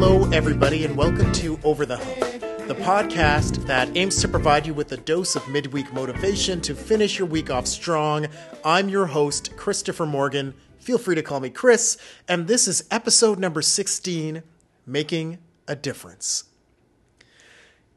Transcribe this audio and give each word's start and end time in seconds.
Hello, 0.00 0.30
everybody, 0.30 0.84
and 0.84 0.96
welcome 0.96 1.32
to 1.32 1.58
Over 1.64 1.84
the 1.84 1.96
Hump, 1.96 2.20
the 2.68 2.76
podcast 2.76 3.66
that 3.66 3.96
aims 3.96 4.20
to 4.20 4.28
provide 4.28 4.64
you 4.64 4.72
with 4.72 4.92
a 4.92 4.96
dose 4.96 5.34
of 5.34 5.48
midweek 5.48 5.92
motivation 5.92 6.60
to 6.60 6.76
finish 6.76 7.18
your 7.18 7.26
week 7.26 7.50
off 7.50 7.66
strong. 7.66 8.28
I'm 8.64 8.88
your 8.88 9.06
host, 9.06 9.56
Christopher 9.56 10.06
Morgan. 10.06 10.54
Feel 10.78 10.98
free 10.98 11.16
to 11.16 11.22
call 11.24 11.40
me 11.40 11.50
Chris, 11.50 11.98
and 12.28 12.46
this 12.46 12.68
is 12.68 12.84
episode 12.92 13.40
number 13.40 13.60
16 13.60 14.44
Making 14.86 15.38
a 15.66 15.74
Difference. 15.74 16.44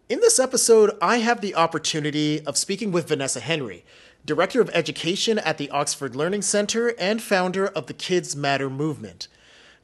In 0.09 0.21
this 0.21 0.39
episode, 0.39 0.97
I 1.03 1.17
have 1.17 1.41
the 1.41 1.53
opportunity 1.53 2.43
of 2.47 2.57
speaking 2.57 2.91
with 2.91 3.09
Vanessa 3.09 3.41
Henry, 3.41 3.85
Director 4.25 4.59
of 4.59 4.71
Education 4.73 5.37
at 5.37 5.59
the 5.59 5.69
Oxford 5.69 6.15
Learning 6.15 6.41
Center 6.41 6.95
and 6.97 7.21
founder 7.21 7.67
of 7.67 7.85
the 7.85 7.93
Kids 7.93 8.35
Matter 8.35 8.71
movement. 8.71 9.27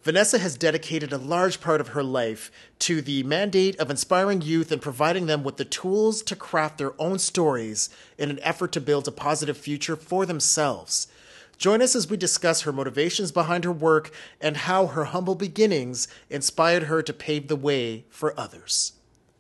Vanessa 0.08 0.40
has 0.40 0.56
dedicated 0.56 1.12
a 1.12 1.18
large 1.18 1.60
part 1.60 1.82
of 1.82 1.90
her 1.90 2.02
life 2.02 2.50
to 2.80 3.02
the 3.02 3.24
mandate 3.24 3.78
of 3.78 3.92
inspiring 3.92 4.42
youth 4.42 4.72
and 4.72 4.82
providing 4.82 5.26
them 5.26 5.44
with 5.44 5.58
the 5.58 5.66
tools 5.66 6.22
to 6.22 6.34
craft 6.34 6.78
their 6.78 6.94
own 6.98 7.20
stories 7.20 7.90
in 8.18 8.30
an 8.30 8.40
effort 8.42 8.72
to 8.72 8.80
build 8.80 9.06
a 9.10 9.12
positive 9.12 9.58
future 9.58 9.98
for 9.98 10.26
themselves. 10.26 11.10
Join 11.58 11.82
us 11.82 11.94
as 11.94 12.10
we 12.10 12.16
discuss 12.16 12.62
her 12.62 12.72
motivations 12.72 13.34
behind 13.34 13.66
her 13.66 13.72
work 13.74 14.10
and 14.40 14.56
how 14.56 14.86
her 14.88 15.04
humble 15.04 15.36
beginnings 15.36 16.08
inspired 16.30 16.84
her 16.84 17.02
to 17.02 17.12
pave 17.12 17.50
the 17.50 17.58
way 17.58 18.06
for 18.10 18.34
others. 18.40 18.94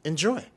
Enjoy. 0.03 0.47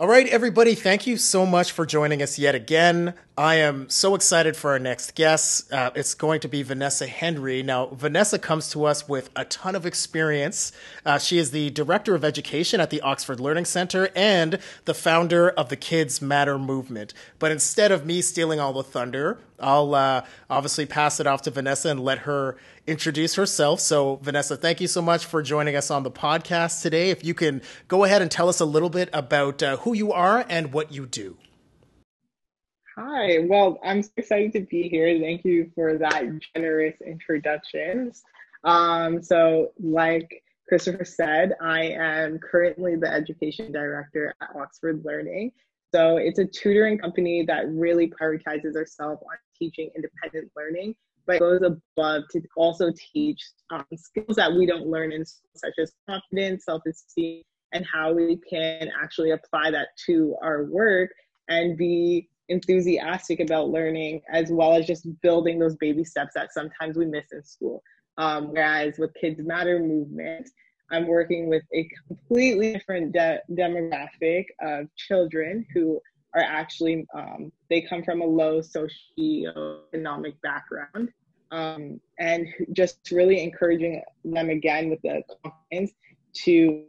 All 0.00 0.08
right, 0.08 0.26
everybody, 0.26 0.74
thank 0.74 1.06
you 1.06 1.16
so 1.16 1.46
much 1.46 1.70
for 1.70 1.86
joining 1.86 2.20
us 2.20 2.36
yet 2.36 2.56
again. 2.56 3.14
I 3.38 3.54
am 3.56 3.88
so 3.88 4.16
excited 4.16 4.56
for 4.56 4.72
our 4.72 4.80
next 4.80 5.14
guest. 5.14 5.72
Uh, 5.72 5.92
it's 5.94 6.14
going 6.14 6.40
to 6.40 6.48
be 6.48 6.64
Vanessa 6.64 7.06
Henry. 7.06 7.62
Now, 7.62 7.86
Vanessa 7.86 8.40
comes 8.40 8.70
to 8.70 8.86
us 8.86 9.08
with 9.08 9.30
a 9.36 9.44
ton 9.44 9.76
of 9.76 9.86
experience. 9.86 10.72
Uh, 11.06 11.18
she 11.18 11.38
is 11.38 11.52
the 11.52 11.70
Director 11.70 12.16
of 12.16 12.24
Education 12.24 12.80
at 12.80 12.90
the 12.90 13.02
Oxford 13.02 13.38
Learning 13.38 13.64
Center 13.64 14.08
and 14.16 14.58
the 14.84 14.94
founder 14.94 15.50
of 15.50 15.68
the 15.68 15.76
Kids 15.76 16.20
Matter 16.20 16.58
movement. 16.58 17.14
But 17.38 17.52
instead 17.52 17.92
of 17.92 18.04
me 18.04 18.20
stealing 18.20 18.58
all 18.58 18.72
the 18.72 18.82
thunder, 18.82 19.38
I'll 19.64 19.94
uh, 19.94 20.24
obviously 20.50 20.86
pass 20.86 21.20
it 21.20 21.26
off 21.26 21.42
to 21.42 21.50
Vanessa 21.50 21.88
and 21.88 22.00
let 22.00 22.18
her 22.18 22.56
introduce 22.86 23.34
herself. 23.34 23.80
So, 23.80 24.16
Vanessa, 24.16 24.56
thank 24.56 24.80
you 24.80 24.86
so 24.86 25.00
much 25.00 25.24
for 25.24 25.42
joining 25.42 25.74
us 25.74 25.90
on 25.90 26.02
the 26.02 26.10
podcast 26.10 26.82
today. 26.82 27.10
If 27.10 27.24
you 27.24 27.34
can 27.34 27.62
go 27.88 28.04
ahead 28.04 28.22
and 28.22 28.30
tell 28.30 28.48
us 28.48 28.60
a 28.60 28.66
little 28.66 28.90
bit 28.90 29.08
about 29.12 29.62
uh, 29.62 29.78
who 29.78 29.94
you 29.94 30.12
are 30.12 30.44
and 30.48 30.72
what 30.72 30.92
you 30.92 31.06
do. 31.06 31.38
Hi, 32.96 33.38
well, 33.48 33.80
I'm 33.82 34.04
so 34.04 34.10
excited 34.16 34.52
to 34.52 34.60
be 34.60 34.88
here. 34.88 35.18
Thank 35.18 35.44
you 35.44 35.70
for 35.74 35.98
that 35.98 36.24
generous 36.54 36.94
introduction. 37.04 38.12
Um, 38.62 39.20
so, 39.20 39.72
like 39.82 40.44
Christopher 40.68 41.04
said, 41.04 41.54
I 41.60 41.86
am 41.86 42.38
currently 42.38 42.94
the 42.94 43.12
education 43.12 43.72
director 43.72 44.34
at 44.40 44.50
Oxford 44.54 45.02
Learning. 45.04 45.50
So, 45.92 46.18
it's 46.18 46.38
a 46.38 46.44
tutoring 46.44 46.98
company 46.98 47.44
that 47.46 47.68
really 47.68 48.08
prioritizes 48.08 48.76
ourselves 48.76 49.22
on 49.22 49.36
teaching 49.58 49.90
independent 49.96 50.50
learning 50.56 50.94
but 51.26 51.38
goes 51.38 51.62
above 51.62 52.24
to 52.30 52.42
also 52.56 52.92
teach 53.12 53.40
um, 53.70 53.84
skills 53.96 54.36
that 54.36 54.52
we 54.52 54.66
don't 54.66 54.86
learn 54.86 55.12
in 55.12 55.24
such 55.54 55.74
as 55.80 55.92
confidence, 56.08 56.64
self-esteem, 56.64 57.42
and 57.72 57.86
how 57.90 58.12
we 58.12 58.38
can 58.48 58.90
actually 59.02 59.30
apply 59.30 59.70
that 59.70 59.88
to 60.06 60.36
our 60.42 60.64
work 60.64 61.10
and 61.48 61.76
be 61.76 62.28
enthusiastic 62.48 63.40
about 63.40 63.70
learning 63.70 64.20
as 64.30 64.50
well 64.50 64.74
as 64.74 64.86
just 64.86 65.06
building 65.22 65.58
those 65.58 65.76
baby 65.76 66.04
steps 66.04 66.32
that 66.34 66.52
sometimes 66.52 66.96
we 66.96 67.06
miss 67.06 67.24
in 67.32 67.42
school. 67.42 67.82
Um, 68.18 68.52
whereas 68.52 68.98
with 68.98 69.12
Kids 69.14 69.40
Matter 69.40 69.78
movement, 69.78 70.48
I'm 70.90 71.06
working 71.06 71.48
with 71.48 71.62
a 71.74 71.88
completely 72.06 72.74
different 72.74 73.12
de- 73.12 73.40
demographic 73.52 74.44
of 74.60 74.94
children 74.96 75.66
who 75.72 76.00
are 76.34 76.42
actually 76.42 77.06
um, 77.14 77.52
they 77.70 77.80
come 77.80 78.02
from 78.02 78.20
a 78.20 78.24
low 78.24 78.60
socioeconomic 78.60 80.34
background 80.42 81.10
um, 81.50 82.00
and 82.18 82.48
just 82.72 83.10
really 83.10 83.42
encouraging 83.42 84.02
them 84.24 84.50
again 84.50 84.90
with 84.90 85.00
the 85.02 85.22
confidence 85.42 85.92
to 86.32 86.84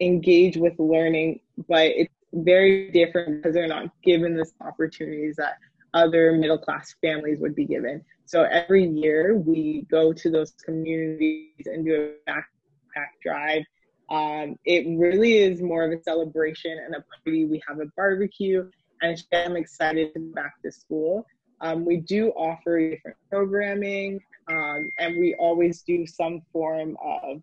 engage 0.00 0.56
with 0.56 0.74
learning 0.78 1.40
but 1.68 1.86
it's 1.86 2.12
very 2.32 2.90
different 2.90 3.42
because 3.42 3.54
they're 3.54 3.66
not 3.66 3.90
given 4.02 4.36
the 4.36 4.46
opportunities 4.60 5.36
that 5.36 5.54
other 5.94 6.32
middle 6.32 6.58
class 6.58 6.94
families 7.00 7.40
would 7.40 7.54
be 7.54 7.64
given. 7.64 8.04
So 8.26 8.42
every 8.42 8.86
year 8.86 9.36
we 9.36 9.86
go 9.90 10.12
to 10.12 10.30
those 10.30 10.52
communities 10.64 11.66
and 11.66 11.84
do 11.84 12.12
a 12.26 12.30
backpack 12.30 13.08
drive 13.22 13.62
um, 14.10 14.56
it 14.64 14.86
really 14.98 15.38
is 15.38 15.60
more 15.60 15.84
of 15.84 15.92
a 15.92 16.02
celebration 16.02 16.78
and 16.84 16.94
a 16.94 17.04
party. 17.24 17.44
We 17.44 17.62
have 17.68 17.80
a 17.80 17.86
barbecue, 17.96 18.68
and 19.02 19.22
I'm 19.32 19.56
excited 19.56 20.14
to 20.14 20.20
go 20.20 20.32
back 20.32 20.54
to 20.62 20.72
school. 20.72 21.26
Um, 21.60 21.84
we 21.84 21.98
do 21.98 22.30
offer 22.30 22.90
different 22.90 23.16
programming, 23.30 24.20
um, 24.48 24.90
and 24.98 25.18
we 25.18 25.34
always 25.38 25.82
do 25.82 26.06
some 26.06 26.40
form 26.52 26.96
of 27.02 27.42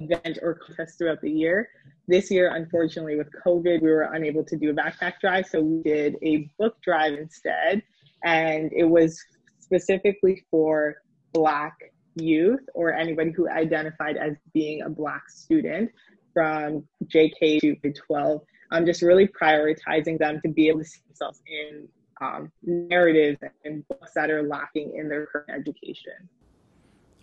event 0.00 0.38
or 0.42 0.54
contest 0.54 0.98
throughout 0.98 1.20
the 1.20 1.30
year. 1.30 1.68
This 2.08 2.30
year, 2.30 2.54
unfortunately, 2.54 3.16
with 3.16 3.28
COVID, 3.44 3.82
we 3.82 3.90
were 3.90 4.08
unable 4.14 4.44
to 4.44 4.56
do 4.56 4.70
a 4.70 4.74
backpack 4.74 5.20
drive, 5.20 5.46
so 5.46 5.60
we 5.60 5.82
did 5.82 6.16
a 6.22 6.48
book 6.58 6.76
drive 6.82 7.14
instead, 7.14 7.82
and 8.24 8.72
it 8.72 8.84
was 8.84 9.22
specifically 9.60 10.44
for 10.50 10.96
Black 11.32 11.76
youth 12.20 12.60
or 12.74 12.92
anybody 12.92 13.32
who 13.32 13.48
identified 13.48 14.16
as 14.16 14.34
being 14.52 14.82
a 14.82 14.88
Black 14.88 15.28
student 15.28 15.90
from 16.32 16.84
JK 17.06 17.82
to 17.82 17.92
12. 17.92 18.42
I'm 18.70 18.86
just 18.86 19.02
really 19.02 19.26
prioritizing 19.26 20.18
them 20.18 20.40
to 20.42 20.48
be 20.48 20.68
able 20.68 20.80
to 20.80 20.84
see 20.84 21.00
themselves 21.06 21.40
in 21.46 21.88
um, 22.20 22.52
narratives 22.62 23.38
and 23.64 23.86
books 23.88 24.12
that 24.14 24.30
are 24.30 24.42
lacking 24.42 24.94
in 24.96 25.08
their 25.08 25.26
current 25.26 25.50
education. 25.50 26.28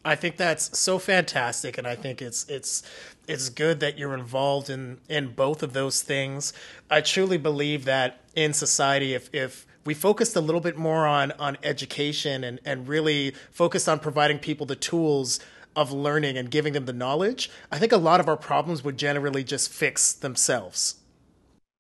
I 0.03 0.15
think 0.15 0.37
that's 0.37 0.77
so 0.77 0.99
fantastic, 0.99 1.79
and 1.79 1.87
I 1.87 1.95
think 1.95 2.21
it's 2.21 2.47
it's 2.47 2.83
it's 3.27 3.49
good 3.49 3.79
that 3.79 3.97
you're 3.97 4.13
involved 4.13 4.69
in 4.69 4.99
in 5.09 5.33
both 5.33 5.63
of 5.63 5.73
those 5.73 6.03
things. 6.03 6.53
I 6.91 7.01
truly 7.01 7.39
believe 7.39 7.85
that 7.85 8.19
in 8.35 8.53
society, 8.53 9.15
if 9.15 9.33
if 9.33 9.65
we 9.85 9.93
focused 9.93 10.35
a 10.35 10.41
little 10.41 10.61
bit 10.61 10.77
more 10.77 11.05
on 11.05 11.31
on 11.33 11.57
education 11.63 12.43
and 12.43 12.59
and 12.65 12.87
really 12.87 13.33
focused 13.51 13.87
on 13.87 13.99
providing 13.99 14.39
people 14.39 14.65
the 14.65 14.75
tools 14.75 15.39
of 15.75 15.91
learning 15.91 16.37
and 16.37 16.49
giving 16.49 16.73
them 16.73 16.85
the 16.85 16.93
knowledge, 16.93 17.51
I 17.71 17.79
think 17.79 17.91
a 17.91 17.97
lot 17.97 18.19
of 18.19 18.29
our 18.29 18.37
problems 18.37 18.83
would 18.83 18.97
generally 18.97 19.43
just 19.43 19.71
fix 19.71 20.13
themselves. 20.13 20.95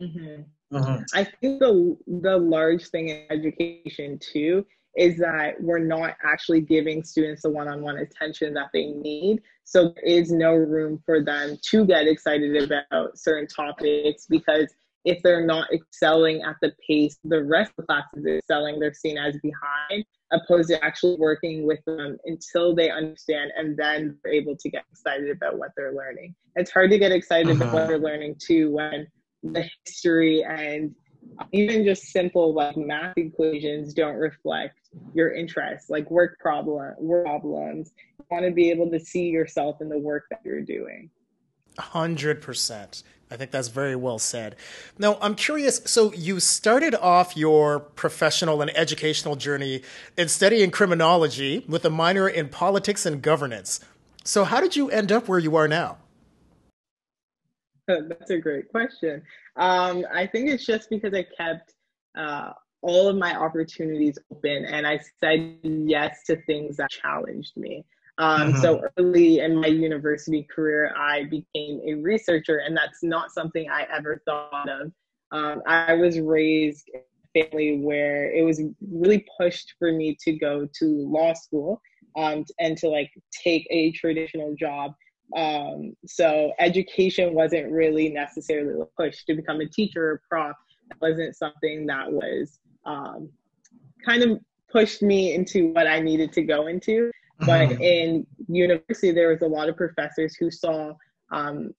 Mm-hmm. 0.01 0.41
Mm-hmm. 0.75 1.03
I 1.13 1.23
think 1.23 1.59
the 1.59 1.97
the 2.07 2.37
large 2.37 2.89
thing 2.89 3.09
in 3.09 3.25
education 3.29 4.19
too 4.19 4.65
is 4.97 5.17
that 5.17 5.61
we're 5.61 5.79
not 5.79 6.15
actually 6.23 6.61
giving 6.61 7.03
students 7.03 7.41
the 7.41 7.49
one-on-one 7.49 7.97
attention 7.97 8.53
that 8.53 8.69
they 8.73 8.85
need. 8.85 9.41
So 9.65 9.89
there 9.89 10.03
is 10.05 10.31
no 10.31 10.53
room 10.53 11.01
for 11.05 11.21
them 11.21 11.57
to 11.69 11.85
get 11.85 12.07
excited 12.07 12.55
about 12.63 13.17
certain 13.17 13.47
topics 13.47 14.25
because 14.25 14.73
if 15.05 15.21
they're 15.21 15.45
not 15.45 15.67
excelling 15.71 16.41
at 16.41 16.55
the 16.61 16.73
pace 16.85 17.17
the 17.23 17.43
rest 17.43 17.71
of 17.77 17.77
the 17.77 17.83
class 17.83 18.03
is 18.15 18.25
excelling, 18.25 18.79
they're 18.79 18.93
seen 18.93 19.17
as 19.17 19.37
behind, 19.41 20.03
opposed 20.31 20.69
to 20.69 20.83
actually 20.83 21.15
working 21.17 21.65
with 21.65 21.79
them 21.85 22.17
until 22.25 22.75
they 22.75 22.89
understand 22.89 23.51
and 23.55 23.77
then 23.77 24.17
they're 24.23 24.33
able 24.33 24.57
to 24.57 24.69
get 24.69 24.83
excited 24.91 25.29
about 25.29 25.57
what 25.59 25.69
they're 25.77 25.93
learning. 25.93 26.33
It's 26.55 26.71
hard 26.71 26.89
to 26.89 26.97
get 26.97 27.11
excited 27.11 27.51
uh-huh. 27.51 27.63
about 27.63 27.73
what 27.73 27.87
they're 27.87 27.99
learning 27.99 28.35
too 28.39 28.71
when 28.71 29.07
the 29.43 29.69
history 29.85 30.43
and 30.43 30.95
even 31.51 31.83
just 31.83 32.05
simple 32.11 32.53
like 32.53 32.77
math 32.77 33.17
equations 33.17 33.93
don't 33.93 34.15
reflect 34.15 34.75
your 35.13 35.33
interests 35.33 35.89
like 35.89 36.09
work 36.09 36.37
problem 36.39 36.93
work 36.99 37.25
problems 37.25 37.91
you 37.97 38.25
want 38.31 38.45
to 38.45 38.51
be 38.51 38.69
able 38.69 38.89
to 38.89 38.99
see 38.99 39.27
yourself 39.27 39.81
in 39.81 39.89
the 39.89 39.97
work 39.97 40.25
that 40.29 40.39
you're 40.43 40.61
doing 40.61 41.09
100% 41.77 43.03
I 43.35 43.37
think 43.37 43.51
that's 43.51 43.67
very 43.67 43.97
well 43.97 44.17
said. 44.17 44.55
Now, 44.97 45.17
I'm 45.21 45.35
curious. 45.35 45.81
So, 45.83 46.13
you 46.13 46.39
started 46.39 46.95
off 46.95 47.35
your 47.35 47.81
professional 47.81 48.61
and 48.61 48.71
educational 48.77 49.35
journey 49.35 49.81
in 50.15 50.29
studying 50.29 50.71
criminology 50.71 51.65
with 51.67 51.83
a 51.83 51.89
minor 51.89 52.29
in 52.29 52.47
politics 52.47 53.05
and 53.05 53.21
governance. 53.21 53.81
So, 54.23 54.45
how 54.45 54.61
did 54.61 54.77
you 54.77 54.89
end 54.89 55.11
up 55.11 55.27
where 55.27 55.37
you 55.37 55.57
are 55.57 55.67
now? 55.67 55.97
That's 57.89 58.31
a 58.31 58.37
great 58.37 58.69
question. 58.69 59.21
Um, 59.57 60.05
I 60.13 60.27
think 60.27 60.49
it's 60.49 60.65
just 60.65 60.89
because 60.89 61.13
I 61.13 61.25
kept 61.37 61.73
uh, 62.17 62.53
all 62.81 63.09
of 63.09 63.17
my 63.17 63.35
opportunities 63.35 64.17
open 64.31 64.63
and 64.63 64.87
I 64.87 65.01
said 65.19 65.57
yes 65.61 66.23
to 66.27 66.37
things 66.43 66.77
that 66.77 66.89
challenged 66.89 67.57
me. 67.57 67.83
Um, 68.17 68.53
mm-hmm. 68.53 68.61
So 68.61 68.81
early 68.97 69.39
in 69.39 69.57
my 69.57 69.67
university 69.67 70.47
career, 70.53 70.93
I 70.97 71.23
became 71.23 71.81
a 71.87 71.95
researcher, 71.95 72.57
and 72.57 72.75
that's 72.75 73.03
not 73.03 73.31
something 73.31 73.69
I 73.69 73.85
ever 73.95 74.21
thought 74.25 74.69
of. 74.69 74.91
Um, 75.31 75.61
I 75.67 75.93
was 75.93 76.19
raised 76.19 76.89
in 76.93 77.01
a 77.01 77.43
family 77.43 77.79
where 77.79 78.31
it 78.31 78.43
was 78.43 78.61
really 78.89 79.25
pushed 79.37 79.73
for 79.79 79.91
me 79.91 80.17
to 80.23 80.33
go 80.33 80.67
to 80.79 80.85
law 80.85 81.33
school. 81.33 81.81
um, 82.15 82.45
and 82.59 82.77
to 82.77 82.89
like 82.89 83.11
take 83.43 83.67
a 83.69 83.91
traditional 83.91 84.55
job. 84.55 84.93
Um, 85.35 85.95
so 86.05 86.53
education 86.59 87.33
wasn't 87.33 87.71
really 87.71 88.09
necessarily 88.09 88.79
a 88.79 88.85
push 89.01 89.23
to 89.25 89.35
become 89.35 89.59
a 89.59 89.67
teacher 89.67 90.11
or 90.11 90.21
prof. 90.29 90.55
It 90.91 90.97
wasn't 91.01 91.35
something 91.35 91.87
that 91.87 92.11
was 92.11 92.59
um, 92.85 93.29
kind 94.05 94.23
of 94.23 94.39
pushed 94.71 95.01
me 95.01 95.33
into 95.33 95.73
what 95.73 95.87
I 95.87 95.99
needed 95.99 96.31
to 96.33 96.43
go 96.43 96.67
into. 96.67 97.11
But 97.39 97.69
mm-hmm. 97.69 97.81
in 97.81 98.27
university, 98.47 99.11
there 99.11 99.29
was 99.29 99.41
a 99.41 99.47
lot 99.47 99.69
of 99.69 99.75
professors 99.75 100.35
who 100.35 100.49
saw 100.49 100.93
um, 101.31 101.71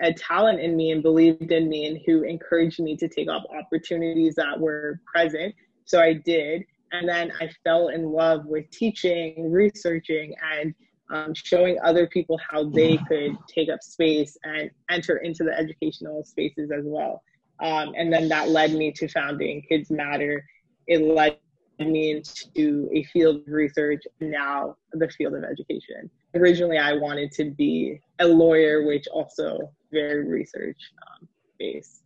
a 0.00 0.12
talent 0.14 0.60
in 0.60 0.76
me 0.76 0.90
and 0.90 1.02
believed 1.02 1.52
in 1.52 1.68
me 1.68 1.86
and 1.86 2.00
who 2.06 2.22
encouraged 2.22 2.80
me 2.80 2.96
to 2.96 3.08
take 3.08 3.28
up 3.28 3.44
opportunities 3.56 4.34
that 4.36 4.58
were 4.58 5.00
present. 5.04 5.54
So 5.84 6.00
I 6.00 6.14
did. 6.14 6.64
And 6.92 7.08
then 7.08 7.32
I 7.40 7.50
fell 7.64 7.88
in 7.88 8.10
love 8.10 8.44
with 8.46 8.70
teaching, 8.70 9.50
researching, 9.50 10.34
and 10.42 10.74
um, 11.10 11.34
showing 11.34 11.78
other 11.84 12.06
people 12.06 12.38
how 12.48 12.64
they 12.64 12.96
could 13.08 13.36
take 13.46 13.68
up 13.68 13.82
space 13.82 14.36
and 14.44 14.70
enter 14.90 15.18
into 15.18 15.44
the 15.44 15.52
educational 15.52 16.24
spaces 16.24 16.70
as 16.70 16.84
well. 16.84 17.22
Um, 17.60 17.92
and 17.96 18.12
then 18.12 18.28
that 18.28 18.48
led 18.48 18.72
me 18.72 18.92
to 18.92 19.08
founding 19.08 19.62
Kids 19.62 19.90
Matter. 19.90 20.44
It 20.86 21.02
led 21.02 21.38
me 21.86 22.12
into 22.12 22.88
a 22.92 23.04
field 23.04 23.36
of 23.36 23.52
research, 23.52 24.02
now 24.20 24.76
the 24.92 25.08
field 25.08 25.34
of 25.34 25.44
education. 25.44 26.10
Originally, 26.34 26.78
I 26.78 26.94
wanted 26.94 27.32
to 27.32 27.50
be 27.50 28.00
a 28.18 28.26
lawyer, 28.26 28.84
which 28.86 29.06
also 29.08 29.70
very 29.90 30.24
research 30.24 30.78
um, 31.06 31.28
based. 31.58 32.02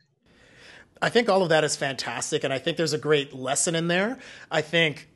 I 1.02 1.08
think 1.10 1.28
all 1.28 1.42
of 1.42 1.50
that 1.50 1.64
is 1.64 1.76
fantastic, 1.76 2.42
and 2.42 2.52
I 2.52 2.58
think 2.58 2.76
there's 2.76 2.92
a 2.94 2.98
great 2.98 3.34
lesson 3.34 3.74
in 3.74 3.88
there. 3.88 4.18
I 4.50 4.62
think 4.62 5.08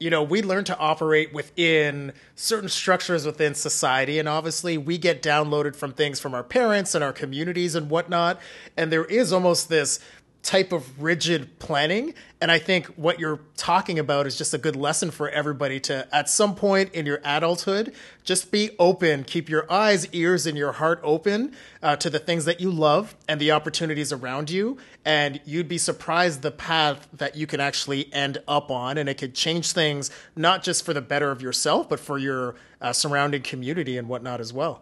you 0.00 0.10
know, 0.10 0.22
we 0.22 0.42
learn 0.42 0.64
to 0.64 0.78
operate 0.78 1.32
within 1.32 2.12
certain 2.36 2.68
structures 2.68 3.26
within 3.26 3.54
society. 3.54 4.18
And 4.18 4.28
obviously, 4.28 4.78
we 4.78 4.96
get 4.98 5.22
downloaded 5.22 5.74
from 5.74 5.92
things 5.92 6.20
from 6.20 6.34
our 6.34 6.44
parents 6.44 6.94
and 6.94 7.02
our 7.02 7.12
communities 7.12 7.74
and 7.74 7.90
whatnot. 7.90 8.40
And 8.76 8.92
there 8.92 9.04
is 9.04 9.32
almost 9.32 9.68
this 9.68 9.98
type 10.48 10.72
of 10.72 11.02
rigid 11.02 11.58
planning. 11.58 12.14
And 12.40 12.50
I 12.50 12.58
think 12.58 12.86
what 12.96 13.20
you're 13.20 13.40
talking 13.58 13.98
about 13.98 14.26
is 14.26 14.38
just 14.38 14.54
a 14.54 14.58
good 14.58 14.76
lesson 14.76 15.10
for 15.10 15.28
everybody 15.28 15.78
to, 15.80 16.08
at 16.10 16.30
some 16.30 16.54
point 16.54 16.94
in 16.94 17.04
your 17.04 17.20
adulthood, 17.22 17.92
just 18.24 18.50
be 18.50 18.70
open, 18.78 19.24
keep 19.24 19.50
your 19.50 19.70
eyes, 19.70 20.08
ears, 20.12 20.46
and 20.46 20.56
your 20.56 20.72
heart 20.72 21.00
open 21.02 21.54
uh, 21.82 21.96
to 21.96 22.08
the 22.08 22.18
things 22.18 22.46
that 22.46 22.62
you 22.62 22.70
love 22.70 23.14
and 23.28 23.38
the 23.38 23.52
opportunities 23.52 24.10
around 24.10 24.48
you. 24.48 24.78
And 25.04 25.38
you'd 25.44 25.68
be 25.68 25.76
surprised 25.76 26.40
the 26.40 26.50
path 26.50 27.08
that 27.12 27.36
you 27.36 27.46
can 27.46 27.60
actually 27.60 28.10
end 28.10 28.38
up 28.48 28.70
on. 28.70 28.96
And 28.96 29.06
it 29.06 29.18
could 29.18 29.34
change 29.34 29.72
things, 29.72 30.10
not 30.34 30.62
just 30.62 30.82
for 30.82 30.94
the 30.94 31.02
better 31.02 31.30
of 31.30 31.42
yourself, 31.42 31.90
but 31.90 32.00
for 32.00 32.16
your 32.16 32.54
uh, 32.80 32.94
surrounding 32.94 33.42
community 33.42 33.98
and 33.98 34.08
whatnot 34.08 34.40
as 34.40 34.54
well. 34.54 34.80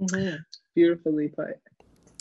Mm-hmm. 0.00 0.36
Beautifully 0.76 1.26
put. 1.26 1.58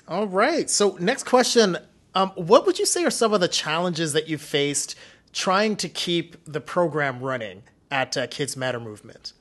All 0.09 0.27
right. 0.27 0.67
So, 0.67 0.97
next 0.99 1.23
question. 1.23 1.77
Um, 2.15 2.31
what 2.31 2.65
would 2.65 2.79
you 2.79 2.87
say 2.87 3.03
are 3.03 3.11
some 3.11 3.31
of 3.31 3.41
the 3.41 3.47
challenges 3.47 4.11
that 4.13 4.27
you 4.27 4.39
faced 4.39 4.95
trying 5.31 5.75
to 5.77 5.87
keep 5.87 6.43
the 6.45 6.59
program 6.59 7.19
running 7.19 7.61
at 7.91 8.17
uh, 8.17 8.25
Kids 8.25 8.57
Matter 8.57 8.79
Movement? 8.79 9.33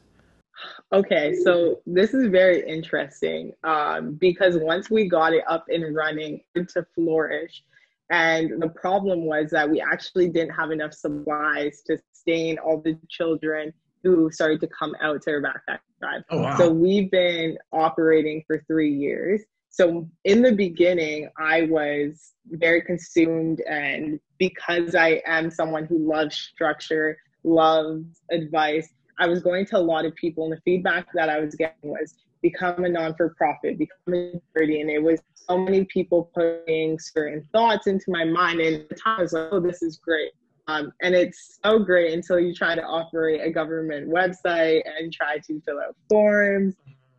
Okay, 0.93 1.35
so 1.43 1.81
this 1.87 2.13
is 2.13 2.29
very 2.29 2.69
interesting 2.69 3.53
um, 3.65 4.15
because 4.15 4.59
once 4.59 4.91
we 4.91 5.09
got 5.09 5.33
it 5.33 5.45
up 5.49 5.65
and 5.69 5.95
running 5.97 6.41
to 6.55 6.87
flourish, 6.95 7.63
and 8.11 8.61
the 8.61 8.69
problem 8.69 9.25
was 9.25 9.51
that 9.51 9.71
we 9.71 9.81
actually 9.81 10.29
didn't 10.29 10.55
have 10.55 10.71
enough 10.71 10.93
supplies 10.93 11.83
to 11.87 11.99
sustain 12.13 12.59
all 12.59 12.83
the 12.83 12.99
children 13.09 13.73
who 14.03 14.31
started 14.31 14.61
to 14.61 14.67
come 14.67 14.95
out 15.01 15.23
to 15.23 15.31
our 15.31 15.41
backpack 15.41 15.79
drive. 16.01 16.23
Oh, 16.31 16.43
wow. 16.43 16.57
So 16.59 16.71
we've 16.71 17.11
been 17.11 17.57
operating 17.73 18.43
for 18.47 18.63
three 18.67 18.93
years. 18.93 19.43
So 19.71 20.09
in 20.25 20.43
the 20.43 20.53
beginning, 20.53 21.31
I 21.39 21.63
was 21.63 22.33
very 22.47 22.83
consumed, 22.83 23.61
and 23.69 24.19
because 24.39 24.95
I 24.95 25.23
am 25.27 25.51
someone 25.51 25.85
who 25.85 25.99
loves 25.99 26.37
structure, 26.37 27.19
loves 27.45 28.23
advice, 28.31 28.89
I 29.19 29.27
was 29.27 29.43
going 29.43 29.67
to 29.67 29.79
a 29.79 29.81
lot 29.81 30.05
of 30.05 30.15
people, 30.15 30.45
and 30.45 30.53
the 30.53 30.61
feedback 30.63 31.07
that 31.15 31.29
I 31.29 31.41
was 31.41 31.55
getting 31.55 31.91
was 31.91 32.15
become 32.41 32.85
a 32.85 32.89
non 32.89 33.15
for 33.15 33.35
profit, 33.37 33.79
become 33.79 34.15
a 34.15 34.41
charity. 34.55 34.81
And 34.81 34.91
it 34.91 35.03
was 35.03 35.21
so 35.35 35.59
many 35.59 35.85
people 35.85 36.31
putting 36.35 36.99
certain 36.99 37.47
thoughts 37.53 37.87
into 37.87 38.11
my 38.11 38.25
mind. 38.25 38.61
And 38.61 38.87
the 38.89 38.95
time, 38.95 39.21
was 39.21 39.33
like, 39.33 39.49
oh, 39.51 39.61
this 39.61 39.83
is 39.83 39.97
great. 39.97 40.33
Um, 40.69 40.93
and 41.03 41.15
it's 41.15 41.59
so 41.65 41.79
great 41.79 42.13
until 42.13 42.39
you 42.39 42.55
try 42.55 42.75
to 42.75 42.83
operate 42.83 43.41
a 43.41 43.51
government 43.51 44.09
website 44.09 44.83
and 44.99 45.13
try 45.13 45.39
to 45.39 45.61
fill 45.63 45.81
out 45.81 45.97
forms 46.11 46.75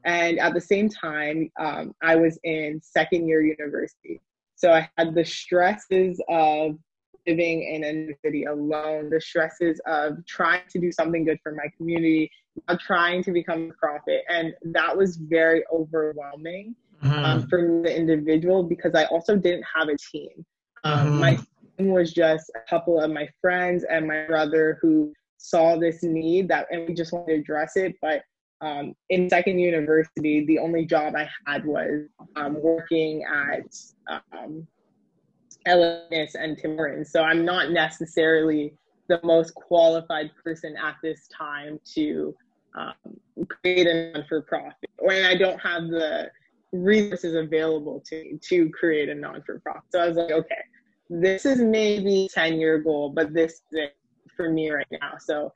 and 0.09 0.39
at 0.39 0.55
the 0.55 0.61
same 0.61 0.89
time, 0.89 1.51
um, 1.59 1.93
I 2.01 2.15
was 2.15 2.39
in 2.43 2.81
second 2.83 3.27
year 3.27 3.43
university. 3.43 4.19
So 4.55 4.71
I 4.71 4.89
had 4.97 5.13
the 5.13 5.23
stresses 5.23 6.19
of 6.27 6.79
living 7.27 7.61
in 7.61 7.83
a 7.83 8.15
city 8.25 8.45
alone, 8.45 9.11
the 9.11 9.21
stresses 9.21 9.79
of 9.85 10.25
trying 10.25 10.63
to 10.71 10.79
do 10.79 10.91
something 10.91 11.25
good 11.25 11.37
for 11.43 11.51
my 11.51 11.69
community, 11.77 12.31
of 12.67 12.79
trying 12.79 13.23
to 13.23 13.31
become 13.31 13.69
a 13.69 13.73
prophet. 13.75 14.23
And 14.29 14.55
that 14.73 14.97
was 14.97 15.17
very 15.17 15.63
overwhelming 15.71 16.75
mm-hmm. 17.03 17.23
um, 17.23 17.47
for 17.47 17.81
the 17.83 17.95
individual 17.95 18.63
because 18.63 18.95
I 18.95 19.05
also 19.05 19.35
didn't 19.35 19.65
have 19.75 19.89
a 19.89 19.97
team. 20.11 20.43
Um, 20.85 21.07
mm-hmm. 21.07 21.19
My 21.19 21.39
team 21.77 21.91
was 21.91 22.13
just 22.13 22.49
a 22.55 22.67
couple 22.67 22.99
of 22.99 23.11
my 23.11 23.29
friends 23.41 23.85
and 23.87 24.07
my 24.07 24.25
brother 24.25 24.79
who 24.81 25.13
saw 25.37 25.77
this 25.77 26.01
need 26.01 26.47
that 26.47 26.65
and 26.71 26.87
we 26.87 26.95
just 26.95 27.13
wanted 27.13 27.27
to 27.27 27.39
address 27.41 27.75
it. 27.75 27.93
But 28.01 28.23
um, 28.61 28.93
in 29.09 29.29
second 29.29 29.59
university, 29.59 30.45
the 30.45 30.59
only 30.59 30.85
job 30.85 31.15
I 31.15 31.29
had 31.45 31.65
was 31.65 32.07
um, 32.35 32.61
working 32.61 33.23
at 33.23 33.75
um, 34.33 34.67
LNS 35.65 36.35
and 36.35 36.57
Tim 36.57 36.75
Hortons. 36.75 37.11
So 37.11 37.23
I'm 37.23 37.45
not 37.45 37.71
necessarily 37.71 38.73
the 39.07 39.19
most 39.23 39.53
qualified 39.55 40.31
person 40.43 40.75
at 40.77 40.95
this 41.01 41.27
time 41.35 41.79
to 41.95 42.35
um, 42.75 42.93
create 43.47 43.87
a 43.87 44.11
non-for-profit 44.11 44.89
when 44.99 45.25
I 45.25 45.35
don't 45.35 45.59
have 45.59 45.87
the 45.87 46.29
resources 46.71 47.33
available 47.33 48.01
to 48.07 48.37
to 48.37 48.69
create 48.69 49.09
a 49.09 49.15
non-for-profit. 49.15 49.83
So 49.91 49.99
I 49.99 50.07
was 50.07 50.17
like, 50.17 50.31
okay, 50.31 50.61
this 51.09 51.45
is 51.45 51.59
maybe 51.59 52.29
10 52.33 52.59
year 52.59 52.77
goal, 52.77 53.09
but 53.09 53.33
this 53.33 53.53
is 53.53 53.61
it 53.71 53.97
for 54.35 54.49
me 54.49 54.69
right 54.69 54.87
now. 54.91 55.13
So 55.19 55.51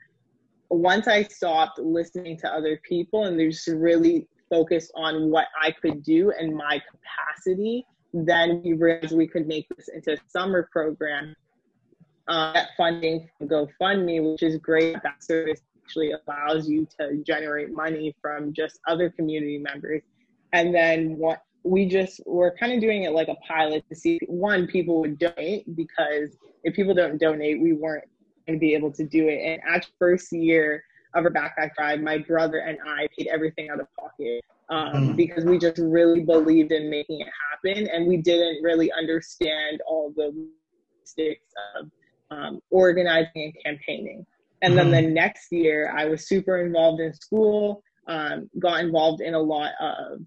once 0.78 1.08
I 1.08 1.24
stopped 1.24 1.80
listening 1.80 2.38
to 2.40 2.48
other 2.50 2.80
people 2.88 3.26
and 3.26 3.40
just 3.40 3.68
really 3.68 4.28
focused 4.50 4.92
on 4.96 5.30
what 5.30 5.48
I 5.62 5.72
could 5.72 6.04
do 6.04 6.32
and 6.32 6.56
my 6.56 6.82
capacity, 6.92 7.86
then 8.14 8.62
we 8.64 8.74
realized 8.74 9.16
we 9.16 9.28
could 9.28 9.48
make 9.48 9.68
this 9.76 9.90
into 9.90 10.14
a 10.14 10.18
summer 10.28 10.70
program. 10.72 11.36
Uh, 12.28 12.54
that 12.54 12.70
funding 12.78 13.28
from 13.38 13.50
GoFundMe, 13.50 14.32
which 14.32 14.44
is 14.44 14.58
great. 14.58 14.96
That 15.04 15.22
service 15.22 15.60
actually 15.84 16.14
allows 16.14 16.70
you 16.70 16.88
to 16.98 17.18
generate 17.18 17.72
money 17.72 18.16
from 18.22 18.54
just 18.54 18.80
other 18.88 19.10
community 19.10 19.58
members. 19.58 20.04
And 20.54 20.74
then 20.74 21.18
what 21.18 21.42
we 21.64 21.86
just 21.86 22.22
were 22.26 22.56
kind 22.58 22.72
of 22.72 22.80
doing 22.80 23.04
it 23.04 23.12
like 23.12 23.28
a 23.28 23.36
pilot 23.48 23.84
to 23.90 23.96
see 23.96 24.20
one 24.28 24.68
people 24.68 25.02
would 25.02 25.18
donate 25.20 25.76
because 25.76 26.38
if 26.64 26.76
people 26.76 26.94
don't 26.94 27.20
donate, 27.20 27.62
we 27.62 27.74
weren't 27.74 28.06
and 28.48 28.60
be 28.60 28.74
able 28.74 28.92
to 28.92 29.06
do 29.06 29.28
it. 29.28 29.40
And 29.40 29.62
at 29.68 29.88
first 30.00 30.32
year 30.32 30.84
of 31.16 31.26
our 31.26 31.32
backpack 31.32 31.76
drive, 31.76 32.02
my 32.02 32.18
brother 32.18 32.60
and 32.60 32.78
I 32.86 33.08
paid 33.18 33.28
everything 33.28 33.70
out 33.70 33.80
of 33.80 33.88
pocket 34.00 34.44
um, 34.70 34.94
mm. 34.94 35.16
because 35.16 35.46
we 35.46 35.58
just 35.58 35.78
really 35.78 36.22
believed 36.22 36.72
in 36.72 36.90
making 36.90 37.22
it 37.22 37.28
happen, 37.52 37.88
and 37.88 38.08
we 38.08 38.18
didn't 38.18 38.64
really 38.64 38.92
understand 38.92 39.82
all 39.88 40.12
the 40.16 40.34
logistics 41.06 41.54
of 41.76 41.92
um, 42.32 42.60
organizing 42.70 43.32
and 43.36 43.54
campaigning. 43.64 44.26
And 44.62 44.74
mm. 44.74 44.78
then 44.78 44.92
the 44.92 44.98
mm-hmm. 44.98 45.14
next 45.14 45.52
year, 45.52 45.94
I 45.96 46.06
was 46.06 46.28
super 46.28 46.62
involved 46.66 47.02
in 47.02 47.14
school, 47.14 47.84
um, 48.08 48.50
got 48.60 48.80
involved 48.80 49.22
in 49.22 49.34
a 49.34 49.40
lot 49.40 49.72
of 49.80 50.20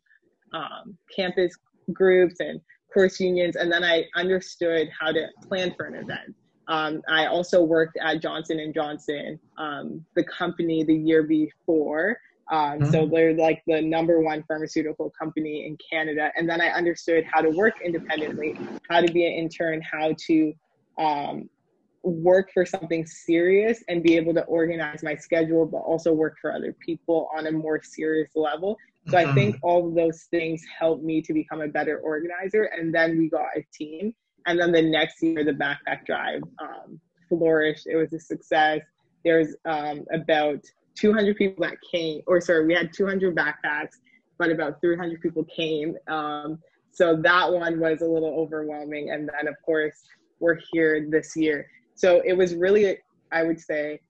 um, 0.53 0.97
campus 1.15 1.55
groups 1.93 2.37
and 2.41 2.61
course 2.93 3.21
unions, 3.21 3.57
and 3.57 3.71
then 3.71 3.85
I 3.85 4.05
understood 4.15 4.89
how 4.99 5.13
to 5.13 5.27
plan 5.47 5.75
for 5.77 5.87
an 5.87 5.95
event. 5.95 6.35
Um, 6.69 7.03
I 7.09 7.27
also 7.27 7.63
worked 7.63 7.97
at 8.03 8.21
Johnson 8.21 8.59
and 8.59 8.75
Johnson, 8.75 9.39
um, 9.57 10.05
the 10.15 10.25
company 10.25 10.85
the 10.85 10.95
year 10.95 11.23
before. 11.23 12.19
Um, 12.51 12.79
mm-hmm. 12.79 12.91
So 12.91 13.07
they're 13.07 13.35
like 13.35 13.63
the 13.67 13.81
number 13.81 14.21
one 14.21 14.45
pharmaceutical 14.47 15.11
company 15.11 15.67
in 15.67 15.77
Canada. 15.91 16.31
And 16.37 16.49
then 16.49 16.61
I 16.61 16.69
understood 16.69 17.25
how 17.31 17.41
to 17.41 17.51
work 17.51 17.75
independently, 17.85 18.59
how 18.89 19.01
to 19.01 19.13
be 19.13 19.27
an 19.27 19.33
intern, 19.33 19.81
how 19.83 20.15
to 20.27 20.53
um, 20.99 21.49
work 22.03 22.51
for 22.53 22.65
something 22.65 23.05
serious 23.05 23.83
and 23.89 24.03
be 24.03 24.17
able 24.17 24.33
to 24.35 24.43
organize 24.45 25.03
my 25.03 25.15
schedule, 25.15 25.67
but 25.67 25.79
also 25.79 26.13
work 26.13 26.37
for 26.41 26.53
other 26.53 26.73
people 26.73 27.29
on 27.37 27.47
a 27.47 27.53
more 27.53 27.83
serious 27.83 28.31
level. 28.37 28.77
So 29.09 29.17
mm-hmm. 29.17 29.31
I 29.31 29.35
think 29.35 29.57
all 29.63 29.89
of 29.89 29.95
those 29.95 30.25
things 30.31 30.63
helped 30.79 31.05
me 31.05 31.23
to 31.23 31.33
become 31.33 31.61
a 31.61 31.69
better 31.69 31.99
organizer. 31.99 32.65
And 32.65 32.95
then 32.95 33.19
we 33.19 33.29
got 33.29 33.47
a 33.57 33.65
team 33.73 34.15
and 34.47 34.59
then 34.59 34.73
the 34.73 34.83
next 34.83 35.23
year, 35.23 35.45
the 35.45 35.53
backpack 35.53 36.07
drive 36.07 36.43
um, 36.61 37.01
flourished. 37.29 37.87
It 37.87 37.97
was 37.97 38.13
a 38.13 38.21
success. 38.21 38.81
There's 39.25 39.55
um, 39.65 40.05
about 40.13 40.61
200 40.95 41.37
people 41.37 41.65
that 41.65 41.77
came, 41.93 42.23
or 42.27 42.41
sorry, 42.41 42.67
we 42.67 42.75
had 42.75 42.93
200 42.93 43.35
backpacks, 43.35 43.97
but 44.39 44.51
about 44.51 44.81
300 44.81 45.21
people 45.21 45.45
came. 45.45 45.97
Um, 46.09 46.59
so 46.93 47.17
that 47.17 47.53
one 47.53 47.81
was 47.81 48.01
a 48.01 48.07
little 48.07 48.35
overwhelming. 48.39 49.11
And 49.11 49.29
then, 49.29 49.49
of 49.49 49.55
course, 49.65 50.03
we're 50.39 50.59
here 50.73 51.07
this 51.11 51.37
year. 51.37 51.69
So 51.95 52.23
it 52.25 52.33
was 52.33 52.55
really, 52.55 52.99
I 53.33 53.43
would 53.43 53.61
say, 53.61 54.01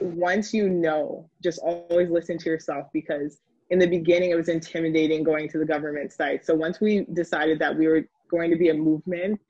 once 0.00 0.54
you 0.54 0.68
know, 0.68 1.28
just 1.42 1.60
always 1.60 2.10
listen 2.10 2.38
to 2.38 2.48
yourself 2.48 2.86
because 2.92 3.38
in 3.70 3.78
the 3.78 3.86
beginning 3.86 4.30
it 4.30 4.36
was 4.36 4.48
intimidating 4.48 5.22
going 5.22 5.48
to 5.50 5.58
the 5.58 5.64
government 5.64 6.12
site. 6.12 6.44
So 6.44 6.54
once 6.54 6.80
we 6.80 7.06
decided 7.12 7.58
that 7.58 7.76
we 7.76 7.88
were 7.88 8.06
going 8.30 8.50
to 8.50 8.56
be 8.56 8.68
a 8.68 8.74
movement, 8.74 9.40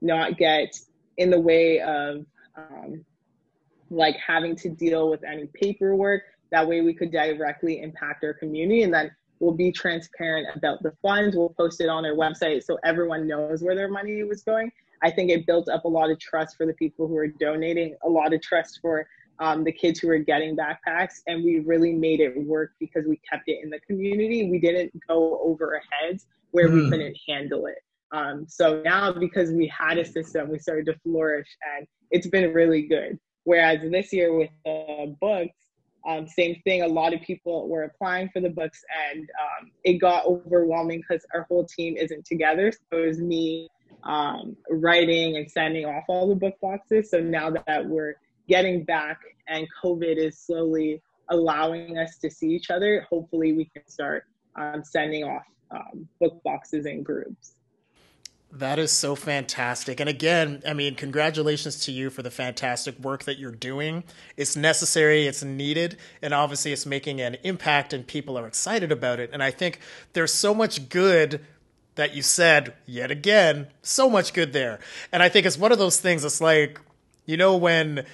not 0.00 0.38
get 0.38 0.74
in 1.16 1.30
the 1.30 1.40
way 1.40 1.80
of 1.80 2.24
um, 2.56 3.04
like 3.90 4.16
having 4.16 4.56
to 4.56 4.68
deal 4.68 5.10
with 5.10 5.24
any 5.24 5.46
paperwork. 5.54 6.22
That 6.50 6.66
way 6.66 6.80
we 6.80 6.94
could 6.94 7.10
directly 7.10 7.80
impact 7.82 8.24
our 8.24 8.34
community 8.34 8.82
and 8.82 8.92
then 8.92 9.10
we'll 9.40 9.54
be 9.54 9.72
transparent 9.72 10.48
about 10.54 10.82
the 10.82 10.92
funds. 11.02 11.36
We'll 11.36 11.50
post 11.50 11.80
it 11.80 11.88
on 11.88 12.04
our 12.04 12.14
website 12.14 12.62
so 12.62 12.78
everyone 12.84 13.26
knows 13.26 13.62
where 13.62 13.74
their 13.74 13.90
money 13.90 14.22
was 14.24 14.42
going. 14.42 14.70
I 15.02 15.10
think 15.10 15.30
it 15.30 15.46
built 15.46 15.68
up 15.68 15.84
a 15.84 15.88
lot 15.88 16.10
of 16.10 16.18
trust 16.18 16.56
for 16.56 16.66
the 16.66 16.72
people 16.74 17.06
who 17.06 17.16
are 17.16 17.28
donating, 17.28 17.96
a 18.04 18.08
lot 18.08 18.32
of 18.32 18.40
trust 18.40 18.78
for 18.80 19.06
um, 19.38 19.64
the 19.64 19.72
kids 19.72 20.00
who 20.00 20.08
were 20.08 20.18
getting 20.18 20.56
backpacks, 20.56 21.20
and 21.26 21.44
we 21.44 21.58
really 21.60 21.92
made 21.92 22.20
it 22.20 22.34
work 22.46 22.72
because 22.80 23.04
we 23.06 23.20
kept 23.30 23.44
it 23.48 23.58
in 23.62 23.68
the 23.68 23.80
community. 23.80 24.48
We 24.50 24.58
didn't 24.58 24.92
go 25.06 25.38
over 25.42 25.74
our 25.74 25.82
heads 25.90 26.26
where 26.52 26.68
mm. 26.68 26.74
we 26.74 26.80
hmm. 26.84 26.90
couldn't 26.90 27.16
handle 27.28 27.66
it. 27.66 27.82
Um, 28.12 28.46
so 28.48 28.82
now, 28.84 29.12
because 29.12 29.50
we 29.50 29.66
had 29.66 29.98
a 29.98 30.04
system, 30.04 30.50
we 30.50 30.58
started 30.58 30.86
to 30.86 30.98
flourish, 31.00 31.48
and 31.76 31.86
it's 32.10 32.26
been 32.26 32.52
really 32.52 32.82
good. 32.82 33.18
Whereas 33.44 33.80
this 33.90 34.12
year 34.12 34.34
with 34.34 34.50
the 34.64 35.16
books, 35.20 35.54
um, 36.06 36.28
same 36.28 36.60
thing. 36.64 36.82
A 36.82 36.86
lot 36.86 37.12
of 37.14 37.20
people 37.22 37.68
were 37.68 37.82
applying 37.82 38.28
for 38.28 38.40
the 38.40 38.48
books, 38.48 38.82
and 39.10 39.20
um, 39.20 39.70
it 39.82 39.94
got 39.94 40.24
overwhelming 40.24 41.00
because 41.00 41.26
our 41.34 41.46
whole 41.48 41.64
team 41.64 41.96
isn't 41.96 42.24
together. 42.24 42.72
So 42.72 42.98
it 42.98 43.06
was 43.08 43.18
me 43.18 43.68
um, 44.04 44.56
writing 44.70 45.36
and 45.36 45.50
sending 45.50 45.84
off 45.84 46.04
all 46.08 46.28
the 46.28 46.34
book 46.34 46.54
boxes. 46.62 47.10
So 47.10 47.18
now 47.18 47.50
that 47.50 47.84
we're 47.84 48.14
getting 48.48 48.84
back 48.84 49.18
and 49.48 49.66
COVID 49.82 50.16
is 50.16 50.38
slowly 50.38 51.02
allowing 51.30 51.98
us 51.98 52.18
to 52.18 52.30
see 52.30 52.50
each 52.50 52.70
other, 52.70 53.04
hopefully 53.10 53.52
we 53.52 53.64
can 53.64 53.86
start 53.88 54.24
um, 54.54 54.84
sending 54.84 55.24
off 55.24 55.42
um, 55.72 56.08
book 56.20 56.40
boxes 56.44 56.86
in 56.86 57.02
groups. 57.02 57.55
That 58.58 58.78
is 58.78 58.90
so 58.90 59.14
fantastic. 59.14 60.00
And 60.00 60.08
again, 60.08 60.62
I 60.66 60.72
mean, 60.72 60.94
congratulations 60.94 61.78
to 61.80 61.92
you 61.92 62.08
for 62.08 62.22
the 62.22 62.30
fantastic 62.30 62.98
work 62.98 63.24
that 63.24 63.38
you're 63.38 63.50
doing. 63.50 64.02
It's 64.34 64.56
necessary, 64.56 65.26
it's 65.26 65.42
needed, 65.42 65.98
and 66.22 66.32
obviously 66.32 66.72
it's 66.72 66.86
making 66.86 67.20
an 67.20 67.36
impact 67.42 67.92
and 67.92 68.06
people 68.06 68.38
are 68.38 68.46
excited 68.46 68.90
about 68.90 69.20
it. 69.20 69.28
And 69.30 69.42
I 69.42 69.50
think 69.50 69.80
there's 70.14 70.32
so 70.32 70.54
much 70.54 70.88
good 70.88 71.44
that 71.96 72.14
you 72.14 72.22
said 72.22 72.72
yet 72.86 73.10
again, 73.10 73.66
so 73.82 74.08
much 74.08 74.32
good 74.32 74.54
there. 74.54 74.80
And 75.12 75.22
I 75.22 75.28
think 75.28 75.44
it's 75.44 75.58
one 75.58 75.72
of 75.72 75.78
those 75.78 76.00
things, 76.00 76.24
it's 76.24 76.40
like, 76.40 76.80
you 77.26 77.36
know, 77.36 77.58
when 77.58 78.06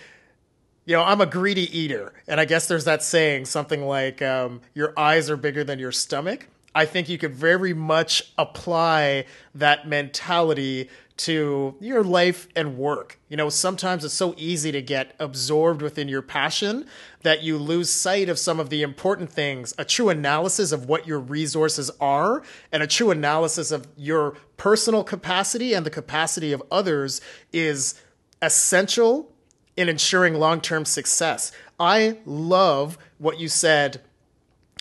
you 0.84 0.96
know, 0.96 1.04
I'm 1.04 1.20
a 1.20 1.26
greedy 1.26 1.78
eater, 1.78 2.12
and 2.26 2.40
I 2.40 2.44
guess 2.44 2.66
there's 2.66 2.86
that 2.86 3.04
saying, 3.04 3.44
something 3.44 3.86
like, 3.86 4.20
um, 4.20 4.62
"Your 4.74 4.92
eyes 4.98 5.30
are 5.30 5.36
bigger 5.36 5.62
than 5.62 5.78
your 5.78 5.92
stomach." 5.92 6.48
I 6.74 6.86
think 6.86 7.08
you 7.08 7.18
could 7.18 7.34
very 7.34 7.74
much 7.74 8.32
apply 8.38 9.26
that 9.54 9.86
mentality 9.86 10.88
to 11.18 11.76
your 11.78 12.02
life 12.02 12.48
and 12.56 12.78
work. 12.78 13.18
You 13.28 13.36
know, 13.36 13.48
sometimes 13.48 14.04
it's 14.04 14.14
so 14.14 14.34
easy 14.38 14.72
to 14.72 14.80
get 14.80 15.14
absorbed 15.18 15.82
within 15.82 16.08
your 16.08 16.22
passion 16.22 16.86
that 17.22 17.42
you 17.42 17.58
lose 17.58 17.90
sight 17.90 18.28
of 18.28 18.38
some 18.38 18.58
of 18.58 18.70
the 18.70 18.82
important 18.82 19.30
things. 19.30 19.74
A 19.78 19.84
true 19.84 20.08
analysis 20.08 20.72
of 20.72 20.88
what 20.88 21.06
your 21.06 21.20
resources 21.20 21.90
are 22.00 22.42
and 22.72 22.82
a 22.82 22.86
true 22.86 23.10
analysis 23.10 23.70
of 23.70 23.86
your 23.96 24.36
personal 24.56 25.04
capacity 25.04 25.74
and 25.74 25.84
the 25.84 25.90
capacity 25.90 26.52
of 26.52 26.62
others 26.70 27.20
is 27.52 28.00
essential 28.40 29.30
in 29.76 29.88
ensuring 29.88 30.34
long 30.34 30.60
term 30.60 30.84
success. 30.84 31.52
I 31.78 32.18
love 32.24 32.98
what 33.18 33.38
you 33.38 33.48
said 33.48 34.00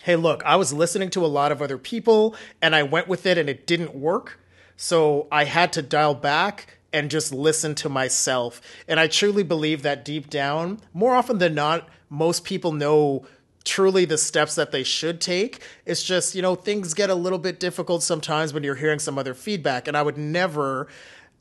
hey, 0.02 0.16
look, 0.16 0.42
I 0.44 0.56
was 0.56 0.72
listening 0.72 1.10
to 1.10 1.24
a 1.24 1.28
lot 1.28 1.52
of 1.52 1.62
other 1.62 1.78
people 1.78 2.34
and 2.60 2.74
I 2.74 2.82
went 2.82 3.06
with 3.06 3.24
it 3.24 3.38
and 3.38 3.48
it 3.48 3.66
didn't 3.66 3.94
work. 3.94 4.40
So 4.76 5.28
I 5.30 5.44
had 5.44 5.72
to 5.74 5.82
dial 5.82 6.14
back 6.14 6.78
and 6.92 7.08
just 7.08 7.32
listen 7.32 7.76
to 7.76 7.88
myself. 7.88 8.60
And 8.88 8.98
I 8.98 9.06
truly 9.06 9.44
believe 9.44 9.82
that 9.82 10.04
deep 10.04 10.28
down, 10.28 10.80
more 10.92 11.14
often 11.14 11.38
than 11.38 11.54
not, 11.54 11.88
most 12.10 12.44
people 12.44 12.72
know 12.72 13.24
truly 13.64 14.04
the 14.04 14.18
steps 14.18 14.56
that 14.56 14.72
they 14.72 14.82
should 14.82 15.20
take. 15.20 15.62
It's 15.86 16.02
just, 16.02 16.34
you 16.34 16.42
know, 16.42 16.56
things 16.56 16.94
get 16.94 17.08
a 17.08 17.14
little 17.14 17.38
bit 17.38 17.60
difficult 17.60 18.02
sometimes 18.02 18.52
when 18.52 18.64
you're 18.64 18.74
hearing 18.74 18.98
some 18.98 19.18
other 19.18 19.34
feedback. 19.34 19.86
And 19.86 19.96
I 19.96 20.02
would 20.02 20.18
never. 20.18 20.88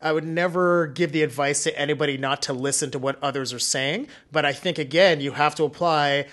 I 0.03 0.13
would 0.13 0.25
never 0.25 0.87
give 0.87 1.11
the 1.11 1.21
advice 1.21 1.61
to 1.61 1.79
anybody 1.79 2.17
not 2.17 2.41
to 2.43 2.53
listen 2.53 2.89
to 2.89 2.97
what 2.97 3.21
others 3.21 3.53
are 3.53 3.59
saying. 3.59 4.07
But 4.31 4.45
I 4.45 4.51
think, 4.51 4.79
again, 4.79 5.21
you 5.21 5.33
have 5.33 5.53
to 5.55 5.63
apply 5.63 6.25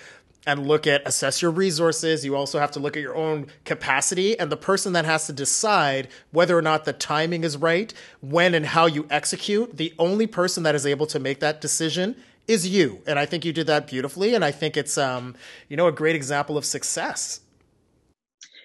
and 0.49 0.67
look 0.67 0.87
at 0.87 1.07
assess 1.07 1.41
your 1.41 1.51
resources. 1.51 2.25
You 2.25 2.35
also 2.35 2.59
have 2.59 2.71
to 2.71 2.79
look 2.79 2.97
at 2.97 3.03
your 3.03 3.15
own 3.15 3.47
capacity 3.65 4.37
and 4.39 4.51
the 4.51 4.57
person 4.57 4.93
that 4.93 5.05
has 5.05 5.27
to 5.27 5.33
decide 5.33 6.07
whether 6.31 6.57
or 6.57 6.61
not 6.61 6.85
the 6.85 6.93
timing 6.93 7.43
is 7.43 7.55
right, 7.55 7.93
when 8.21 8.55
and 8.55 8.65
how 8.65 8.87
you 8.87 9.05
execute. 9.09 9.77
The 9.77 9.93
only 9.99 10.27
person 10.27 10.63
that 10.63 10.75
is 10.75 10.85
able 10.85 11.05
to 11.07 11.19
make 11.19 11.39
that 11.39 11.61
decision 11.61 12.15
is 12.47 12.67
you. 12.67 13.01
And 13.05 13.19
I 13.19 13.25
think 13.27 13.45
you 13.45 13.53
did 13.53 13.67
that 13.67 13.85
beautifully. 13.85 14.33
And 14.33 14.43
I 14.43 14.51
think 14.51 14.75
it's, 14.75 14.97
um, 14.97 15.35
you 15.67 15.77
know, 15.77 15.87
a 15.87 15.91
great 15.91 16.15
example 16.15 16.57
of 16.57 16.65
success. 16.65 17.41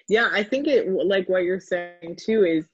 Yeah, 0.07 0.29
I 0.31 0.43
think 0.43 0.67
it, 0.67 0.89
like 0.89 1.29
what 1.29 1.43
you're 1.43 1.59
saying 1.59 2.17
too, 2.17 2.43
is 2.43 2.65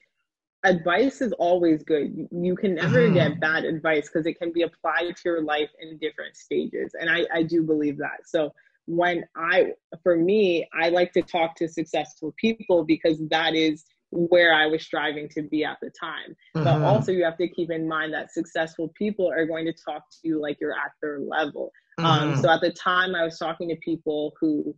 advice 0.63 1.21
is 1.21 1.33
always 1.33 1.83
good. 1.83 2.27
You 2.31 2.55
can 2.55 2.75
never 2.75 2.99
mm-hmm. 2.99 3.15
get 3.15 3.39
bad 3.39 3.65
advice 3.65 4.09
because 4.09 4.25
it 4.25 4.39
can 4.39 4.51
be 4.53 4.61
applied 4.61 5.17
to 5.17 5.21
your 5.25 5.43
life 5.43 5.69
in 5.81 5.97
different 5.97 6.37
stages. 6.37 6.93
And 6.99 7.09
I, 7.09 7.25
I 7.33 7.43
do 7.43 7.63
believe 7.63 7.97
that. 7.97 8.25
So, 8.25 8.53
when 8.85 9.25
I, 9.35 9.71
for 10.03 10.15
me, 10.15 10.67
I 10.79 10.89
like 10.89 11.13
to 11.13 11.21
talk 11.21 11.55
to 11.55 11.67
successful 11.67 12.33
people 12.37 12.83
because 12.83 13.21
that 13.29 13.53
is 13.55 13.85
where 14.11 14.53
I 14.53 14.65
was 14.67 14.83
striving 14.83 15.29
to 15.29 15.41
be 15.41 15.63
at 15.63 15.77
the 15.81 15.89
time. 15.89 16.35
Mm-hmm. 16.55 16.63
But 16.63 16.81
also, 16.81 17.11
you 17.11 17.23
have 17.23 17.37
to 17.37 17.47
keep 17.47 17.71
in 17.71 17.87
mind 17.87 18.13
that 18.13 18.31
successful 18.31 18.91
people 18.97 19.31
are 19.31 19.45
going 19.45 19.65
to 19.65 19.73
talk 19.73 20.03
to 20.09 20.27
you 20.27 20.41
like 20.41 20.57
you're 20.59 20.73
at 20.73 20.91
their 21.01 21.19
level. 21.19 21.71
Um, 21.97 22.05
mm-hmm. 22.05 22.33
Um, 22.33 22.41
so 22.41 22.49
at 22.49 22.61
the 22.61 22.71
time, 22.71 23.15
I 23.15 23.23
was 23.23 23.37
talking 23.37 23.69
to 23.69 23.75
people 23.77 24.33
who 24.39 24.75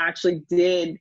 actually 0.00 0.42
did 0.48 0.96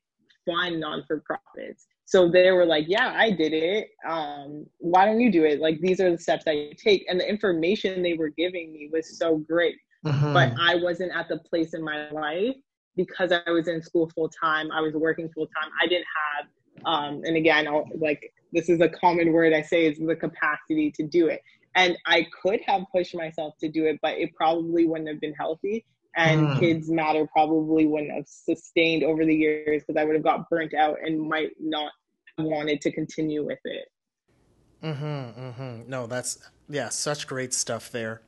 fund 0.46 0.80
non 0.80 1.04
for 1.08 1.22
profits. 1.22 1.88
So 2.06 2.30
they 2.30 2.52
were 2.52 2.66
like, 2.66 2.86
Yeah, 2.88 3.14
I 3.16 3.32
did 3.32 3.54
it. 3.54 3.88
Um, 4.08 4.66
why 4.80 5.06
don't 5.06 5.20
you 5.20 5.32
do 5.32 5.46
it? 5.46 5.60
Like, 5.60 5.80
these 5.80 6.00
are 6.00 6.12
the 6.12 6.18
steps 6.18 6.46
that 6.46 6.56
you 6.56 6.74
take. 6.76 7.06
And 7.10 7.20
the 7.20 7.28
information 7.28 8.04
they 8.04 8.14
were 8.14 8.30
giving 8.30 8.74
me 8.74 8.90
was 8.92 9.18
so 9.18 9.38
great 9.38 9.76
mm-hmm. 10.06 10.34
but 10.34 10.54
I 10.60 10.76
wasn't 10.76 11.12
at 11.16 11.28
the 11.30 11.38
place 11.38 11.74
in 11.74 11.84
my 11.84 12.10
life 12.10 12.56
because 12.96 13.32
I 13.32 13.50
was 13.52 13.68
in 13.68 13.82
school 13.82 14.10
full 14.14 14.30
time. 14.30 14.72
I 14.72 14.82
was 14.82 14.94
working 14.94 15.30
full 15.30 15.48
time. 15.48 15.72
I 15.82 15.88
didn't 15.88 16.08
have, 16.30 16.86
um, 16.86 17.22
and 17.24 17.38
again, 17.38 17.68
I'll, 17.68 17.88
like 17.98 18.34
this 18.52 18.70
is 18.70 18.82
a 18.82 18.90
common 18.90 19.32
word 19.32 19.54
I 19.54 19.62
say 19.62 19.86
is 19.86 19.98
the 19.98 20.16
capacity 20.16 20.92
to 20.92 21.04
do 21.04 21.28
it. 21.28 21.42
And 21.76 21.98
I 22.06 22.28
could 22.42 22.60
have 22.68 22.84
pushed 22.94 23.16
myself 23.16 23.54
to 23.62 23.70
do 23.70 23.86
it, 23.86 24.00
but 24.02 24.18
it 24.18 24.36
probably 24.36 24.86
wouldn't 24.86 25.08
have 25.08 25.22
been 25.22 25.34
healthy. 25.34 25.86
And 26.18 26.48
mm. 26.48 26.60
kids 26.60 26.90
matter 26.90 27.26
probably 27.32 27.88
wouldn't 27.88 28.12
have 28.12 28.28
sustained 28.28 29.04
over 29.04 29.26
the 29.26 29.34
years 29.34 29.82
because 29.82 29.98
I 29.98 30.04
would 30.04 30.16
have 30.16 30.24
got 30.24 30.50
burnt 30.50 30.74
out 30.74 30.98
and 31.02 31.22
might 31.22 31.52
not 31.58 31.94
have 32.38 32.46
wanted 32.46 32.82
to 32.82 32.92
continue 32.92 33.46
with 33.46 33.60
it. 33.64 33.88
Mm-hmm, 34.84 35.40
mm-hmm. 35.40 35.90
No, 35.90 36.08
that's 36.08 36.40
yeah, 36.68 36.90
such 36.90 37.28
great 37.28 37.54
stuff 37.54 37.92
there. 37.92 38.22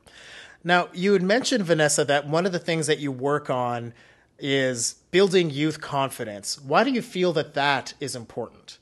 Now, 0.64 0.88
you 0.94 1.12
had 1.12 1.22
mentioned, 1.22 1.64
Vanessa, 1.64 2.04
that 2.06 2.26
one 2.26 2.46
of 2.46 2.52
the 2.52 2.58
things 2.58 2.86
that 2.86 2.98
you 2.98 3.12
work 3.12 3.50
on 3.50 3.92
is 4.38 4.94
building 5.10 5.50
youth 5.50 5.80
confidence. 5.80 6.60
Why 6.60 6.82
do 6.82 6.90
you 6.90 7.02
feel 7.02 7.32
that 7.34 7.54
that 7.54 7.94
is 8.00 8.16
important? 8.16 8.78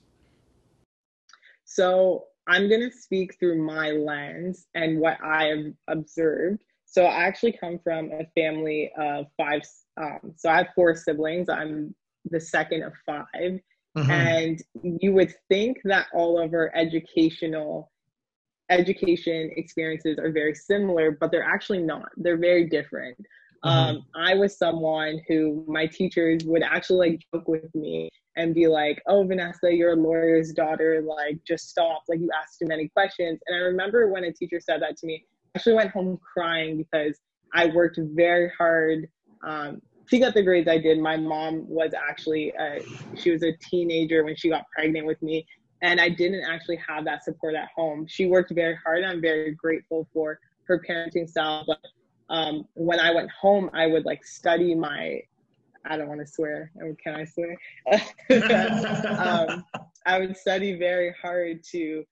So, 1.65 2.25
I'm 2.49 2.69
going 2.69 2.89
to 2.89 2.97
speak 2.97 3.39
through 3.39 3.65
my 3.65 3.91
lens 3.91 4.67
and 4.75 4.99
what 4.99 5.19
I 5.23 5.47
have 5.47 5.73
observed. 5.89 6.62
So, 6.87 7.05
I 7.05 7.25
actually 7.25 7.53
come 7.53 7.81
from 7.83 8.11
a 8.12 8.27
family 8.41 8.93
of 8.97 9.27
five. 9.37 9.62
Um, 10.01 10.35
so, 10.37 10.49
I 10.49 10.59
have 10.59 10.69
four 10.75 10.95
siblings. 10.95 11.49
I'm 11.49 11.95
the 12.31 12.41
second 12.41 12.83
of 12.83 12.93
5 13.07 13.27
mm-hmm. 13.35 14.11
And 14.11 14.62
you 14.83 15.12
would 15.12 15.35
think 15.49 15.79
that 15.85 16.07
all 16.15 16.39
of 16.39 16.53
our 16.55 16.71
educational 16.75 17.91
education 18.71 19.50
experiences 19.57 20.19
are 20.19 20.31
very 20.31 20.54
similar, 20.54 21.11
but 21.11 21.31
they're 21.31 21.45
actually 21.45 21.83
not. 21.83 22.09
They're 22.16 22.38
very 22.38 22.69
different. 22.69 23.19
Mm-hmm. 23.64 23.69
Um, 23.69 24.07
I 24.16 24.35
was 24.35 24.57
someone 24.57 25.21
who 25.28 25.64
my 25.69 25.87
teachers 25.87 26.45
would 26.45 26.62
actually 26.62 27.11
like 27.11 27.21
joke 27.33 27.49
with 27.49 27.75
me 27.75 28.11
and 28.37 28.54
be 28.54 28.66
like, 28.66 29.00
"Oh, 29.07 29.25
Vanessa, 29.25 29.73
you're 29.73 29.92
a 29.92 29.97
lawyer's 29.97 30.52
daughter. 30.52 31.02
Like, 31.07 31.38
just 31.47 31.69
stop. 31.69 32.02
Like, 32.09 32.21
you 32.21 32.31
asked 32.40 32.59
too 32.59 32.66
many 32.66 32.88
questions." 32.88 33.40
And 33.47 33.57
I 33.57 33.61
remember 33.61 34.09
when 34.09 34.25
a 34.25 34.33
teacher 34.33 34.59
said 34.59 34.83
that 34.83 34.97
to 34.99 35.07
me, 35.07 35.25
I 35.54 35.59
actually 35.59 35.75
went 35.75 35.90
home 35.90 36.19
crying 36.35 36.78
because 36.78 37.19
I 37.54 37.66
worked 37.66 37.99
very 38.00 38.50
hard 38.57 39.09
um, 39.45 39.83
to 40.09 40.19
get 40.19 40.35
the 40.35 40.42
grades 40.42 40.69
I 40.69 40.78
did. 40.78 40.99
My 40.99 41.16
mom 41.16 41.69
was 41.69 41.92
actually, 41.95 42.52
a, 42.59 42.81
she 43.16 43.31
was 43.31 43.42
a 43.42 43.52
teenager 43.71 44.25
when 44.25 44.37
she 44.37 44.49
got 44.49 44.64
pregnant 44.75 45.07
with 45.07 45.23
me. 45.23 45.47
And 45.83 46.01
I 46.01 46.09
didn't 46.09 46.45
actually 46.45 46.81
have 46.89 47.05
that 47.05 47.25
support 47.25 47.55
at 47.55 47.69
home. 47.75 48.07
She 48.07 48.27
worked 48.27 48.53
very 48.53 48.79
hard. 48.85 49.05
I'm 49.05 49.21
very 49.21 49.53
grateful 49.55 50.09
for 50.12 50.39
her 50.65 50.83
parenting 50.89 51.29
style. 51.29 51.65
But 51.67 51.79
um, 52.31 52.67
when 52.75 53.01
I 53.01 53.12
went 53.12 53.31
home, 53.31 53.69
I 53.75 53.87
would 53.87 54.05
like 54.05 54.25
study 54.25 54.75
my, 54.75 55.21
I 55.85 55.97
don't 55.97 56.09
want 56.09 56.21
to 56.21 56.27
swear. 56.27 56.71
Can 57.03 57.17
I 57.17 57.25
swear? 57.25 57.59
um, 59.19 59.65
I 60.07 60.19
would 60.21 60.37
study 60.37 60.79
very 60.79 61.15
hard 61.21 61.65
to 61.73 62.05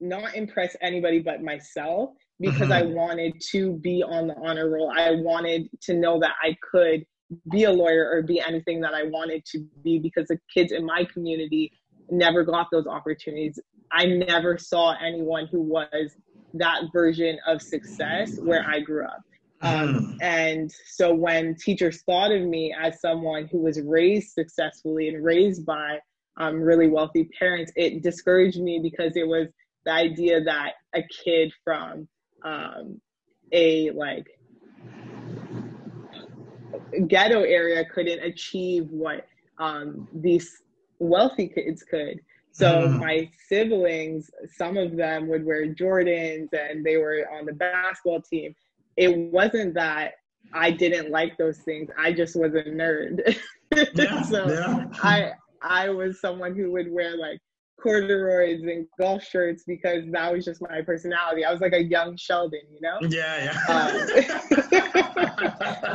not 0.00 0.34
impress 0.34 0.74
anybody 0.80 1.20
but 1.20 1.42
myself 1.42 2.10
because 2.40 2.70
mm-hmm. 2.70 2.72
I 2.72 2.82
wanted 2.82 3.34
to 3.52 3.74
be 3.74 4.02
on 4.02 4.28
the 4.28 4.34
honor 4.36 4.70
roll. 4.70 4.90
I 4.90 5.10
wanted 5.10 5.68
to 5.82 5.94
know 5.94 6.18
that 6.20 6.32
I 6.42 6.56
could 6.70 7.04
be 7.50 7.64
a 7.64 7.70
lawyer 7.70 8.10
or 8.10 8.22
be 8.22 8.40
anything 8.40 8.80
that 8.80 8.94
I 8.94 9.04
wanted 9.04 9.44
to 9.46 9.64
be 9.84 9.98
because 9.98 10.26
the 10.28 10.38
kids 10.52 10.72
in 10.72 10.84
my 10.84 11.06
community 11.12 11.70
never 12.10 12.44
got 12.44 12.68
those 12.70 12.86
opportunities. 12.86 13.58
I 13.92 14.06
never 14.06 14.58
saw 14.58 14.94
anyone 15.02 15.46
who 15.46 15.60
was 15.60 16.16
that 16.54 16.82
version 16.92 17.38
of 17.46 17.62
success 17.62 18.38
where 18.38 18.64
I 18.66 18.80
grew 18.80 19.04
up. 19.04 19.22
Um, 19.62 19.72
mm. 19.72 20.16
and 20.22 20.72
so 20.86 21.14
when 21.14 21.54
teachers 21.54 22.02
thought 22.02 22.32
of 22.32 22.42
me 22.42 22.74
as 22.78 23.00
someone 23.00 23.46
who 23.46 23.58
was 23.58 23.80
raised 23.82 24.32
successfully 24.32 25.08
and 25.08 25.22
raised 25.22 25.66
by 25.66 25.98
um, 26.38 26.60
really 26.60 26.88
wealthy 26.88 27.28
parents, 27.38 27.70
it 27.76 28.02
discouraged 28.02 28.58
me 28.58 28.80
because 28.82 29.16
it 29.16 29.26
was 29.26 29.48
the 29.84 29.92
idea 29.92 30.42
that 30.42 30.72
a 30.94 31.02
kid 31.24 31.52
from 31.62 32.08
um, 32.42 33.00
a 33.52 33.90
like 33.90 34.26
ghetto 37.06 37.42
area 37.42 37.84
couldn't 37.84 38.22
achieve 38.22 38.86
what 38.90 39.26
um, 39.58 40.08
these 40.14 40.62
wealthy 41.00 41.48
kids 41.48 41.82
could. 41.82 42.20
So 42.52 42.88
mm. 42.88 42.98
my 42.98 43.30
siblings, 43.48 44.30
some 44.56 44.76
of 44.76 44.96
them 44.96 45.28
would 45.28 45.44
wear 45.44 45.66
Jordans 45.66 46.48
and 46.52 46.84
they 46.84 46.96
were 46.96 47.26
on 47.32 47.46
the 47.46 47.52
basketball 47.52 48.22
team. 48.22 48.54
It 48.96 49.16
wasn't 49.16 49.74
that 49.74 50.14
I 50.52 50.70
didn't 50.70 51.10
like 51.10 51.36
those 51.36 51.58
things. 51.58 51.90
I 51.98 52.12
just 52.12 52.36
was 52.36 52.54
a 52.54 52.64
nerd. 52.64 53.36
Yeah, 53.74 54.22
so 54.22 54.48
yeah. 54.48 54.84
I 54.94 55.32
I 55.62 55.90
was 55.90 56.20
someone 56.20 56.56
who 56.56 56.72
would 56.72 56.90
wear 56.90 57.16
like 57.16 57.38
corduroys 57.80 58.62
and 58.62 58.86
golf 58.98 59.22
shirts 59.22 59.64
because 59.66 60.04
that 60.10 60.32
was 60.32 60.44
just 60.44 60.60
my 60.60 60.82
personality. 60.82 61.44
I 61.44 61.52
was 61.52 61.60
like 61.60 61.72
a 61.72 61.82
young 61.82 62.16
Sheldon, 62.16 62.60
you 62.72 62.80
know? 62.80 62.98
Yeah, 63.08 63.44
yeah. 63.44 63.64
Um, 63.68 63.92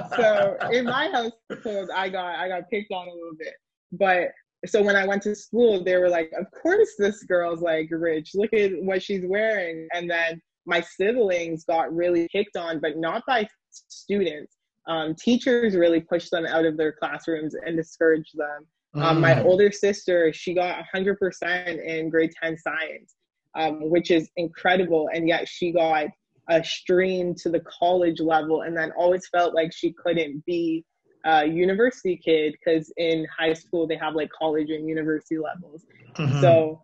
so 0.17 0.57
in 0.71 0.85
my 0.85 1.09
household, 1.12 1.89
I 1.95 2.09
got 2.09 2.35
I 2.35 2.47
got 2.47 2.69
picked 2.69 2.91
on 2.91 3.07
a 3.07 3.12
little 3.12 3.35
bit, 3.38 3.53
but 3.91 4.29
so 4.69 4.81
when 4.81 4.95
I 4.95 5.05
went 5.05 5.24
to 5.24 5.36
school, 5.36 5.84
they 5.84 5.98
were 5.98 6.10
like, 6.10 6.31
"Of 6.38 6.48
course, 6.51 6.89
this 6.98 7.24
girl's 7.24 7.62
like 7.62 7.89
rich. 7.91 8.31
Look 8.36 8.53
at 8.53 8.72
what 8.81 9.01
she's 9.01 9.25
wearing." 9.25 9.88
And 9.93 10.10
then 10.10 10.41
my 10.65 10.81
siblings 10.81 11.65
got 11.65 11.95
really 11.95 12.27
picked 12.31 12.57
on, 12.57 12.79
but 12.79 12.98
not 12.98 13.24
by 13.27 13.48
students. 13.69 14.55
Um, 14.88 15.15
teachers 15.15 15.75
really 15.75 16.01
pushed 16.01 16.31
them 16.31 16.45
out 16.45 16.65
of 16.65 16.77
their 16.77 16.91
classrooms 16.91 17.55
and 17.65 17.75
discouraged 17.75 18.38
them 18.38 18.67
um, 18.95 19.19
my 19.19 19.34
mm. 19.34 19.45
older 19.45 19.72
sister, 19.72 20.31
she 20.31 20.53
got 20.53 20.84
100% 20.93 21.86
in 21.86 22.10
grade 22.10 22.31
10 22.41 22.57
science, 22.57 23.15
um, 23.55 23.89
which 23.89 24.10
is 24.10 24.29
incredible. 24.38 25.10
And 25.13 25.27
yet 25.27 25.48
she 25.48 25.72
got 25.72 26.07
a 26.50 26.63
stream 26.63 27.36
to 27.36 27.50
the 27.50 27.62
college 27.62 28.19
level 28.19 28.62
and 28.62 28.77
then 28.77 28.91
always 28.98 29.27
felt 29.27 29.53
like 29.53 29.74
she 29.74 29.94
couldn't 29.94 30.46
be 30.46 30.85
a 31.25 31.46
university 31.46 32.16
kid 32.16 32.53
because 32.53 32.94
in 32.98 33.25
high 33.38 33.53
school 33.53 33.88
they 33.88 33.98
have 33.98 34.14
like 34.14 34.29
college 34.31 34.70
and 34.70 34.88
university 34.88 35.38
levels. 35.38 35.85
Mm-hmm. 36.16 36.40
So 36.40 36.83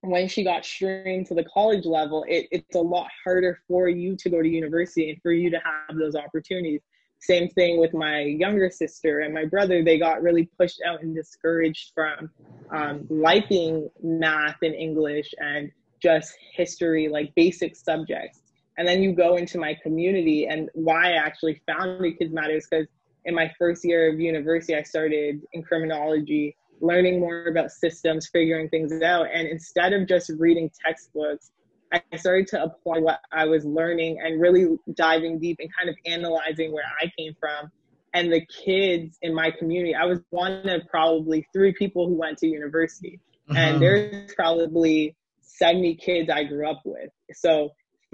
when 0.00 0.28
she 0.28 0.42
got 0.42 0.64
streamed 0.64 1.26
to 1.26 1.34
the 1.34 1.44
college 1.44 1.84
level, 1.84 2.24
it, 2.26 2.46
it's 2.50 2.74
a 2.74 2.80
lot 2.80 3.08
harder 3.22 3.60
for 3.68 3.88
you 3.88 4.16
to 4.16 4.30
go 4.30 4.40
to 4.40 4.48
university 4.48 5.10
and 5.10 5.20
for 5.20 5.32
you 5.32 5.50
to 5.50 5.58
have 5.58 5.96
those 5.96 6.16
opportunities. 6.16 6.80
Same 7.18 7.50
thing 7.50 7.78
with 7.78 7.92
my 7.92 8.20
younger 8.22 8.70
sister 8.70 9.20
and 9.20 9.34
my 9.34 9.44
brother. 9.44 9.84
They 9.84 9.98
got 9.98 10.22
really 10.22 10.48
pushed 10.58 10.80
out 10.86 11.02
and 11.02 11.14
discouraged 11.14 11.92
from 11.94 12.30
um, 12.74 13.06
liking 13.10 13.90
math 14.02 14.56
and 14.62 14.74
English 14.74 15.34
and 15.36 15.70
just 16.00 16.32
history, 16.54 17.08
like 17.08 17.34
basic 17.34 17.76
subjects. 17.76 18.40
And 18.78 18.88
then 18.88 19.02
you 19.02 19.12
go 19.12 19.36
into 19.36 19.58
my 19.58 19.76
community, 19.82 20.46
and 20.46 20.70
why 20.72 21.12
I 21.12 21.16
actually 21.16 21.60
founded 21.66 22.18
Kids 22.18 22.32
Matters 22.32 22.66
because 22.70 22.86
in 23.24 23.34
my 23.34 23.50
first 23.58 23.84
year 23.84 24.12
of 24.12 24.20
university, 24.20 24.74
I 24.74 24.82
started 24.82 25.40
in 25.52 25.62
criminology, 25.62 26.56
learning 26.80 27.20
more 27.20 27.46
about 27.46 27.70
systems, 27.70 28.28
figuring 28.28 28.68
things 28.68 28.92
out. 29.02 29.26
And 29.32 29.46
instead 29.48 29.92
of 29.92 30.08
just 30.08 30.30
reading 30.38 30.70
textbooks, 30.84 31.50
I 31.92 32.16
started 32.16 32.46
to 32.48 32.62
apply 32.62 32.98
what 32.98 33.20
I 33.32 33.46
was 33.46 33.64
learning 33.64 34.20
and 34.22 34.40
really 34.40 34.76
diving 34.94 35.40
deep 35.40 35.58
and 35.58 35.68
kind 35.76 35.88
of 35.88 35.96
analyzing 36.06 36.72
where 36.72 36.84
I 37.00 37.10
came 37.18 37.34
from. 37.38 37.70
And 38.14 38.32
the 38.32 38.44
kids 38.46 39.18
in 39.22 39.34
my 39.34 39.50
community, 39.50 39.94
I 39.94 40.04
was 40.04 40.20
one 40.30 40.68
of 40.68 40.82
probably 40.88 41.46
three 41.52 41.72
people 41.72 42.08
who 42.08 42.14
went 42.14 42.38
to 42.38 42.46
university. 42.46 43.20
Mm-hmm. 43.48 43.56
And 43.56 43.82
there's 43.82 44.34
probably 44.34 45.16
70 45.42 45.96
kids 45.96 46.30
I 46.30 46.44
grew 46.44 46.68
up 46.68 46.82
with. 46.84 47.10
So 47.32 47.70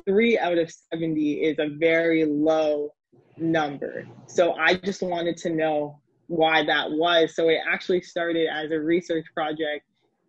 three 0.07 0.39
out 0.39 0.59
of 0.59 0.71
70 0.93 1.35
is 1.35 1.59
a 1.59 1.69
very 1.69 2.25
low 2.25 2.95
number. 3.37 4.07
So 4.27 4.55
I 4.55 4.75
just 4.75 5.03
wanted 5.03 5.37
to 5.39 5.51
know 5.51 6.01
why 6.29 6.65
that 6.65 6.91
was. 6.91 7.35
So 7.35 7.49
it 7.49 7.59
actually 7.69 8.01
started 8.03 8.49
as 8.49 8.71
a 8.71 8.81
research 8.81 9.27
project 9.35 9.85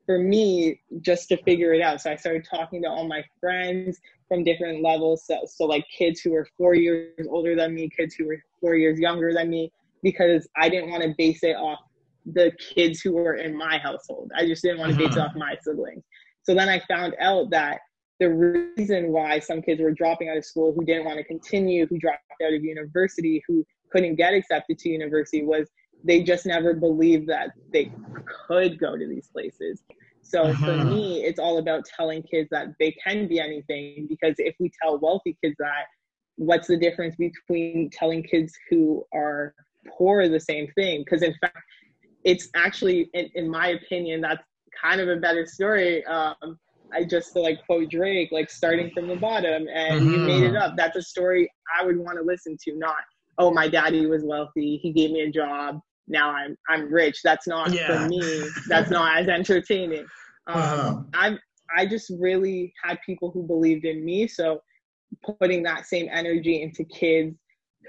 for 0.05 0.19
me 0.19 0.79
just 1.01 1.27
to 1.29 1.37
figure 1.43 1.73
it 1.73 1.81
out. 1.81 2.01
So 2.01 2.11
I 2.11 2.15
started 2.15 2.47
talking 2.49 2.81
to 2.83 2.89
all 2.89 3.07
my 3.07 3.23
friends 3.39 3.99
from 4.27 4.43
different 4.43 4.83
levels. 4.83 5.25
So, 5.25 5.41
so 5.45 5.65
like 5.65 5.85
kids 5.95 6.21
who 6.21 6.31
were 6.31 6.47
four 6.57 6.75
years 6.75 7.27
older 7.29 7.55
than 7.55 7.73
me, 7.73 7.89
kids 7.89 8.15
who 8.15 8.25
were 8.25 8.41
four 8.61 8.75
years 8.75 8.99
younger 8.99 9.33
than 9.33 9.49
me, 9.49 9.71
because 10.03 10.47
I 10.55 10.69
didn't 10.69 10.89
want 10.89 11.03
to 11.03 11.13
base 11.17 11.43
it 11.43 11.55
off 11.55 11.79
the 12.25 12.51
kids 12.59 13.01
who 13.01 13.13
were 13.13 13.35
in 13.35 13.55
my 13.55 13.77
household. 13.77 14.31
I 14.35 14.45
just 14.45 14.61
didn't 14.61 14.79
want 14.79 14.93
to 14.93 14.97
base 14.97 15.11
it 15.11 15.17
uh-huh. 15.17 15.29
off 15.29 15.35
my 15.35 15.55
siblings. 15.61 16.03
So 16.43 16.53
then 16.53 16.69
I 16.69 16.81
found 16.87 17.15
out 17.19 17.49
that 17.51 17.81
the 18.19 18.29
reason 18.29 19.11
why 19.11 19.39
some 19.39 19.61
kids 19.61 19.81
were 19.81 19.91
dropping 19.91 20.29
out 20.29 20.37
of 20.37 20.45
school 20.45 20.73
who 20.73 20.83
didn't 20.83 21.05
want 21.05 21.17
to 21.17 21.23
continue, 21.23 21.85
who 21.85 21.97
dropped 21.97 22.21
out 22.43 22.53
of 22.53 22.63
university, 22.63 23.43
who 23.47 23.65
couldn't 23.91 24.15
get 24.15 24.33
accepted 24.33 24.79
to 24.79 24.89
university 24.89 25.43
was 25.43 25.69
they 26.03 26.23
just 26.23 26.45
never 26.45 26.73
believed 26.73 27.27
that 27.27 27.51
they 27.71 27.91
could 28.47 28.79
go 28.79 28.97
to 28.97 29.07
these 29.07 29.27
places. 29.27 29.83
So 30.21 30.43
uh-huh. 30.43 30.65
for 30.65 30.85
me, 30.85 31.23
it's 31.23 31.39
all 31.39 31.57
about 31.57 31.85
telling 31.85 32.21
kids 32.23 32.49
that 32.51 32.67
they 32.79 32.91
can 33.03 33.27
be 33.27 33.39
anything 33.39 34.07
because 34.09 34.35
if 34.37 34.55
we 34.59 34.71
tell 34.81 34.99
wealthy 34.99 35.37
kids 35.41 35.55
that, 35.59 35.85
what's 36.35 36.67
the 36.67 36.77
difference 36.77 37.15
between 37.15 37.89
telling 37.91 38.23
kids 38.23 38.53
who 38.69 39.05
are 39.13 39.53
poor 39.87 40.27
the 40.27 40.39
same 40.39 40.67
thing? 40.75 41.03
Because 41.03 41.21
in 41.23 41.33
fact, 41.39 41.57
it's 42.23 42.49
actually, 42.55 43.09
in, 43.13 43.29
in, 43.35 43.49
my 43.49 43.69
opinion, 43.69 44.21
that's 44.21 44.43
kind 44.81 44.99
of 44.99 45.07
a 45.07 45.15
better 45.15 45.45
story. 45.45 46.05
Um, 46.05 46.59
I 46.93 47.03
just 47.03 47.35
like 47.35 47.65
quote 47.65 47.89
Drake, 47.89 48.29
like 48.31 48.49
starting 48.49 48.91
from 48.91 49.07
the 49.07 49.15
bottom 49.15 49.67
and 49.73 50.01
uh-huh. 50.01 50.09
you 50.09 50.17
made 50.19 50.43
it 50.43 50.55
up. 50.55 50.75
That's 50.77 50.97
a 50.97 51.01
story 51.01 51.49
I 51.79 51.85
would 51.85 51.97
want 51.97 52.17
to 52.17 52.23
listen 52.23 52.57
to, 52.63 52.75
not, 52.75 52.95
oh, 53.37 53.51
my 53.51 53.67
daddy 53.67 54.05
was 54.05 54.23
wealthy, 54.23 54.77
he 54.81 54.91
gave 54.91 55.11
me 55.11 55.21
a 55.21 55.31
job, 55.31 55.79
now 56.07 56.31
I'm 56.31 56.57
I'm 56.69 56.91
rich. 56.91 57.21
That's 57.23 57.47
not 57.47 57.73
yeah. 57.73 57.87
for 57.87 58.07
me. 58.07 58.49
That's 58.67 58.89
not 58.89 59.17
as 59.17 59.27
entertaining. 59.27 60.05
Um, 60.49 60.61
uh-huh. 60.61 60.95
I 61.13 61.37
I 61.75 61.85
just 61.85 62.09
really 62.17 62.73
had 62.81 62.99
people 63.05 63.31
who 63.31 63.43
believed 63.45 63.83
in 63.83 64.05
me. 64.05 64.29
So 64.29 64.61
putting 65.41 65.61
that 65.63 65.85
same 65.85 66.07
energy 66.09 66.61
into 66.61 66.85
kids 66.85 67.35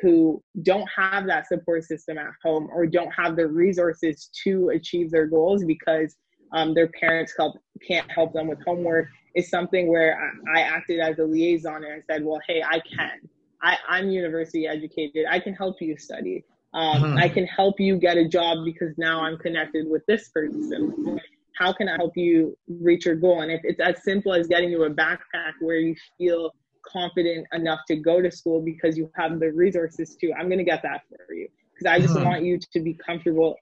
who 0.03 0.43
don't 0.63 0.89
have 0.89 1.29
that 1.29 1.47
support 1.47 1.85
system 1.85 2.19
at 2.19 2.33
home 2.43 2.69
or 2.75 2.85
don't 2.85 3.13
have 3.13 3.37
the 3.37 3.47
resources 3.47 4.29
to 4.43 4.71
achieve 4.71 5.13
their 5.13 5.29
goals 5.29 5.65
because 5.65 6.17
um, 6.53 6.75
their 6.75 6.89
parents 6.89 7.35
help 7.37 7.57
can't 7.87 8.11
help 8.11 8.33
them 8.33 8.49
with 8.49 8.59
homework 8.65 9.09
is 9.35 9.49
something 9.49 9.89
where 9.89 10.33
I, 10.55 10.61
I 10.61 10.63
acted 10.63 11.01
as 11.01 11.19
a 11.19 11.25
liaison 11.25 11.85
and 11.85 11.93
I 11.93 12.01
said, 12.13 12.25
well, 12.25 12.41
hey, 12.47 12.63
I 12.63 12.81
can. 12.81 13.21
I, 13.63 13.77
I'm 13.89 14.09
university 14.11 14.67
educated. 14.67 15.27
I 15.29 15.41
can 15.41 15.55
help 15.55 15.77
you 15.81 15.97
study. 15.97 16.45
Um, 16.75 17.03
mm-hmm. 17.03 17.19
I 17.19 17.29
can 17.29 17.47
help 17.47 17.81
you 17.81 17.97
get 17.97 18.17
a 18.17 18.29
job 18.29 18.65
because 18.65 18.97
now 18.99 19.21
I'm 19.21 19.39
connected 19.39 19.89
with 19.89 20.05
this 20.07 20.29
person. 20.29 21.19
How 21.57 21.73
can 21.73 21.89
I 21.89 21.97
help 21.97 22.17
you 22.17 22.57
reach 22.69 23.07
your 23.07 23.17
goal? 23.17 23.41
And 23.41 23.51
if 23.51 23.61
it's 23.65 23.81
as 23.81 24.03
simple 24.05 24.33
as 24.33 24.47
getting 24.47 24.71
you 24.71 24.85
a 24.85 24.91
backpack 24.91 25.55
where 25.61 25.77
you 25.77 25.97
feel 26.17 26.53
confident 26.87 27.47
enough 27.53 27.81
to 27.89 27.97
go 27.97 28.23
to 28.23 28.31
school 28.31 28.63
because 28.63 28.97
you 28.97 29.11
have 29.17 29.41
the 29.41 29.51
resources 29.53 30.17
to, 30.21 30.33
I'm 30.35 30.47
going 30.47 30.59
to 30.59 30.65
get 30.65 30.83
that 30.83 31.03
for 31.09 31.35
you. 31.35 31.49
Because 31.75 31.93
I 31.93 32.01
just 32.01 32.15
mm-hmm. 32.15 32.25
want 32.25 32.45
you 32.45 32.59
to 32.59 32.81
be 32.81 32.95
comfortable 32.95 33.57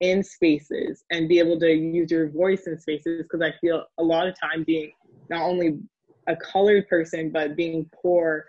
in 0.00 0.22
spaces 0.22 1.04
and 1.10 1.28
be 1.28 1.38
able 1.38 1.58
to 1.60 1.70
use 1.70 2.10
your 2.10 2.30
voice 2.30 2.66
in 2.66 2.78
spaces 2.78 3.22
because 3.22 3.42
I 3.42 3.52
feel 3.60 3.84
a 3.98 4.02
lot 4.02 4.26
of 4.26 4.34
time 4.38 4.64
being 4.64 4.90
not 5.28 5.42
only 5.42 5.78
a 6.26 6.36
colored 6.36 6.88
person 6.88 7.30
but 7.30 7.56
being 7.56 7.88
poor 8.00 8.46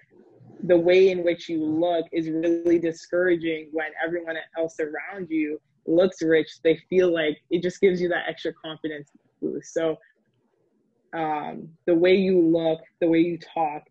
the 0.64 0.78
way 0.78 1.10
in 1.10 1.24
which 1.24 1.50
you 1.50 1.64
look 1.64 2.06
is 2.12 2.30
really 2.30 2.80
discouraging 2.80 3.70
when 3.72 3.88
everyone 4.04 4.36
else 4.58 4.78
around 4.80 5.28
you 5.30 5.60
looks 5.88 6.22
rich. 6.22 6.60
They 6.64 6.80
feel 6.90 7.12
like 7.12 7.38
it 7.50 7.64
just 7.64 7.82
gives 7.82 8.00
you 8.00 8.08
that 8.10 8.26
extra 8.28 8.54
confidence 8.54 9.10
boost. 9.42 9.74
So 9.74 9.98
um, 11.14 11.68
the 11.88 11.96
way 11.96 12.16
you 12.16 12.40
look 12.40 12.80
the 13.00 13.08
way 13.08 13.20
you 13.20 13.38
talk 13.38 13.84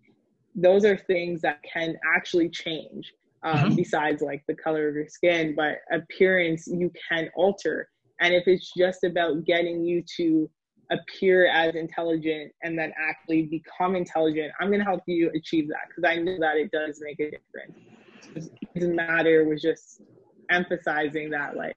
those 0.54 0.84
are 0.84 0.96
things 0.96 1.40
that 1.42 1.62
can 1.62 1.96
actually 2.16 2.48
change 2.48 3.12
um, 3.42 3.56
mm-hmm. 3.56 3.74
besides 3.74 4.22
like 4.22 4.42
the 4.48 4.54
color 4.54 4.88
of 4.88 4.94
your 4.94 5.08
skin 5.08 5.54
but 5.56 5.78
appearance 5.92 6.66
you 6.66 6.90
can 7.08 7.28
alter 7.34 7.88
and 8.20 8.34
if 8.34 8.46
it's 8.46 8.72
just 8.76 9.04
about 9.04 9.44
getting 9.44 9.82
you 9.82 10.02
to 10.16 10.50
appear 10.90 11.46
as 11.46 11.74
intelligent 11.74 12.52
and 12.62 12.78
then 12.78 12.92
actually 12.98 13.42
become 13.42 13.94
intelligent, 13.94 14.52
I'm 14.60 14.68
going 14.68 14.80
to 14.80 14.84
help 14.84 15.02
you 15.06 15.30
achieve 15.34 15.68
that 15.68 15.88
because 15.88 16.04
I 16.08 16.16
know 16.16 16.36
that 16.40 16.56
it 16.56 16.70
does 16.70 17.00
make 17.02 17.20
a 17.20 17.30
difference. 17.30 18.50
It 18.74 18.94
matter 18.94 19.44
was 19.44 19.62
just 19.62 20.02
emphasizing 20.50 21.30
that 21.30 21.56
like 21.56 21.76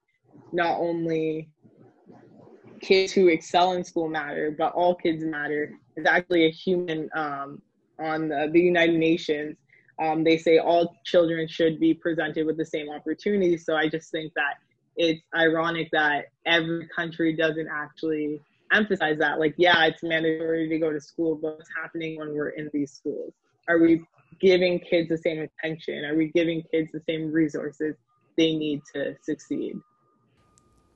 not 0.52 0.80
only 0.80 1.49
kids 2.82 3.13
who 3.13 3.28
excel 3.28 3.73
in 3.73 3.84
school 3.84 4.10
matter, 4.10 4.54
but 4.58 4.73
all 4.73 4.95
kids 4.95 5.23
matter. 5.23 5.71
It's 5.95 6.08
actually 6.08 6.45
a 6.45 6.52
human 6.52 7.10
um, 7.15 7.62
on 7.99 8.28
the, 8.28 8.49
the, 8.52 8.60
United 8.60 8.97
Nations. 8.97 9.56
Um, 10.02 10.24
they 10.24 10.38
say 10.38 10.58
all 10.58 10.96
children 11.06 11.48
should 11.48 11.80
be 11.80 11.94
presented 11.94 12.46
with 12.46 12.58
the 12.58 12.66
same 12.66 12.90
opportunities. 12.90 13.66
So 13.66 13.76
I 13.76 13.88
just 13.88 14.12
think 14.12 14.34
that 14.36 14.56
it's 14.96 15.22
ironic 15.36 15.90
that 15.92 16.26
every 16.46 16.88
country 16.96 17.36
doesn't 17.36 17.68
actually 17.72 18.42
emphasize 18.72 19.18
that. 19.20 19.40
Like, 19.40 19.54
yeah, 19.58 19.86
it's 19.86 20.04
mandatory 20.04 20.68
to 20.70 20.80
go 20.80 20.92
to 20.92 21.00
school, 21.00 21.36
but 21.36 21.58
what's 21.58 21.70
happening 21.82 22.18
when 22.18 22.34
we're 22.34 22.50
in 22.50 22.70
these 22.74 22.92
schools? 22.92 23.34
Are 23.68 23.80
we 23.80 24.04
giving 24.40 24.80
kids 24.80 25.10
the 25.10 25.18
same 25.18 25.40
attention? 25.40 26.06
Are 26.06 26.16
we 26.16 26.32
giving 26.34 26.64
kids 26.72 26.92
the 26.92 27.02
same 27.02 27.32
resources 27.32 27.96
they 28.38 28.56
need 28.56 28.82
to 28.94 29.16
succeed? 29.22 29.76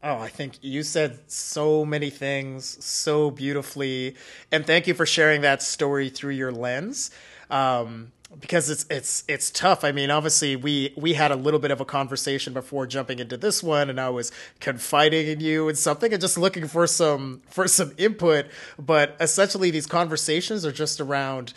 Oh, 0.03 0.19
I 0.19 0.27
think 0.27 0.59
you 0.61 0.83
said 0.83 1.19
so 1.31 1.83
many 1.83 2.09
things 2.09 2.83
so 2.83 3.31
beautifully. 3.31 4.15
And 4.51 4.65
thank 4.65 4.85
you 4.87 4.93
for 4.93 5.05
sharing 5.05 5.41
that 5.41 5.63
story 5.63 6.09
through 6.09 6.33
your 6.33 6.51
lens. 6.51 7.09
Um, 7.49 8.11
because 8.39 8.69
it's 8.69 8.85
it's 8.89 9.23
it's 9.27 9.49
tough. 9.49 9.83
I 9.83 9.91
mean, 9.91 10.11
obviously 10.11 10.55
we 10.55 10.93
we 10.97 11.13
had 11.13 11.31
a 11.31 11.35
little 11.35 11.59
bit 11.59 11.71
of 11.71 11.79
a 11.79 11.85
conversation 11.85 12.53
before 12.53 12.85
jumping 12.85 13.19
into 13.19 13.37
this 13.37 13.63
one, 13.63 13.89
and 13.89 13.99
I 13.99 14.09
was 14.09 14.31
confiding 14.59 15.27
in 15.27 15.39
you 15.39 15.69
and 15.69 15.77
something, 15.77 16.11
and 16.11 16.21
just 16.21 16.37
looking 16.37 16.67
for 16.67 16.87
some 16.87 17.41
for 17.49 17.67
some 17.67 17.93
input. 17.97 18.47
But 18.77 19.15
essentially, 19.19 19.71
these 19.71 19.87
conversations 19.87 20.65
are 20.65 20.71
just 20.71 20.99
around, 20.99 21.53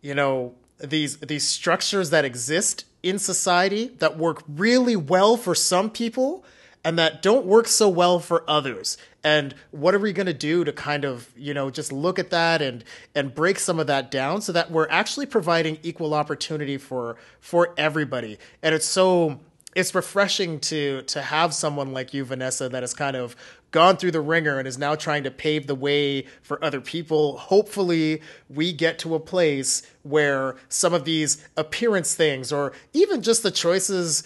you 0.00 0.14
know, 0.14 0.54
these 0.78 1.18
these 1.18 1.46
structures 1.46 2.10
that 2.10 2.24
exist 2.24 2.84
in 3.02 3.18
society 3.18 3.88
that 3.98 4.16
work 4.16 4.42
really 4.48 4.96
well 4.96 5.36
for 5.36 5.54
some 5.54 5.90
people 5.90 6.44
and 6.82 6.98
that 6.98 7.20
don't 7.22 7.46
work 7.46 7.66
so 7.66 7.88
well 7.88 8.18
for 8.18 8.48
others 8.48 8.96
and 9.26 9.56
what 9.72 9.92
are 9.92 9.98
we 9.98 10.12
going 10.12 10.26
to 10.26 10.32
do 10.32 10.62
to 10.62 10.72
kind 10.72 11.04
of 11.04 11.28
you 11.36 11.52
know 11.52 11.68
just 11.68 11.92
look 11.92 12.20
at 12.20 12.30
that 12.30 12.62
and 12.62 12.84
and 13.12 13.34
break 13.34 13.58
some 13.58 13.80
of 13.80 13.88
that 13.88 14.08
down 14.08 14.40
so 14.40 14.52
that 14.52 14.70
we're 14.70 14.88
actually 14.88 15.26
providing 15.26 15.78
equal 15.82 16.14
opportunity 16.14 16.78
for 16.78 17.16
for 17.40 17.74
everybody? 17.76 18.38
And 18.62 18.72
it's 18.72 18.86
so 18.86 19.40
it's 19.74 19.96
refreshing 19.96 20.60
to 20.60 21.02
to 21.02 21.22
have 21.22 21.52
someone 21.52 21.92
like 21.92 22.14
you 22.14 22.24
vanessa 22.24 22.68
that 22.68 22.84
has 22.84 22.94
kind 22.94 23.16
of 23.16 23.34
gone 23.72 23.96
through 23.96 24.12
the 24.12 24.20
ringer 24.20 24.60
and 24.60 24.68
is 24.68 24.78
now 24.78 24.94
trying 24.94 25.24
to 25.24 25.30
pave 25.32 25.66
the 25.66 25.74
way 25.74 26.24
for 26.40 26.64
other 26.64 26.80
people. 26.80 27.36
Hopefully 27.36 28.22
we 28.48 28.72
get 28.72 28.96
to 29.00 29.16
a 29.16 29.20
place 29.20 29.82
where 30.04 30.54
some 30.68 30.94
of 30.94 31.04
these 31.04 31.44
appearance 31.56 32.14
things 32.14 32.52
or 32.52 32.72
even 32.92 33.22
just 33.22 33.42
the 33.42 33.50
choices 33.50 34.22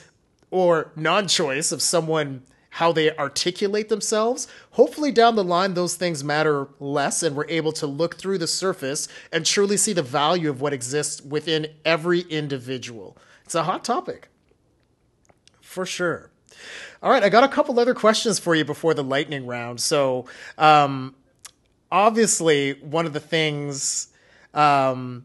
or 0.51 0.93
non-choice 0.95 1.73
of 1.73 1.81
someone 1.81 2.43
how 2.71 2.93
they 2.93 3.15
articulate 3.17 3.89
themselves. 3.89 4.47
Hopefully, 4.73 5.13
down 5.13 5.35
the 5.35 5.45
line, 5.45 5.75
those 5.75 5.97
things 5.97 6.23
matter 6.23 6.69
less, 6.79 7.23
and 7.23 7.37
we're 7.37 7.49
able 7.49 7.73
to 7.73 7.87
look 7.87 8.17
through 8.17 8.39
the 8.39 8.47
surface 8.47 9.09
and 9.33 9.45
truly 9.45 9.77
see 9.77 9.93
the 9.93 10.03
value 10.03 10.49
of 10.49 10.61
what 10.61 10.73
exists 10.73 11.21
within 11.23 11.67
every 11.85 12.21
individual. 12.21 13.17
It's 13.45 13.55
a 13.55 13.65
hot 13.65 13.85
topic, 13.85 14.29
for 15.61 15.85
sure. 15.85 16.31
All 17.03 17.11
right, 17.11 17.23
I 17.23 17.29
got 17.29 17.45
a 17.45 17.49
couple 17.49 17.79
other 17.81 17.95
questions 17.95 18.39
for 18.39 18.55
you 18.55 18.65
before 18.65 18.95
the 18.95 19.03
lightning 19.03 19.47
round. 19.47 19.81
So, 19.81 20.27
um, 20.59 21.15
obviously, 21.91 22.75
one 22.75 23.07
of 23.07 23.13
the 23.13 23.21
things 23.21 24.09
um, 24.55 25.25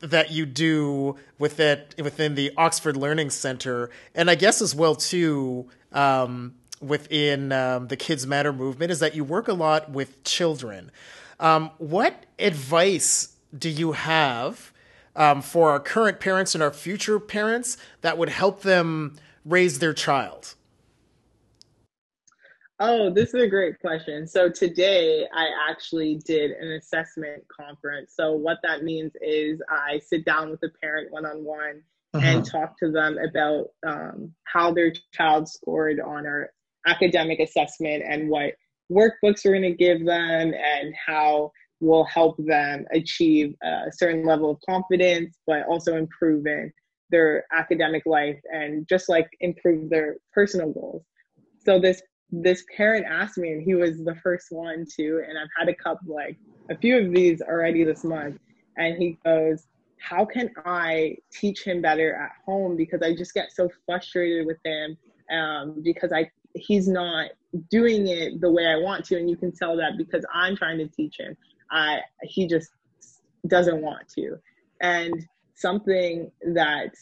that 0.00 0.30
you 0.30 0.46
do 0.46 1.16
with 1.42 1.58
it 1.58 1.96
within 1.98 2.36
the 2.36 2.52
Oxford 2.56 2.96
Learning 2.96 3.28
Center, 3.28 3.90
and 4.14 4.30
I 4.30 4.36
guess 4.36 4.62
as 4.62 4.76
well 4.76 4.94
too 4.94 5.68
um, 5.90 6.54
within 6.80 7.50
um, 7.50 7.88
the 7.88 7.96
Kids 7.96 8.28
Matter 8.28 8.52
movement, 8.52 8.92
is 8.92 9.00
that 9.00 9.16
you 9.16 9.24
work 9.24 9.48
a 9.48 9.52
lot 9.52 9.90
with 9.90 10.22
children. 10.22 10.92
Um, 11.40 11.72
what 11.78 12.26
advice 12.38 13.34
do 13.58 13.68
you 13.68 13.90
have 13.90 14.72
um, 15.16 15.42
for 15.42 15.72
our 15.72 15.80
current 15.80 16.20
parents 16.20 16.54
and 16.54 16.62
our 16.62 16.70
future 16.70 17.18
parents 17.18 17.76
that 18.02 18.16
would 18.16 18.28
help 18.28 18.62
them 18.62 19.16
raise 19.44 19.80
their 19.80 19.92
child? 19.92 20.54
Oh, 22.80 23.10
this 23.10 23.34
is 23.34 23.42
a 23.42 23.48
great 23.48 23.78
question. 23.80 24.26
So 24.26 24.48
today 24.48 25.26
I 25.32 25.48
actually 25.70 26.20
did 26.24 26.50
an 26.52 26.72
assessment 26.72 27.44
conference. 27.48 28.14
So 28.16 28.32
what 28.32 28.58
that 28.62 28.82
means 28.82 29.12
is 29.20 29.60
I 29.68 30.00
sit 30.00 30.24
down 30.24 30.50
with 30.50 30.62
a 30.64 30.70
parent 30.80 31.12
one 31.12 31.24
on 31.24 31.44
one 31.44 31.82
and 32.14 32.44
talk 32.44 32.78
to 32.78 32.90
them 32.90 33.18
about 33.18 33.68
um, 33.86 34.34
how 34.44 34.72
their 34.72 34.92
child 35.12 35.48
scored 35.48 36.00
on 36.00 36.26
our 36.26 36.50
academic 36.86 37.40
assessment 37.40 38.02
and 38.06 38.28
what 38.28 38.54
workbooks 38.90 39.44
we're 39.44 39.58
going 39.58 39.62
to 39.62 39.72
give 39.72 40.04
them 40.04 40.52
and 40.52 40.94
how 41.06 41.52
will 41.80 42.04
help 42.04 42.36
them 42.38 42.84
achieve 42.92 43.54
a 43.62 43.90
certain 43.92 44.24
level 44.26 44.50
of 44.50 44.58
confidence, 44.68 45.36
but 45.46 45.64
also 45.66 45.96
improving 45.96 46.70
their 47.10 47.44
academic 47.52 48.02
life 48.06 48.38
and 48.52 48.88
just 48.88 49.08
like 49.08 49.28
improve 49.40 49.90
their 49.90 50.16
personal 50.32 50.72
goals. 50.72 51.04
So 51.64 51.78
this 51.78 52.02
this 52.32 52.64
parent 52.74 53.04
asked 53.06 53.36
me, 53.36 53.52
and 53.52 53.62
he 53.62 53.74
was 53.74 54.02
the 54.02 54.14
first 54.16 54.50
one 54.50 54.86
to, 54.96 55.22
and 55.28 55.38
I've 55.38 55.48
had 55.56 55.68
a 55.68 55.74
couple, 55.74 56.14
like 56.14 56.38
a 56.70 56.76
few 56.76 56.98
of 56.98 57.12
these 57.12 57.42
already 57.42 57.84
this 57.84 58.04
month. 58.04 58.38
And 58.78 58.96
he 58.96 59.18
goes, 59.24 59.66
How 60.00 60.24
can 60.24 60.50
I 60.64 61.16
teach 61.30 61.62
him 61.62 61.82
better 61.82 62.14
at 62.14 62.32
home? 62.46 62.76
Because 62.76 63.02
I 63.02 63.14
just 63.14 63.34
get 63.34 63.52
so 63.52 63.68
frustrated 63.84 64.46
with 64.46 64.56
him 64.64 64.96
um, 65.30 65.82
because 65.82 66.10
I 66.10 66.30
he's 66.54 66.88
not 66.88 67.30
doing 67.70 68.08
it 68.08 68.40
the 68.40 68.50
way 68.50 68.66
I 68.66 68.76
want 68.76 69.04
to. 69.06 69.18
And 69.18 69.28
you 69.28 69.36
can 69.36 69.52
tell 69.52 69.76
that 69.76 69.98
because 69.98 70.24
I'm 70.32 70.56
trying 70.56 70.78
to 70.78 70.88
teach 70.88 71.18
him. 71.18 71.36
I 71.70 72.00
he 72.22 72.46
just 72.46 72.70
doesn't 73.46 73.82
want 73.82 74.08
to. 74.16 74.38
And 74.80 75.26
something 75.54 76.30
that 76.54 76.94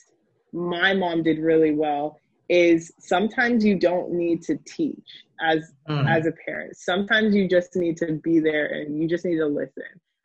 my 0.53 0.93
mom 0.93 1.23
did 1.23 1.39
really 1.39 1.73
well 1.73 2.19
is 2.51 2.93
sometimes 2.99 3.65
you 3.65 3.79
don't 3.79 4.11
need 4.11 4.43
to 4.43 4.59
teach 4.67 5.25
as 5.41 5.73
mm. 5.89 6.11
as 6.11 6.27
a 6.27 6.33
parent. 6.45 6.77
Sometimes 6.77 7.35
you 7.35 7.49
just 7.49 7.77
need 7.77 7.97
to 7.99 8.21
be 8.25 8.41
there 8.41 8.67
and 8.67 9.01
you 9.01 9.09
just 9.09 9.25
need 9.25 9.39
to 9.39 9.47
listen. 9.47 9.85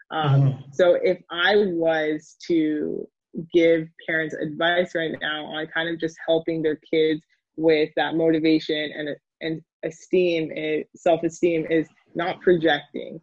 Um, 0.10 0.42
mm. 0.42 0.64
So 0.74 0.98
if 1.02 1.20
I 1.30 1.56
was 1.56 2.36
to 2.48 3.08
give 3.54 3.88
parents 4.08 4.34
advice 4.34 4.96
right 4.96 5.12
now 5.22 5.46
on 5.46 5.68
kind 5.68 5.88
of 5.88 6.00
just 6.00 6.18
helping 6.26 6.64
their 6.64 6.78
kids 6.92 7.22
with 7.58 7.90
that 7.96 8.16
motivation 8.16 8.92
and 8.98 9.10
and 9.42 9.62
esteem, 9.84 10.52
eh, 10.56 10.82
self 10.96 11.22
esteem 11.24 11.68
is 11.70 11.88
not 12.16 12.42
projecting. 12.42 13.22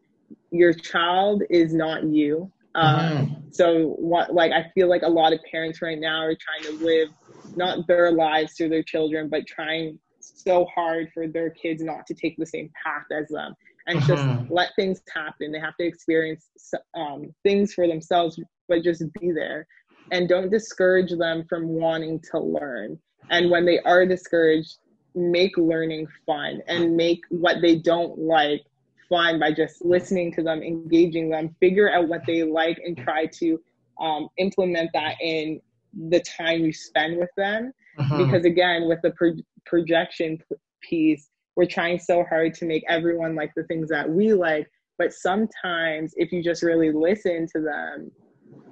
Your 0.52 0.72
child 0.72 1.42
is 1.50 1.74
not 1.74 2.04
you. 2.04 2.52
Um, 2.76 3.00
mm. 3.00 3.54
So 3.54 3.96
what 3.98 4.32
like 4.32 4.52
I 4.52 4.70
feel 4.74 4.88
like 4.88 5.02
a 5.02 5.08
lot 5.08 5.32
of 5.32 5.40
parents 5.50 5.82
right 5.82 5.98
now 5.98 6.20
are 6.20 6.36
trying 6.36 6.78
to 6.78 6.84
live 6.84 7.08
not 7.56 7.86
their 7.86 8.12
lives 8.12 8.54
through 8.54 8.68
their 8.70 8.82
children, 8.82 9.28
but 9.28 9.46
trying 9.46 9.98
so 10.20 10.66
hard 10.74 11.10
for 11.12 11.26
their 11.26 11.50
kids 11.50 11.82
not 11.82 12.06
to 12.06 12.14
take 12.14 12.36
the 12.36 12.46
same 12.46 12.70
path 12.84 13.04
as 13.10 13.28
them 13.28 13.54
and 13.86 13.98
uh-huh. 13.98 14.06
just 14.14 14.50
let 14.50 14.70
things 14.76 15.00
happen. 15.12 15.52
They 15.52 15.60
have 15.60 15.76
to 15.78 15.86
experience 15.86 16.48
um, 16.94 17.34
things 17.42 17.74
for 17.74 17.86
themselves, 17.86 18.40
but 18.68 18.82
just 18.82 19.04
be 19.20 19.32
there 19.32 19.66
and 20.10 20.28
don't 20.28 20.50
discourage 20.50 21.12
them 21.16 21.44
from 21.48 21.68
wanting 21.68 22.20
to 22.30 22.38
learn. 22.38 22.98
And 23.30 23.50
when 23.50 23.64
they 23.64 23.78
are 23.80 24.06
discouraged, 24.06 24.78
make 25.14 25.56
learning 25.56 26.06
fun 26.26 26.60
and 26.68 26.96
make 26.96 27.20
what 27.30 27.56
they 27.60 27.76
don't 27.76 28.18
like 28.18 28.62
fun 29.08 29.38
by 29.38 29.52
just 29.52 29.84
listening 29.84 30.32
to 30.32 30.42
them, 30.42 30.62
engaging 30.62 31.28
them, 31.30 31.54
figure 31.60 31.92
out 31.92 32.08
what 32.08 32.22
they 32.26 32.42
like, 32.42 32.78
and 32.84 32.96
try 32.96 33.26
to 33.26 33.60
um, 34.00 34.28
implement 34.38 34.90
that 34.94 35.16
in 35.20 35.60
the 36.08 36.20
time 36.20 36.60
you 36.60 36.72
spend 36.72 37.18
with 37.18 37.30
them. 37.36 37.72
Uh-huh. 37.98 38.24
Because 38.24 38.44
again, 38.44 38.88
with 38.88 39.00
the 39.02 39.10
pro- 39.12 39.36
projection 39.66 40.38
p- 40.38 40.56
piece, 40.82 41.28
we're 41.56 41.66
trying 41.66 41.98
so 41.98 42.24
hard 42.24 42.54
to 42.54 42.64
make 42.64 42.84
everyone 42.88 43.34
like 43.34 43.52
the 43.54 43.64
things 43.64 43.88
that 43.90 44.08
we 44.08 44.32
like. 44.32 44.66
But 44.98 45.12
sometimes, 45.12 46.14
if 46.16 46.32
you 46.32 46.42
just 46.42 46.62
really 46.62 46.92
listen 46.92 47.46
to 47.54 47.60
them, 47.60 48.10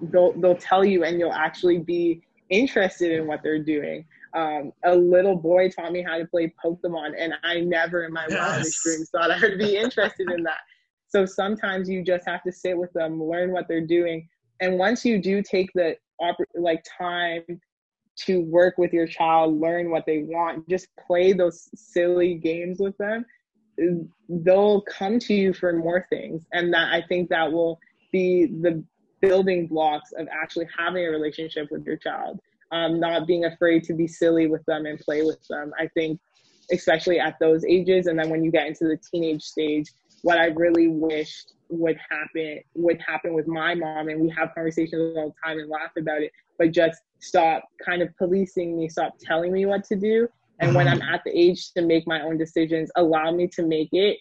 they'll 0.03 0.33
they'll 0.41 0.57
tell 0.57 0.85
you 0.85 1.05
and 1.05 1.19
you'll 1.19 1.33
actually 1.33 1.79
be 1.79 2.23
interested 2.49 3.13
in 3.13 3.27
what 3.27 3.43
they're 3.43 3.63
doing 3.63 4.05
um, 4.35 4.73
a 4.85 4.95
little 4.95 5.37
boy 5.37 5.69
taught 5.69 5.93
me 5.93 6.03
how 6.03 6.19
to 6.19 6.27
play 6.27 6.53
pokemon 6.65 7.13
and 7.19 7.35
i 7.45 7.61
never 7.61 8.05
in 8.05 8.13
my 8.13 8.27
yes. 8.29 8.39
wildest 8.39 8.83
dreams 8.83 9.11
thought 9.11 9.31
i 9.31 9.39
would 9.41 9.59
be 9.59 9.77
interested 9.77 10.31
in 10.31 10.43
that 10.43 10.59
so 11.09 11.25
sometimes 11.25 11.89
you 11.89 12.05
just 12.05 12.27
have 12.27 12.43
to 12.43 12.53
sit 12.53 12.77
with 12.77 12.93
them 12.93 13.23
learn 13.23 13.53
what 13.53 13.67
they're 13.69 13.87
doing 13.87 14.27
and 14.61 14.79
once 14.79 15.05
you 15.05 15.21
do 15.21 15.43
take 15.43 15.71
the 15.75 15.95
like 16.55 16.85
time 16.99 17.43
to 18.17 18.41
work 18.43 18.77
with 18.77 18.93
your 18.93 19.07
child 19.07 19.59
learn 19.61 19.91
what 19.91 20.05
they 20.07 20.25
want 20.25 20.69
just 20.69 20.89
play 21.07 21.33
those 21.33 21.71
silly 21.75 22.35
games 22.35 22.79
with 22.79 22.97
them 22.99 23.25
they'll 24.29 24.83
come 24.83 25.19
to 25.19 25.33
you 25.33 25.55
for 25.55 25.73
more 25.73 26.07
things. 26.11 26.45
And 26.53 26.73
that 26.75 26.93
i 26.93 27.03
think 27.09 27.31
that 27.31 27.51
will 27.51 27.79
be 28.13 28.47
the 28.47 28.85
building 29.21 29.67
blocks 29.67 30.13
of 30.13 30.29
actually 30.31 30.69
having 30.79 31.05
a 31.05 31.11
relationship 31.11 31.69
with 31.71 31.85
your 31.85 31.97
child 31.97 32.41
um, 32.73 33.01
not 33.01 33.27
being 33.27 33.45
afraid 33.45 33.85
to 33.85 33.95
be 33.95 34.07
silly 34.07 34.47
with 34.47 34.65
them 34.67 34.87
and 34.87 34.99
play 34.99 35.23
with 35.23 35.45
them. 35.49 35.73
I 35.79 35.89
think 35.89 36.21
especially 36.73 37.19
at 37.19 37.37
those 37.41 37.65
ages 37.65 38.07
and 38.07 38.19
then 38.19 38.31
when 38.31 38.45
you 38.45 38.51
get 38.51 38.67
into 38.67 38.85
the 38.85 38.97
teenage 39.11 39.43
stage 39.43 39.91
what 40.23 40.39
i 40.39 40.47
really 40.47 40.87
wished 40.87 41.55
would 41.71 41.97
happen 42.11 42.61
would 42.75 43.01
happen 43.07 43.33
with 43.33 43.47
my 43.47 43.75
mom 43.75 44.09
and 44.09 44.21
we 44.21 44.29
have 44.29 44.51
conversations 44.55 45.17
all 45.17 45.29
the 45.29 45.49
time 45.49 45.59
and 45.59 45.69
laugh 45.69 45.91
about 45.97 46.23
it 46.23 46.33
but 46.59 46.73
just 46.73 47.01
stop 47.21 47.65
kind 47.85 48.03
of 48.03 48.09
policing 48.17 48.77
me 48.77 48.89
stop 48.89 49.15
telling 49.21 49.53
me 49.53 49.67
what 49.67 49.85
to 49.85 49.97
do 49.97 50.29
and 50.61 50.75
when 50.75 50.89
i'm 50.89 51.01
mm-hmm. 51.01 51.15
at 51.15 51.23
the 51.25 51.39
age 51.39 51.73
to 51.73 51.83
make 51.83 52.07
my 52.07 52.21
own 52.23 52.37
decisions 52.37 52.91
allow 52.97 53.31
me 53.31 53.47
to 53.47 53.63
make 53.63 53.89
it 53.93 54.19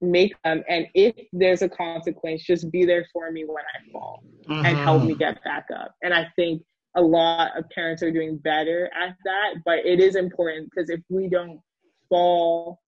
make 0.00 0.34
them 0.42 0.62
and 0.68 0.86
if 0.94 1.14
there's 1.32 1.62
a 1.62 1.68
consequence 1.68 2.42
just 2.42 2.70
be 2.70 2.84
there 2.84 3.06
for 3.12 3.30
me 3.30 3.44
when 3.44 3.64
i 3.64 3.92
fall 3.92 4.22
mm-hmm. 4.48 4.64
and 4.66 4.76
help 4.78 5.02
me 5.04 5.14
get 5.14 5.42
back 5.44 5.66
up 5.74 5.94
and 6.02 6.12
i 6.12 6.26
think 6.36 6.62
a 6.96 7.00
lot 7.00 7.56
of 7.56 7.68
parents 7.70 8.02
are 8.02 8.10
doing 8.10 8.36
better 8.38 8.90
at 9.00 9.14
that 9.24 9.54
but 9.64 9.78
it 9.84 10.00
is 10.00 10.16
important 10.16 10.68
because 10.70 10.90
if 10.90 11.00
we 11.08 11.28
don't 11.28 11.60
fall 12.08 12.80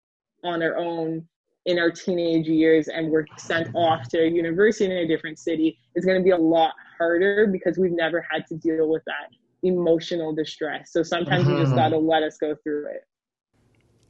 on 0.42 0.62
our 0.62 0.76
own 0.76 1.26
in 1.66 1.78
our 1.78 1.90
teenage 1.90 2.46
years 2.46 2.88
and 2.88 3.10
we're 3.10 3.24
sent 3.36 3.72
off 3.74 4.08
to 4.08 4.18
a 4.18 4.28
university 4.28 4.84
in 4.84 4.92
a 4.92 5.06
different 5.06 5.38
city 5.38 5.78
it's 5.94 6.04
going 6.04 6.18
to 6.18 6.24
be 6.24 6.30
a 6.30 6.36
lot 6.36 6.72
harder 6.98 7.46
because 7.46 7.78
we've 7.78 7.92
never 7.92 8.24
had 8.30 8.46
to 8.46 8.56
deal 8.56 8.88
with 8.88 9.02
that 9.06 9.30
emotional 9.62 10.34
distress. 10.34 10.92
So 10.92 11.02
sometimes 11.02 11.44
mm-hmm. 11.44 11.58
you 11.58 11.62
just 11.62 11.74
got 11.74 11.90
to 11.90 11.98
let 11.98 12.22
us 12.22 12.36
go 12.38 12.56
through 12.62 12.86
it. 12.86 13.06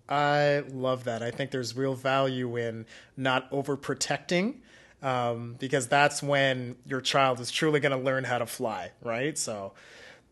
I 0.08 0.64
love 0.70 1.04
that. 1.04 1.22
I 1.22 1.30
think 1.30 1.50
there's 1.50 1.76
real 1.76 1.94
value 1.94 2.56
in 2.56 2.86
not 3.16 3.50
overprotecting 3.50 4.56
um, 5.02 5.56
because 5.58 5.88
that's 5.88 6.22
when 6.22 6.76
your 6.86 7.00
child 7.00 7.40
is 7.40 7.50
truly 7.50 7.80
going 7.80 7.96
to 7.96 8.02
learn 8.02 8.24
how 8.24 8.38
to 8.38 8.46
fly 8.46 8.90
right? 9.02 9.38
So 9.38 9.72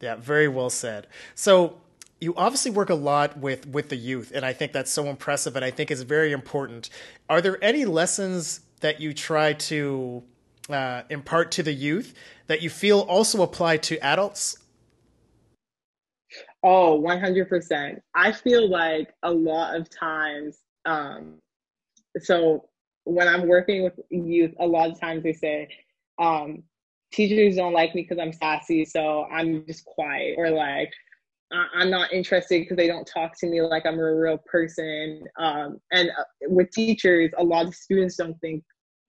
yeah 0.00 0.16
very 0.16 0.48
well 0.48 0.70
said. 0.70 1.06
So 1.35 1.80
you 2.20 2.35
obviously 2.37 2.70
work 2.70 2.90
a 2.90 2.94
lot 2.94 3.38
with 3.38 3.66
with 3.66 3.88
the 3.88 3.96
youth 3.96 4.30
and 4.35 4.44
i 4.44 4.52
think 4.52 4.72
that's 4.72 4.90
so 4.90 5.06
impressive 5.06 5.56
and 5.56 5.64
i 5.64 5.70
think 5.70 5.90
it's 5.90 6.02
very 6.02 6.33
important. 6.33 6.90
Are 7.28 7.40
there 7.40 7.62
any 7.62 7.85
lessons 7.85 8.61
that 8.80 9.00
you 9.00 9.12
try 9.12 9.54
to 9.54 10.22
uh, 10.68 11.02
impart 11.11 11.50
to 11.52 11.62
the 11.62 11.72
youth 11.72 12.14
that 12.46 12.62
you 12.62 12.70
feel 12.70 13.00
also 13.00 13.42
apply 13.42 13.76
to 13.78 13.98
adults? 13.98 14.59
Oh 16.62 17.00
100% 17.00 18.00
i 18.14 18.33
feel 18.33 18.68
like 18.68 19.12
a 19.22 19.33
lot 19.33 19.74
of 19.74 19.88
times 19.90 20.59
um, 20.85 21.38
so 22.18 22.68
when 23.04 23.28
i'm 23.28 23.48
working 23.48 23.83
with 23.83 23.98
youth 24.11 24.52
a 24.61 24.66
lot 24.66 24.90
of 24.90 25.00
times 25.00 25.22
they 25.22 25.33
say 25.33 25.68
um, 26.18 26.62
teachers 27.12 27.56
don't 27.56 27.72
like 27.72 27.94
me 27.94 28.02
because 28.02 28.18
i'm 28.18 28.33
sassy 28.33 28.85
so 28.85 29.24
i'm 29.33 29.64
just 29.66 29.85
quiet 29.87 30.35
or 30.37 30.50
like 30.50 30.92
I'm 31.53 31.91
not 31.91 32.13
interested 32.13 32.61
because 32.61 32.77
they 32.77 32.87
don't 32.87 33.07
talk 33.07 33.37
to 33.39 33.47
me 33.47 33.61
like 33.61 33.85
I'm 33.85 33.99
a 33.99 34.15
real 34.15 34.39
person. 34.39 35.25
Um, 35.39 35.81
and 35.93 36.11
uh, 36.11 36.23
with 36.43 36.71
teachers, 36.71 37.33
a 37.39 37.43
lot 37.43 37.67
of 37.67 37.75
students 37.75 38.17
don't 38.17 38.39
think 38.41 38.63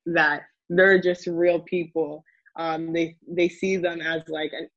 that 0.08 0.44
they're 0.70 1.00
just 1.00 1.28
real 1.28 1.60
people. 1.60 2.24
Um, 2.56 2.94
they 2.94 3.16
they 3.28 3.48
see 3.48 3.78
them 3.78 4.02
as 4.02 4.24
like 4.28 4.54
an 4.54 4.68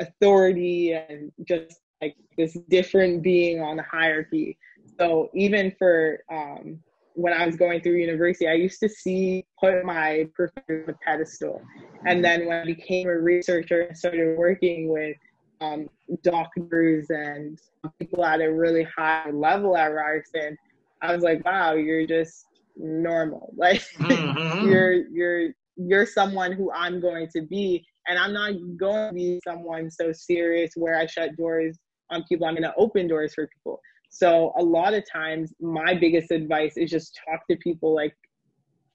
authority 0.00 0.92
and 0.92 1.32
just 1.48 1.80
like 2.02 2.16
this 2.36 2.58
different 2.68 3.22
being 3.22 3.60
on 3.60 3.76
the 3.76 3.84
hierarchy. 3.84 4.58
So 4.98 5.30
even 5.34 5.74
for 5.78 6.20
um, 6.30 6.78
when 7.14 7.32
I 7.32 7.46
was 7.46 7.56
going 7.56 7.80
through 7.80 7.96
university, 7.96 8.48
I 8.48 8.54
used 8.54 8.80
to 8.80 8.88
see 8.88 9.46
put 9.58 9.84
my 9.84 10.28
professor 10.34 10.84
on 10.86 10.94
a 10.94 10.98
pedestal, 11.04 11.62
and 12.06 12.22
then 12.22 12.46
when 12.46 12.60
I 12.60 12.64
became 12.64 13.08
a 13.08 13.18
researcher 13.18 13.82
and 13.82 13.96
started 13.96 14.36
working 14.36 14.88
with 14.88 15.16
um, 15.62 15.88
doctors 16.22 17.06
and 17.10 17.58
people 17.98 18.24
at 18.24 18.40
a 18.40 18.52
really 18.52 18.86
high 18.96 19.30
level 19.30 19.76
at 19.76 19.86
Ryerson, 19.86 20.56
I 21.00 21.14
was 21.14 21.22
like, 21.22 21.44
wow, 21.44 21.74
you're 21.74 22.06
just 22.06 22.46
normal. 22.76 23.52
Like 23.56 23.82
mm-hmm. 23.98 24.68
you're 24.68 24.92
you're 25.08 25.50
you're 25.76 26.06
someone 26.06 26.52
who 26.52 26.70
I'm 26.72 27.00
going 27.00 27.28
to 27.34 27.42
be. 27.42 27.84
And 28.08 28.18
I'm 28.18 28.32
not 28.32 28.52
going 28.76 29.10
to 29.10 29.14
be 29.14 29.40
someone 29.46 29.88
so 29.90 30.12
serious 30.12 30.72
where 30.74 30.98
I 30.98 31.06
shut 31.06 31.36
doors 31.36 31.78
on 32.10 32.24
people. 32.28 32.46
I'm 32.46 32.54
going 32.54 32.64
to 32.64 32.74
open 32.76 33.06
doors 33.06 33.32
for 33.34 33.46
people. 33.46 33.80
So 34.10 34.52
a 34.58 34.62
lot 34.62 34.92
of 34.92 35.04
times 35.10 35.54
my 35.60 35.94
biggest 35.94 36.32
advice 36.32 36.76
is 36.76 36.90
just 36.90 37.18
talk 37.24 37.46
to 37.48 37.56
people 37.56 37.94
like 37.94 38.14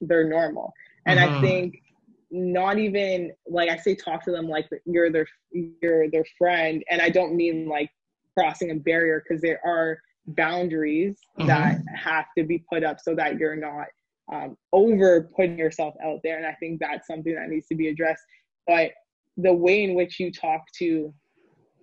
they're 0.02 0.28
normal. 0.28 0.72
And 1.06 1.18
mm-hmm. 1.18 1.36
I 1.36 1.40
think 1.40 1.82
not 2.30 2.78
even 2.78 3.32
like 3.48 3.70
I 3.70 3.76
say 3.76 3.94
talk 3.94 4.24
to 4.24 4.30
them 4.30 4.48
like 4.48 4.68
you're 4.84 5.10
their 5.10 5.26
you're 5.50 6.10
their 6.10 6.26
friend 6.36 6.84
and 6.90 7.00
I 7.00 7.08
don't 7.08 7.34
mean 7.34 7.68
like 7.68 7.90
crossing 8.36 8.70
a 8.70 8.74
barrier 8.74 9.22
because 9.26 9.40
there 9.40 9.60
are 9.64 9.98
boundaries 10.26 11.16
mm-hmm. 11.38 11.48
that 11.48 11.80
have 11.96 12.26
to 12.36 12.44
be 12.44 12.64
put 12.70 12.84
up 12.84 12.98
so 13.00 13.14
that 13.14 13.38
you're 13.38 13.56
not 13.56 13.86
um, 14.30 14.58
over 14.74 15.30
putting 15.34 15.58
yourself 15.58 15.94
out 16.04 16.20
there 16.22 16.36
and 16.36 16.46
I 16.46 16.54
think 16.60 16.80
that's 16.80 17.06
something 17.06 17.34
that 17.34 17.48
needs 17.48 17.66
to 17.68 17.74
be 17.74 17.88
addressed 17.88 18.22
but 18.66 18.90
the 19.38 19.52
way 19.52 19.84
in 19.84 19.94
which 19.94 20.20
you 20.20 20.30
talk 20.30 20.60
to 20.78 21.14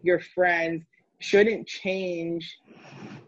your 0.03 0.19
friends 0.19 0.83
shouldn't 1.19 1.67
change 1.67 2.55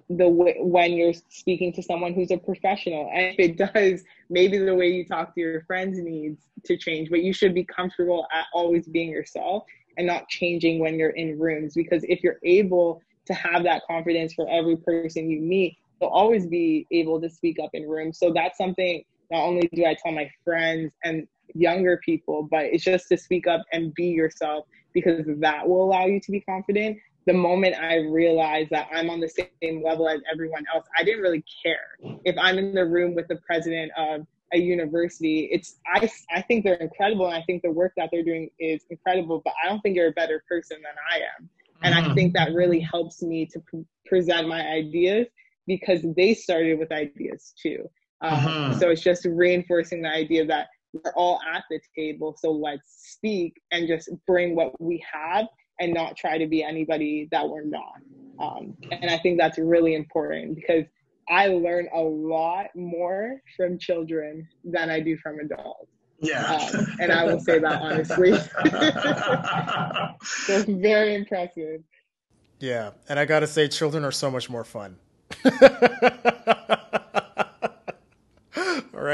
the 0.09 0.27
way 0.27 0.55
when 0.59 0.93
you're 0.93 1.13
speaking 1.29 1.73
to 1.73 1.83
someone 1.83 2.13
who's 2.13 2.31
a 2.31 2.37
professional. 2.37 3.09
And 3.13 3.25
if 3.25 3.39
it 3.39 3.57
does 3.57 4.03
maybe 4.29 4.57
the 4.57 4.75
way 4.75 4.89
you 4.89 5.05
talk 5.05 5.33
to 5.35 5.41
your 5.41 5.63
friends 5.63 5.99
needs 5.99 6.41
to 6.65 6.77
change 6.77 7.09
but 7.09 7.23
you 7.23 7.33
should 7.33 7.53
be 7.53 7.63
comfortable 7.63 8.25
at 8.33 8.45
always 8.53 8.87
being 8.87 9.09
yourself 9.09 9.63
and 9.97 10.07
not 10.07 10.27
changing 10.29 10.79
when 10.79 10.97
you're 10.97 11.11
in 11.11 11.37
rooms. 11.37 11.73
Because 11.73 12.03
if 12.07 12.23
you're 12.23 12.39
able 12.43 13.01
to 13.25 13.33
have 13.33 13.63
that 13.63 13.81
confidence 13.87 14.33
for 14.33 14.47
every 14.49 14.77
person 14.77 15.29
you 15.29 15.41
meet 15.41 15.77
you'll 15.99 16.11
always 16.11 16.45
be 16.45 16.85
able 16.91 17.19
to 17.19 17.29
speak 17.29 17.57
up 17.61 17.71
in 17.73 17.87
rooms. 17.87 18.19
So 18.19 18.31
that's 18.33 18.57
something 18.57 19.03
not 19.31 19.43
only 19.43 19.69
do 19.73 19.85
i 19.85 19.95
tell 20.01 20.11
my 20.11 20.29
friends 20.43 20.93
and 21.03 21.27
younger 21.53 21.99
people 22.03 22.47
but 22.49 22.65
it's 22.65 22.83
just 22.83 23.07
to 23.09 23.17
speak 23.17 23.47
up 23.47 23.63
and 23.71 23.93
be 23.93 24.07
yourself 24.07 24.65
because 24.93 25.25
that 25.39 25.67
will 25.67 25.83
allow 25.83 26.05
you 26.05 26.19
to 26.19 26.31
be 26.31 26.41
confident 26.41 26.97
the 27.27 27.33
moment 27.33 27.75
I 27.75 27.97
realized 27.97 28.69
that 28.71 28.87
I'm 28.91 29.09
on 29.09 29.19
the 29.19 29.27
same 29.27 29.83
level 29.83 30.07
as 30.07 30.21
everyone 30.31 30.63
else, 30.73 30.87
I 30.97 31.03
didn't 31.03 31.21
really 31.21 31.43
care. 31.61 31.97
If 32.23 32.35
I'm 32.39 32.57
in 32.57 32.73
the 32.73 32.85
room 32.85 33.13
with 33.13 33.27
the 33.27 33.35
president 33.35 33.91
of 33.97 34.25
a 34.53 34.57
university, 34.57 35.49
it's 35.51 35.75
I 35.85 36.09
I 36.33 36.41
think 36.41 36.63
they're 36.63 36.75
incredible 36.75 37.27
and 37.27 37.35
I 37.35 37.43
think 37.43 37.63
the 37.63 37.71
work 37.71 37.91
that 37.97 38.09
they're 38.11 38.23
doing 38.23 38.49
is 38.59 38.85
incredible, 38.89 39.41
but 39.43 39.53
I 39.61 39.67
don't 39.67 39.81
think 39.81 39.97
you're 39.97 40.07
a 40.07 40.13
better 40.13 40.41
person 40.47 40.77
than 40.77 40.93
I 41.11 41.17
am. 41.37 41.49
And 41.83 41.93
mm-hmm. 41.93 42.11
I 42.11 42.15
think 42.15 42.33
that 42.33 42.53
really 42.53 42.79
helps 42.79 43.21
me 43.21 43.45
to 43.47 43.59
pre- 43.59 43.85
present 44.05 44.47
my 44.47 44.65
ideas 44.65 45.27
because 45.67 46.01
they 46.15 46.33
started 46.33 46.79
with 46.79 46.93
ideas 46.93 47.53
too. 47.61 47.89
Um, 48.21 48.39
mm-hmm. 48.39 48.79
So 48.79 48.89
it's 48.89 49.01
just 49.01 49.25
reinforcing 49.25 50.01
the 50.01 50.09
idea 50.09 50.45
that 50.45 50.69
we're 50.93 51.11
all 51.17 51.41
at 51.53 51.65
the 51.69 51.81
table. 51.93 52.37
So 52.39 52.51
let's 52.51 53.11
speak 53.11 53.61
and 53.71 53.85
just 53.85 54.09
bring 54.25 54.55
what 54.55 54.79
we 54.81 55.03
have 55.11 55.45
and 55.79 55.93
not 55.93 56.15
try 56.17 56.37
to 56.37 56.47
be 56.47 56.63
anybody 56.63 57.27
that 57.31 57.47
we're 57.47 57.63
not. 57.63 58.01
Um, 58.39 58.75
and 58.91 59.09
I 59.09 59.17
think 59.17 59.39
that's 59.39 59.57
really 59.57 59.95
important 59.95 60.55
because 60.55 60.85
I 61.29 61.47
learn 61.47 61.87
a 61.93 61.99
lot 61.99 62.67
more 62.75 63.41
from 63.55 63.77
children 63.77 64.47
than 64.63 64.89
I 64.89 64.99
do 64.99 65.17
from 65.17 65.39
adults. 65.39 65.91
Yeah. 66.19 66.43
Um, 66.45 66.87
and 66.99 67.11
I 67.11 67.23
will 67.25 67.39
say 67.39 67.59
that 67.59 67.81
honestly. 67.81 68.31
so 70.23 70.53
it's 70.53 70.69
very 70.69 71.15
impressive. 71.15 71.81
Yeah. 72.59 72.91
And 73.07 73.19
I 73.19 73.25
got 73.25 73.41
to 73.41 73.47
say, 73.47 73.67
children 73.67 74.03
are 74.03 74.11
so 74.11 74.31
much 74.31 74.49
more 74.49 74.63
fun. 74.63 74.97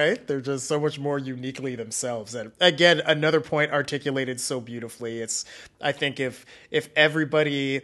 right? 0.10 0.28
They're 0.28 0.42
just 0.42 0.68
so 0.68 0.80
much 0.80 1.00
more 1.00 1.20
uniquely 1.20 1.76
themselves. 1.76 2.36
And 2.36 2.52
again, 2.60 3.02
another 3.06 3.42
point 3.42 3.72
articulated 3.72 4.40
so 4.40 4.60
beautifully. 4.60 5.20
It's 5.20 5.46
I 5.82 5.92
think 5.92 6.20
if 6.20 6.46
if 6.72 6.90
everybody 6.96 7.82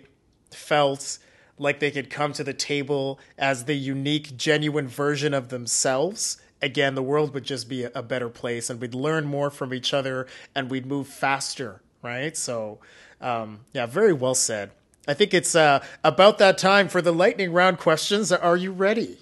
felt 0.51 1.19
like 1.58 1.79
they 1.79 1.91
could 1.91 2.10
come 2.10 2.34
to 2.34 2.43
the 2.43 2.53
table 2.53 3.19
as 3.38 3.65
the 3.65 3.75
unique, 3.75 4.38
genuine 4.38 4.88
version 4.88 5.34
of 5.34 5.49
themselves, 5.49 6.41
again, 6.62 6.95
the 6.95 7.03
world 7.03 7.34
would 7.34 7.43
just 7.43 7.67
be 7.67 7.84
a 7.84 8.01
better 8.01 8.29
place 8.29 8.69
and 8.69 8.79
we'd 8.79 8.95
learn 8.95 9.25
more 9.25 9.49
from 9.49 9.73
each 9.73 9.93
other 9.93 10.25
and 10.55 10.69
we'd 10.69 10.86
move 10.86 11.08
faster 11.08 11.82
right? 12.01 12.36
So, 12.36 12.79
um, 13.21 13.62
yeah, 13.73 13.86
very 13.86 14.13
well 14.13 14.36
said. 14.36 14.71
I 15.08 15.13
think 15.13 15.34
it's 15.34 15.55
uh, 15.55 15.84
about 16.03 16.38
that 16.38 16.58
time 16.58 16.88
for 16.88 17.01
the 17.01 17.12
lightning 17.12 17.51
round 17.51 17.79
questions. 17.79 18.32
Are 18.32 18.58
you 18.58 18.71
ready? 18.71 19.17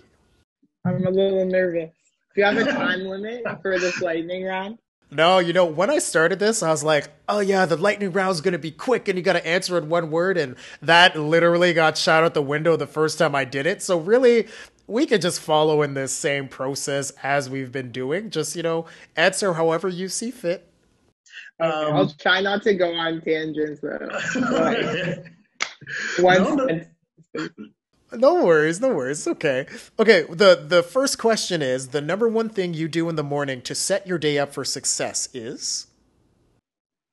I'm 0.85 1.05
a 1.05 1.09
little 1.09 1.45
nervous. 1.45 1.91
Do 2.37 2.43
you 2.43 2.55
have 2.55 2.67
a 2.67 2.71
time 2.71 2.99
limit 2.99 3.43
for 3.63 3.79
this 3.79 3.99
lightning 3.99 4.45
round? 4.45 4.77
No, 5.09 5.39
you 5.39 5.53
know, 5.53 5.65
when 5.65 5.89
I 5.89 5.97
started 5.97 6.37
this, 6.37 6.61
I 6.61 6.69
was 6.69 6.83
like, 6.83 7.07
oh 7.27 7.39
yeah, 7.39 7.65
the 7.65 7.77
lightning 7.77 8.11
round 8.11 8.33
is 8.33 8.41
going 8.41 8.51
to 8.51 8.59
be 8.59 8.69
quick 8.69 9.07
and 9.07 9.17
you 9.17 9.23
got 9.23 9.33
to 9.33 9.47
answer 9.47 9.75
in 9.75 9.89
one 9.89 10.11
word. 10.11 10.37
And 10.37 10.55
that 10.83 11.15
literally 11.15 11.73
got 11.73 11.97
shot 11.97 12.23
out 12.23 12.35
the 12.35 12.43
window 12.43 12.75
the 12.75 12.85
first 12.85 13.17
time 13.17 13.33
I 13.33 13.43
did 13.43 13.65
it. 13.65 13.81
So 13.81 13.97
really, 13.97 14.49
we 14.85 15.07
could 15.07 15.19
just 15.19 15.39
follow 15.39 15.81
in 15.81 15.95
this 15.95 16.11
same 16.11 16.47
process 16.47 17.11
as 17.23 17.49
we've 17.49 17.71
been 17.71 17.91
doing. 17.91 18.29
Just, 18.29 18.55
you 18.55 18.61
know, 18.61 18.85
answer 19.15 19.53
however 19.53 19.87
you 19.87 20.07
see 20.07 20.29
fit. 20.29 20.71
Um, 21.59 21.71
I'll 21.71 22.13
try 22.19 22.41
not 22.41 22.61
to 22.63 22.75
go 22.75 22.93
on 22.93 23.19
tangents 23.21 23.81
though. 23.81 23.97
no, 26.19 26.55
no. 26.55 26.81
No 28.13 28.45
worries, 28.45 28.79
no 28.81 28.89
worries. 28.89 29.19
It's 29.19 29.27
okay. 29.27 29.67
Okay, 29.99 30.23
the 30.29 30.63
the 30.67 30.83
first 30.83 31.17
question 31.17 31.61
is 31.61 31.89
the 31.89 32.01
number 32.01 32.27
one 32.27 32.49
thing 32.49 32.73
you 32.73 32.87
do 32.87 33.09
in 33.09 33.15
the 33.15 33.23
morning 33.23 33.61
to 33.63 33.75
set 33.75 34.07
your 34.07 34.17
day 34.17 34.37
up 34.37 34.53
for 34.53 34.63
success 34.63 35.29
is 35.33 35.87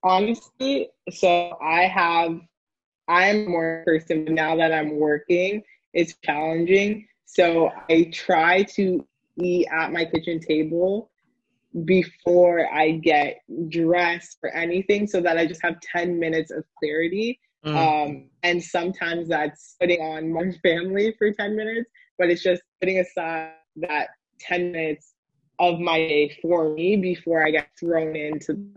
honestly, 0.03 0.91
so 1.11 1.59
I 1.63 1.83
have 1.85 2.39
I'm 3.09 3.51
more 3.51 3.83
person 3.87 4.25
now 4.27 4.57
that 4.57 4.73
I'm 4.73 4.99
working, 4.99 5.63
it's 5.93 6.15
challenging. 6.25 7.07
So 7.27 7.71
I 7.91 8.11
try 8.13 8.63
to 8.75 9.07
eat 9.37 9.67
at 9.73 9.93
my 9.93 10.05
kitchen 10.05 10.41
table 10.41 11.11
before 11.85 12.73
I 12.73 12.93
get 12.93 13.39
dressed 13.69 14.39
or 14.43 14.55
anything 14.55 15.07
so 15.07 15.21
that 15.21 15.37
I 15.37 15.47
just 15.47 15.61
have 15.63 15.81
10 15.81 16.19
minutes 16.19 16.51
of 16.53 16.65
clarity. 16.79 17.41
Mm. 17.65 17.77
Um, 17.77 18.31
and 18.43 18.63
sometimes 18.63 19.29
that's 19.29 19.77
putting 19.81 20.01
on 20.01 20.33
my 20.33 20.53
family 20.63 21.15
for 21.19 21.33
10 21.33 21.57
minutes, 21.57 21.91
but 22.19 22.31
it's 22.31 22.43
just 22.43 22.63
putting 22.81 22.99
aside 22.99 23.53
that 23.77 24.09
10 24.41 24.73
minutes 24.73 25.15
of 25.59 25.79
my 25.79 25.99
day 25.99 26.37
for 26.43 26.75
me 26.75 26.97
before 26.97 27.47
I 27.47 27.51
get 27.51 27.69
thrown 27.79 28.17
into 28.17 28.69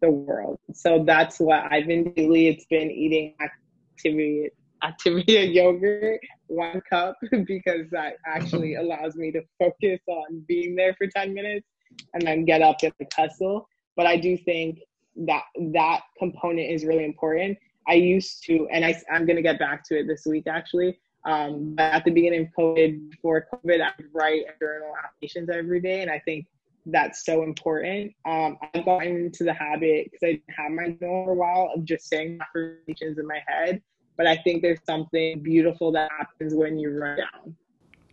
the 0.00 0.10
world. 0.10 0.58
So 0.72 1.04
that's 1.04 1.38
what 1.38 1.64
I've 1.70 1.86
been 1.86 2.12
doing. 2.12 2.46
It's 2.46 2.64
been 2.66 2.90
eating 2.90 3.34
activity 3.40 4.50
Activia 4.82 5.52
yogurt, 5.54 6.20
one 6.46 6.80
cup, 6.88 7.16
because 7.46 7.88
that 7.90 8.14
actually 8.26 8.74
allows 8.76 9.16
me 9.16 9.30
to 9.32 9.42
focus 9.58 10.00
on 10.06 10.44
being 10.48 10.74
there 10.74 10.94
for 10.94 11.06
10 11.06 11.34
minutes 11.34 11.66
and 12.14 12.22
then 12.22 12.44
get 12.44 12.62
up 12.62 12.76
and 12.82 12.92
hustle. 13.14 13.68
But 13.96 14.06
I 14.06 14.16
do 14.16 14.36
think 14.36 14.78
that 15.26 15.42
that 15.72 16.00
component 16.18 16.70
is 16.70 16.84
really 16.84 17.04
important. 17.04 17.58
I 17.88 17.94
used 17.94 18.44
to, 18.44 18.68
and 18.72 18.84
I, 18.84 19.00
I'm 19.10 19.26
going 19.26 19.36
to 19.36 19.42
get 19.42 19.58
back 19.58 19.84
to 19.84 19.98
it 19.98 20.06
this 20.06 20.26
week 20.26 20.46
actually. 20.46 21.00
Um, 21.26 21.74
but 21.76 21.92
at 21.92 22.04
the 22.04 22.10
beginning 22.10 22.42
of 22.42 22.48
COVID, 22.58 23.10
before 23.10 23.46
COVID, 23.52 23.82
I 23.82 23.90
would 23.98 24.08
write 24.12 24.42
journal 24.58 24.92
applications 25.04 25.50
every 25.50 25.80
day. 25.80 26.02
And 26.02 26.10
I 26.10 26.18
think 26.20 26.46
that's 26.86 27.26
so 27.26 27.42
important. 27.42 28.12
Um, 28.26 28.56
I've 28.74 28.86
gotten 28.86 29.26
into 29.26 29.44
the 29.44 29.52
habit 29.52 30.10
because 30.10 30.20
I 30.22 30.32
didn't 30.32 30.44
have 30.56 30.70
my 30.70 30.96
journal 30.98 31.24
for 31.26 31.32
a 31.32 31.34
while 31.34 31.72
of 31.74 31.84
just 31.84 32.08
saying 32.08 32.38
affirmations 32.40 33.18
in 33.18 33.26
my 33.26 33.42
head 33.46 33.82
but 34.20 34.26
I 34.26 34.36
think 34.36 34.60
there's 34.60 34.84
something 34.84 35.42
beautiful 35.42 35.90
that 35.92 36.10
happens 36.18 36.54
when 36.54 36.78
you 36.78 36.90
run 36.90 37.16
down. 37.16 37.56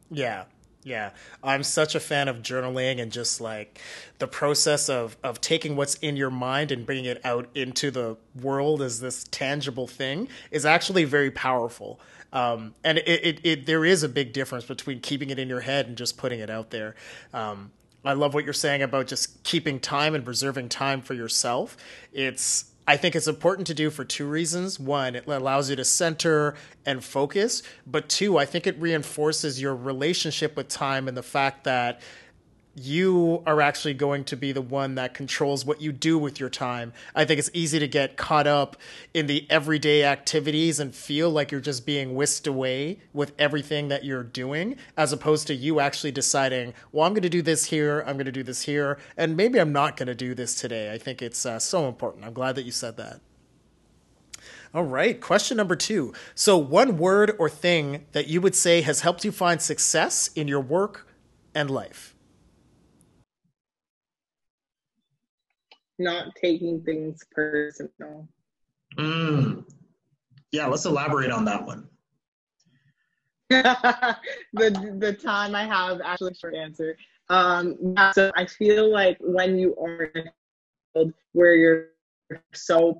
Yeah. 0.09 0.45
Yeah, 0.87 1.09
I'm 1.43 1.63
such 1.63 1.95
a 1.95 1.99
fan 1.99 2.29
of 2.29 2.37
journaling 2.37 3.01
and 3.01 3.11
just 3.11 3.41
like 3.41 3.81
the 4.19 4.27
process 4.27 4.87
of 4.87 5.17
of 5.21 5.41
taking 5.41 5.75
what's 5.75 5.95
in 5.95 6.15
your 6.15 6.29
mind 6.29 6.71
and 6.71 6.85
bringing 6.85 7.03
it 7.03 7.19
out 7.25 7.49
into 7.53 7.91
the 7.91 8.15
world 8.41 8.81
as 8.81 9.01
this 9.01 9.25
tangible 9.25 9.85
thing 9.85 10.29
is 10.49 10.65
actually 10.65 11.03
very 11.03 11.29
powerful. 11.29 11.99
Um, 12.31 12.73
and 12.85 12.99
it, 12.99 13.07
it, 13.07 13.39
it, 13.43 13.65
there 13.65 13.83
is 13.83 14.03
a 14.03 14.07
big 14.07 14.31
difference 14.31 14.63
between 14.63 15.01
keeping 15.01 15.29
it 15.29 15.37
in 15.37 15.49
your 15.49 15.59
head 15.59 15.87
and 15.87 15.97
just 15.97 16.17
putting 16.17 16.39
it 16.39 16.49
out 16.49 16.69
there. 16.69 16.95
Um, 17.33 17.71
I 18.05 18.13
love 18.13 18.33
what 18.33 18.45
you're 18.45 18.53
saying 18.53 18.81
about 18.81 19.07
just 19.07 19.43
keeping 19.43 19.81
time 19.81 20.15
and 20.15 20.23
preserving 20.23 20.69
time 20.69 21.01
for 21.01 21.15
yourself. 21.15 21.75
It's 22.13 22.71
I 22.89 22.95
think 22.95 23.15
it's 23.15 23.27
important 23.27 23.67
to 23.67 23.73
do 23.73 23.89
for 23.89 24.05
two 24.05 24.25
reasons. 24.25 24.79
One, 24.79 25.15
it 25.15 25.27
allows 25.27 25.69
you 25.69 25.75
to 25.75 25.83
center 25.83 26.55
and 26.85 27.03
focus. 27.03 27.61
But 27.85 28.07
two, 28.07 28.37
I 28.37 28.45
think 28.45 28.65
it 28.65 28.79
reinforces 28.79 29.61
your 29.61 29.75
relationship 29.75 30.55
with 30.55 30.69
time 30.69 31.09
and 31.09 31.17
the 31.17 31.23
fact 31.23 31.65
that 31.65 32.01
you 32.79 33.41
are 33.47 33.59
actually 33.59 33.95
going 33.95 34.23
to 34.23 34.35
be 34.35 34.51
the 34.51 34.61
one 34.61 34.95
that 34.95 35.15
controls 35.15 35.65
what 35.65 35.81
you 35.81 35.91
do 35.91 36.17
with 36.17 36.39
your 36.39 36.49
time. 36.49 36.93
I 37.15 37.25
think 37.25 37.39
it's 37.39 37.49
easy 37.53 37.79
to 37.79 37.87
get 37.87 38.17
caught 38.17 38.45
up 38.45 38.77
in 39.13 39.25
the 39.25 39.47
everyday 39.49 40.03
activities 40.03 40.79
and 40.79 40.93
feel 40.93 41.31
like 41.31 41.51
you're 41.51 41.59
just 41.59 41.85
being 41.85 42.13
whisked 42.13 42.45
away 42.45 42.99
with 43.13 43.33
everything 43.39 43.87
that 43.87 44.03
you're 44.03 44.23
doing, 44.23 44.75
as 44.95 45.11
opposed 45.11 45.47
to 45.47 45.55
you 45.55 45.79
actually 45.79 46.11
deciding, 46.11 46.73
well, 46.91 47.07
I'm 47.07 47.13
going 47.13 47.23
to 47.23 47.29
do 47.29 47.41
this 47.41 47.65
here, 47.65 48.03
I'm 48.05 48.15
going 48.15 48.25
to 48.25 48.31
do 48.31 48.43
this 48.43 48.61
here, 48.61 48.99
and 49.17 49.35
maybe 49.35 49.59
I'm 49.59 49.73
not 49.73 49.97
going 49.97 50.07
to 50.07 50.15
do 50.15 50.35
this 50.35 50.53
today. 50.53 50.93
I 50.93 50.99
think 50.99 51.23
it's 51.23 51.45
uh, 51.45 51.57
so 51.57 51.87
important. 51.87 52.25
I'm 52.25 52.33
glad 52.33 52.55
that 52.55 52.63
you 52.63 52.71
said 52.71 52.97
that. 52.97 53.21
All 54.73 54.83
right, 54.83 55.19
question 55.19 55.57
number 55.57 55.75
two. 55.75 56.13
So, 56.35 56.57
one 56.57 56.97
word 56.97 57.35
or 57.39 57.49
thing 57.49 58.05
that 58.11 58.27
you 58.27 58.41
would 58.41 58.53
say 58.53 58.81
has 58.81 59.01
helped 59.01 59.25
you 59.25 59.31
find 59.31 59.61
success 59.61 60.29
in 60.35 60.47
your 60.47 60.61
work 60.61 61.07
and 61.55 61.71
life. 61.71 62.13
Not 65.99 66.35
taking 66.35 66.81
things 66.83 67.23
personal. 67.31 68.27
Mm. 68.97 69.65
Yeah, 70.51 70.67
let's 70.67 70.85
elaborate 70.85 71.31
on 71.31 71.45
that 71.45 71.65
one. 71.65 71.87
the 73.49 74.17
the 74.99 75.13
time 75.13 75.55
I 75.55 75.65
have 75.65 76.01
actually 76.03 76.33
short 76.33 76.55
answer. 76.55 76.97
Um, 77.29 77.95
so 78.13 78.31
I 78.35 78.45
feel 78.45 78.91
like 78.91 79.17
when 79.21 79.57
you 79.57 79.75
are 79.77 80.03
in 80.03 80.27
a 80.27 80.31
field 80.93 81.13
where 81.33 81.53
you're 81.53 81.87
so 82.53 82.97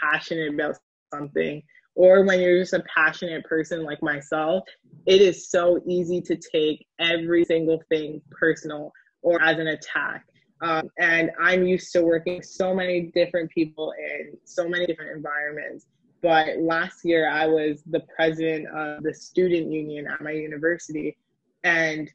passionate 0.00 0.54
about 0.54 0.78
something, 1.12 1.62
or 1.94 2.24
when 2.24 2.40
you're 2.40 2.60
just 2.60 2.74
a 2.74 2.84
passionate 2.94 3.44
person 3.44 3.82
like 3.82 4.00
myself, 4.02 4.62
it 5.06 5.20
is 5.20 5.50
so 5.50 5.80
easy 5.86 6.20
to 6.20 6.36
take 6.36 6.86
every 7.00 7.44
single 7.44 7.82
thing 7.88 8.22
personal 8.30 8.92
or 9.22 9.42
as 9.42 9.58
an 9.58 9.68
attack. 9.68 10.24
Um, 10.60 10.88
and 10.98 11.30
I'm 11.40 11.66
used 11.66 11.92
to 11.92 12.02
working 12.02 12.42
so 12.42 12.74
many 12.74 13.12
different 13.14 13.50
people 13.50 13.92
in 13.92 14.36
so 14.44 14.68
many 14.68 14.86
different 14.86 15.16
environments. 15.16 15.86
But 16.20 16.58
last 16.58 17.04
year, 17.04 17.30
I 17.30 17.46
was 17.46 17.82
the 17.86 18.00
president 18.14 18.66
of 18.74 19.02
the 19.04 19.14
student 19.14 19.72
union 19.72 20.08
at 20.08 20.20
my 20.20 20.32
university. 20.32 21.16
And 21.62 22.10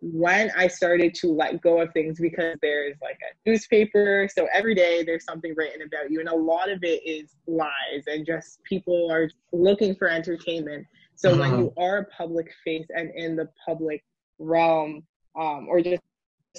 when 0.00 0.50
I 0.54 0.68
started 0.68 1.14
to 1.16 1.28
let 1.28 1.62
go 1.62 1.80
of 1.80 1.90
things, 1.94 2.20
because 2.20 2.56
there's 2.60 2.96
like 3.00 3.18
a 3.22 3.48
newspaper, 3.48 4.28
so 4.30 4.46
every 4.52 4.74
day 4.74 5.02
there's 5.02 5.24
something 5.24 5.54
written 5.56 5.80
about 5.80 6.10
you, 6.10 6.20
and 6.20 6.28
a 6.28 6.36
lot 6.36 6.70
of 6.70 6.84
it 6.84 7.00
is 7.06 7.34
lies 7.46 8.04
and 8.06 8.26
just 8.26 8.62
people 8.64 9.10
are 9.10 9.30
looking 9.52 9.94
for 9.94 10.08
entertainment. 10.08 10.86
So 11.14 11.30
uh-huh. 11.30 11.40
when 11.40 11.58
you 11.58 11.72
are 11.78 11.98
a 11.98 12.04
public 12.06 12.52
face 12.62 12.86
and 12.94 13.10
in 13.14 13.36
the 13.36 13.48
public 13.64 14.04
realm, 14.38 15.04
um, 15.36 15.66
or 15.68 15.80
just 15.80 16.02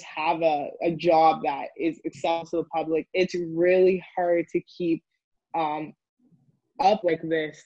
have 0.04 0.42
a, 0.42 0.70
a 0.82 0.92
job 0.92 1.42
that 1.44 1.68
is 1.78 2.00
accessible 2.04 2.46
to 2.46 2.56
the 2.58 2.64
public, 2.64 3.08
it's 3.14 3.34
really 3.34 4.04
hard 4.16 4.46
to 4.48 4.60
keep 4.60 5.02
um, 5.54 5.92
up 6.80 7.02
like 7.04 7.22
this 7.22 7.62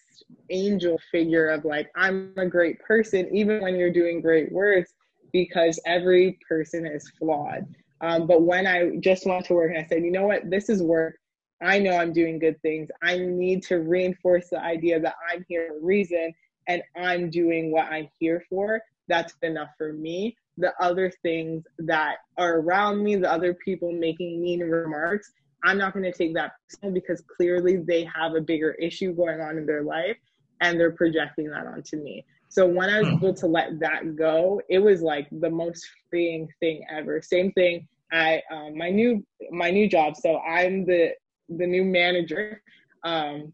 angel 0.51 0.99
figure 1.11 1.49
of 1.49 1.64
like, 1.64 1.90
I'm 1.97 2.33
a 2.37 2.47
great 2.47 2.79
person, 2.81 3.29
even 3.35 3.61
when 3.61 3.77
you're 3.77 3.93
doing 3.93 4.21
great 4.21 4.53
works, 4.53 4.93
because 5.33 5.81
every 5.87 6.39
person 6.49 6.87
is 6.87 7.11
flawed. 7.18 7.66
Um, 8.01 8.26
but 8.26 8.43
when 8.43 8.66
I 8.66 8.97
just 9.01 9.26
went 9.26 9.45
to 9.47 9.55
work 9.55 9.70
and 9.70 9.85
I 9.85 9.87
said, 9.87 10.05
you 10.05 10.11
know 10.11 10.26
what, 10.26 10.49
this 10.49 10.68
is 10.68 10.83
work. 10.83 11.16
I 11.62 11.78
know 11.78 11.97
I'm 11.97 12.12
doing 12.12 12.39
good 12.39 12.61
things. 12.62 12.89
I 13.03 13.18
need 13.18 13.62
to 13.64 13.76
reinforce 13.76 14.49
the 14.49 14.62
idea 14.62 14.99
that 15.01 15.16
I'm 15.31 15.45
here 15.49 15.68
for 15.68 15.76
a 15.78 15.85
reason 15.85 16.33
and 16.68 16.83
I'm 16.97 17.28
doing 17.28 17.70
what 17.70 17.87
I'm 17.87 18.09
here 18.18 18.45
for. 18.49 18.81
That's 19.09 19.35
enough 19.43 19.70
for 19.76 19.93
me 19.93 20.37
the 20.61 20.73
other 20.81 21.13
things 21.23 21.65
that 21.79 22.17
are 22.39 22.59
around 22.59 23.03
me, 23.03 23.17
the 23.17 23.31
other 23.31 23.55
people 23.55 23.93
making 23.93 24.41
mean 24.41 24.61
remarks, 24.61 25.33
I'm 25.65 25.79
not 25.79 25.93
going 25.93 26.05
to 26.05 26.13
take 26.13 26.35
that 26.35 26.53
personal 26.69 26.95
because 26.95 27.23
clearly 27.37 27.77
they 27.77 28.05
have 28.05 28.35
a 28.35 28.41
bigger 28.41 28.73
issue 28.73 29.15
going 29.15 29.41
on 29.41 29.59
in 29.59 29.67
their 29.67 29.83
life 29.83 30.17
and 30.61 30.79
they're 30.79 30.93
projecting 30.93 31.51
that 31.51 31.67
onto 31.67 31.97
me. 31.97 32.25
So 32.49 32.67
when 32.67 32.91
I 32.91 33.01
was 33.01 33.09
hmm. 33.09 33.15
able 33.17 33.35
to 33.35 33.47
let 33.47 33.79
that 33.81 34.17
go, 34.17 34.61
it 34.69 34.79
was 34.79 35.03
like 35.03 35.29
the 35.31 35.51
most 35.51 35.89
freeing 36.11 36.49
thing 36.61 36.85
ever. 36.91 37.23
Same 37.23 37.53
thing 37.53 37.87
at 38.13 38.43
um, 38.51 38.77
my 38.77 38.91
new 38.91 39.25
my 39.53 39.71
new 39.71 39.89
job. 39.89 40.17
So 40.17 40.39
I'm 40.41 40.85
the 40.85 41.11
the 41.49 41.67
new 41.67 41.85
manager, 41.85 42.61
um, 43.05 43.53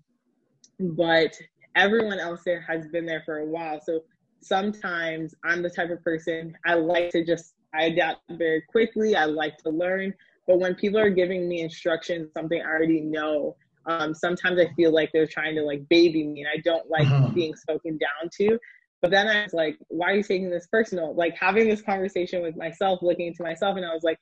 but 0.80 1.34
everyone 1.74 2.18
else 2.18 2.40
there 2.44 2.62
has 2.62 2.86
been 2.88 3.04
there 3.04 3.22
for 3.26 3.38
a 3.38 3.46
while. 3.46 3.80
So 3.84 4.00
sometimes 4.46 5.34
I'm 5.44 5.62
the 5.62 5.70
type 5.70 5.90
of 5.90 6.02
person 6.02 6.56
I 6.64 6.74
like 6.74 7.10
to 7.10 7.24
just 7.24 7.54
I 7.74 7.84
adapt 7.84 8.22
very 8.30 8.62
quickly. 8.62 9.16
I 9.16 9.26
like 9.26 9.58
to 9.58 9.70
learn. 9.70 10.14
But 10.46 10.60
when 10.60 10.74
people 10.74 11.00
are 11.00 11.10
giving 11.10 11.48
me 11.48 11.60
instructions, 11.60 12.32
something 12.32 12.60
I 12.60 12.68
already 12.68 13.00
know, 13.00 13.56
um, 13.86 14.14
sometimes 14.14 14.58
I 14.58 14.72
feel 14.74 14.92
like 14.92 15.10
they're 15.12 15.26
trying 15.26 15.54
to 15.56 15.62
like 15.62 15.88
baby 15.88 16.24
me, 16.24 16.42
and 16.42 16.48
I 16.48 16.60
don't 16.64 16.88
like 16.88 17.06
mm-hmm. 17.06 17.34
being 17.34 17.54
spoken 17.54 17.98
down 17.98 18.30
to. 18.38 18.58
But 19.02 19.10
then 19.10 19.28
I 19.28 19.42
was 19.42 19.52
like, 19.52 19.78
why 19.88 20.12
are 20.12 20.16
you 20.16 20.22
taking 20.22 20.50
this 20.50 20.66
personal? 20.66 21.14
Like 21.14 21.36
having 21.38 21.68
this 21.68 21.82
conversation 21.82 22.42
with 22.42 22.56
myself, 22.56 23.00
looking 23.02 23.26
into 23.26 23.42
myself, 23.42 23.76
and 23.76 23.84
I 23.84 23.92
was 23.92 24.02
like, 24.02 24.18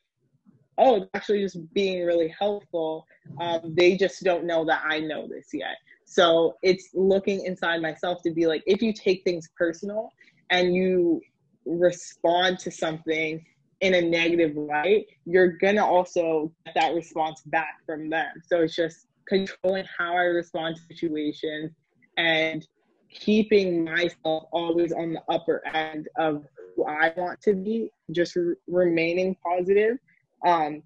oh, 0.78 1.06
actually 1.14 1.40
just 1.40 1.72
being 1.72 2.04
really 2.04 2.34
helpful. 2.38 3.06
Um, 3.40 3.74
they 3.76 3.96
just 3.96 4.22
don't 4.24 4.44
know 4.44 4.64
that 4.64 4.82
I 4.84 5.00
know 5.00 5.28
this 5.28 5.48
yet. 5.52 5.76
So 6.04 6.54
it's 6.62 6.90
looking 6.94 7.44
inside 7.44 7.82
myself 7.82 8.22
to 8.22 8.30
be 8.30 8.46
like, 8.46 8.62
if 8.66 8.82
you 8.82 8.92
take 8.92 9.24
things 9.24 9.48
personal 9.56 10.10
and 10.50 10.74
you 10.74 11.20
respond 11.66 12.58
to 12.60 12.70
something 12.70 13.44
in 13.80 13.94
a 13.94 14.00
negative 14.00 14.56
light, 14.56 15.06
you're 15.24 15.56
gonna 15.58 15.84
also 15.84 16.52
get 16.64 16.74
that 16.74 16.94
response 16.94 17.42
back 17.46 17.76
from 17.86 18.10
them. 18.10 18.28
So 18.46 18.60
it's 18.60 18.76
just 18.76 19.06
controlling 19.26 19.84
how 19.98 20.14
I 20.14 20.24
respond 20.24 20.76
to 20.76 20.82
situations 20.94 21.72
and 22.16 22.66
keeping 23.10 23.84
myself 23.84 24.44
always 24.52 24.92
on 24.92 25.12
the 25.14 25.22
upper 25.28 25.62
end 25.74 26.08
of 26.18 26.44
who 26.76 26.84
I 26.84 27.12
want 27.16 27.40
to 27.42 27.54
be, 27.54 27.90
just 28.12 28.36
re- 28.36 28.54
remaining 28.66 29.36
positive, 29.44 29.98
um, 30.46 30.82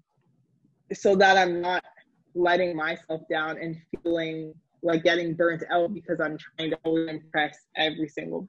so 0.93 1.15
that 1.15 1.37
I'm 1.37 1.61
not 1.61 1.83
letting 2.35 2.75
myself 2.75 3.21
down 3.29 3.57
and 3.57 3.75
feeling 4.03 4.53
like 4.83 5.03
getting 5.03 5.33
burnt 5.33 5.63
out 5.71 5.93
because 5.93 6.19
I'm 6.19 6.37
trying 6.37 6.71
to 6.71 6.79
always 6.83 7.09
impress 7.09 7.57
every 7.75 8.07
single 8.07 8.47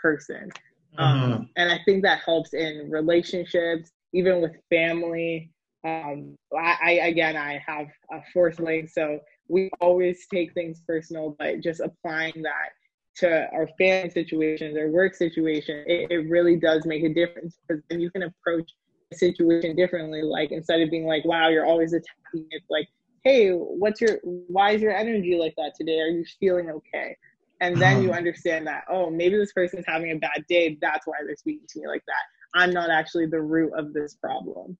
person. 0.00 0.50
Mm-hmm. 0.98 1.32
Um, 1.32 1.48
and 1.56 1.70
I 1.70 1.80
think 1.84 2.02
that 2.02 2.20
helps 2.24 2.54
in 2.54 2.88
relationships, 2.90 3.90
even 4.12 4.40
with 4.40 4.52
family. 4.70 5.50
Um, 5.84 6.36
I, 6.56 6.76
I 6.82 6.90
again, 7.06 7.36
I 7.36 7.62
have 7.66 7.86
a 8.12 8.20
fourth 8.32 8.60
leg, 8.60 8.88
so 8.88 9.18
we 9.48 9.70
always 9.80 10.26
take 10.32 10.52
things 10.54 10.82
personal, 10.86 11.34
but 11.38 11.60
just 11.60 11.80
applying 11.80 12.42
that 12.42 12.70
to 13.14 13.48
our 13.52 13.68
family 13.78 14.10
situations 14.10 14.76
or 14.76 14.90
work 14.90 15.14
situation, 15.14 15.84
it, 15.86 16.10
it 16.10 16.30
really 16.30 16.56
does 16.56 16.86
make 16.86 17.02
a 17.02 17.12
difference 17.12 17.58
because 17.66 17.82
then 17.90 18.00
you 18.00 18.10
can 18.10 18.22
approach 18.22 18.70
a 19.12 19.16
situation 19.16 19.76
differently. 19.76 20.22
Like 20.22 20.52
instead 20.52 20.80
of 20.80 20.90
being 20.90 21.06
like, 21.06 21.24
"Wow, 21.24 21.48
you're 21.48 21.66
always 21.66 21.92
attacking," 21.92 22.46
it's 22.50 22.70
like, 22.70 22.88
"Hey, 23.24 23.50
what's 23.50 24.00
your? 24.00 24.18
Why 24.22 24.72
is 24.72 24.82
your 24.82 24.94
energy 24.94 25.36
like 25.38 25.54
that 25.56 25.74
today? 25.76 26.00
Are 26.00 26.08
you 26.08 26.24
feeling 26.40 26.70
okay?" 26.70 27.16
And 27.62 27.80
then 27.80 28.02
you 28.02 28.10
um. 28.10 28.16
understand 28.16 28.66
that, 28.66 28.82
oh, 28.90 29.08
maybe 29.08 29.36
this 29.36 29.52
person's 29.52 29.84
having 29.86 30.10
a 30.10 30.16
bad 30.16 30.44
day. 30.48 30.76
That's 30.80 31.06
why 31.06 31.18
they're 31.24 31.36
speaking 31.36 31.64
to 31.68 31.80
me 31.80 31.86
like 31.86 32.04
that. 32.06 32.24
I'm 32.54 32.72
not 32.72 32.90
actually 32.90 33.26
the 33.26 33.40
root 33.40 33.72
of 33.74 33.92
this 33.92 34.16
problem. 34.16 34.76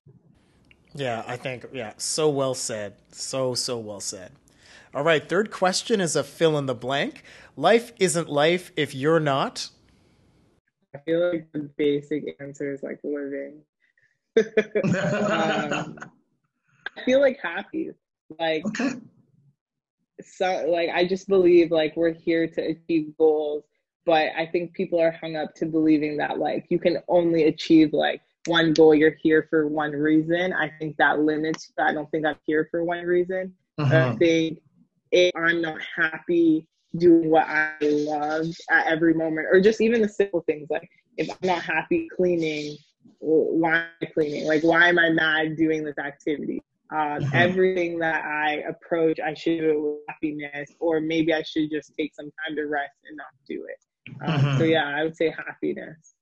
Yeah, 0.92 1.22
I 1.28 1.36
think, 1.36 1.66
yeah, 1.72 1.92
so 1.96 2.28
well 2.28 2.54
said. 2.54 2.94
So, 3.12 3.54
so 3.54 3.78
well 3.78 4.00
said. 4.00 4.32
All 4.92 5.04
right, 5.04 5.26
third 5.26 5.52
question 5.52 6.00
is 6.00 6.16
a 6.16 6.24
fill 6.24 6.58
in 6.58 6.66
the 6.66 6.74
blank. 6.74 7.22
Life 7.56 7.92
isn't 8.00 8.28
life 8.28 8.72
if 8.76 8.96
you're 8.96 9.20
not. 9.20 9.70
I 10.92 10.98
feel 10.98 11.30
like 11.30 11.46
the 11.52 11.70
basic 11.76 12.36
answer 12.40 12.72
is 12.72 12.82
like 12.82 12.98
living. 13.04 13.62
um, 14.84 15.98
I 16.98 17.04
feel 17.04 17.20
like 17.20 17.38
happy. 17.40 17.92
Like, 18.38 18.64
okay. 18.66 18.92
so, 20.20 20.66
like 20.68 20.90
I 20.90 21.06
just 21.06 21.28
believe 21.28 21.70
like 21.70 21.96
we're 21.96 22.12
here 22.12 22.46
to 22.46 22.60
achieve 22.60 23.16
goals, 23.18 23.64
but 24.04 24.28
I 24.36 24.46
think 24.46 24.72
people 24.72 25.00
are 25.00 25.12
hung 25.12 25.36
up 25.36 25.54
to 25.56 25.66
believing 25.66 26.16
that 26.18 26.38
like 26.38 26.66
you 26.68 26.78
can 26.78 26.98
only 27.08 27.44
achieve 27.44 27.92
like 27.92 28.22
one 28.46 28.72
goal. 28.72 28.94
You're 28.94 29.16
here 29.22 29.46
for 29.48 29.68
one 29.68 29.92
reason. 29.92 30.52
I 30.52 30.70
think 30.78 30.96
that 30.96 31.20
limits. 31.20 31.72
I 31.78 31.92
don't 31.92 32.10
think 32.10 32.26
I'm 32.26 32.36
here 32.46 32.68
for 32.70 32.84
one 32.84 33.04
reason. 33.04 33.54
Uh-huh. 33.78 34.12
I 34.12 34.16
think 34.16 34.58
if 35.10 35.32
I'm 35.36 35.60
not 35.60 35.78
happy 35.80 36.66
doing 36.96 37.30
what 37.30 37.46
I 37.46 37.74
love 37.80 38.46
at 38.70 38.86
every 38.86 39.14
moment, 39.14 39.48
or 39.50 39.60
just 39.60 39.80
even 39.80 40.02
the 40.02 40.08
simple 40.08 40.42
things 40.42 40.68
like 40.70 40.88
if 41.16 41.30
I'm 41.30 41.46
not 41.46 41.62
happy 41.62 42.08
cleaning, 42.14 42.76
why 43.18 43.76
am 43.76 43.86
I 44.02 44.06
cleaning? 44.06 44.46
Like, 44.46 44.62
why 44.62 44.88
am 44.88 44.98
I 44.98 45.10
mad 45.10 45.56
doing 45.56 45.84
this 45.84 45.98
activity? 45.98 46.62
Um, 46.92 47.22
mm-hmm. 47.22 47.34
Everything 47.34 47.98
that 48.00 48.24
I 48.24 48.64
approach, 48.68 49.18
I 49.18 49.32
should 49.32 49.60
do 49.60 49.70
it 49.70 49.80
with 49.80 50.00
happiness, 50.08 50.70
or 50.78 51.00
maybe 51.00 51.32
I 51.32 51.42
should 51.42 51.70
just 51.70 51.94
take 51.98 52.14
some 52.14 52.30
time 52.46 52.56
to 52.56 52.64
rest 52.64 52.92
and 53.08 53.16
not 53.16 53.26
do 53.48 53.66
it. 53.66 54.20
Um, 54.22 54.40
mm-hmm. 54.40 54.58
So, 54.58 54.64
yeah, 54.64 54.92
I 54.94 55.02
would 55.04 55.16
say 55.16 55.30
happiness. 55.30 56.14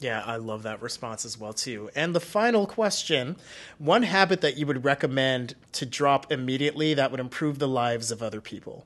Yeah, 0.00 0.20
I 0.26 0.36
love 0.36 0.64
that 0.64 0.82
response 0.82 1.24
as 1.24 1.38
well 1.38 1.52
too. 1.52 1.88
And 1.94 2.12
the 2.12 2.20
final 2.20 2.66
question, 2.66 3.36
one 3.78 4.02
habit 4.02 4.40
that 4.40 4.56
you 4.56 4.66
would 4.66 4.84
recommend 4.84 5.54
to 5.72 5.86
drop 5.86 6.32
immediately 6.32 6.94
that 6.94 7.12
would 7.12 7.20
improve 7.20 7.60
the 7.60 7.68
lives 7.68 8.10
of 8.10 8.20
other 8.20 8.40
people. 8.40 8.84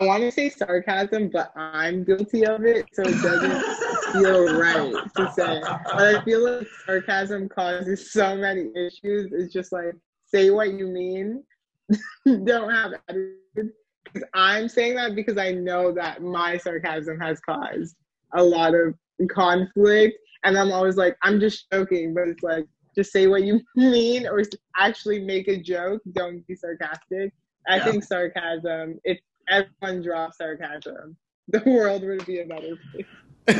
I 0.00 0.06
want 0.06 0.22
to 0.24 0.32
say 0.32 0.50
sarcasm, 0.50 1.28
but 1.28 1.52
I'm 1.56 2.02
guilty 2.02 2.44
of 2.44 2.64
it, 2.64 2.86
so 2.92 3.02
it 3.02 3.22
doesn't 3.22 3.64
feel 4.12 4.58
right 4.58 4.92
to 5.16 5.32
say. 5.32 5.60
But 5.62 6.16
I 6.16 6.24
feel 6.24 6.44
like 6.44 6.66
sarcasm 6.84 7.48
causes 7.48 8.12
so 8.12 8.36
many 8.36 8.70
issues. 8.74 9.32
It's 9.32 9.52
just 9.52 9.72
like 9.72 9.94
say 10.26 10.50
what 10.50 10.72
you 10.72 10.86
mean, 10.86 11.42
don't 12.44 12.70
have 12.70 12.92
attitude. 13.08 13.72
I'm 14.34 14.68
saying 14.68 14.94
that 14.96 15.14
because 15.14 15.38
I 15.38 15.52
know 15.52 15.92
that 15.92 16.22
my 16.22 16.56
sarcasm 16.56 17.18
has 17.20 17.40
caused 17.40 17.96
a 18.34 18.42
lot 18.42 18.74
of 18.74 18.94
conflict. 19.28 20.18
And 20.44 20.56
I'm 20.56 20.72
always 20.72 20.96
like, 20.96 21.16
I'm 21.22 21.40
just 21.40 21.66
joking, 21.72 22.14
but 22.14 22.28
it's 22.28 22.42
like, 22.42 22.66
just 22.94 23.12
say 23.12 23.26
what 23.26 23.44
you 23.44 23.60
mean 23.76 24.26
or 24.26 24.42
actually 24.78 25.20
make 25.20 25.48
a 25.48 25.56
joke. 25.60 26.02
Don't 26.12 26.46
be 26.46 26.54
sarcastic. 26.54 27.32
I 27.68 27.76
yeah. 27.76 27.84
think 27.84 28.04
sarcasm, 28.04 28.98
if 29.04 29.18
everyone 29.48 30.02
drops 30.02 30.38
sarcasm, 30.38 31.16
the 31.48 31.62
world 31.66 32.02
would 32.02 32.24
be 32.26 32.40
a 32.40 32.46
better 32.46 32.76
place. 32.92 33.06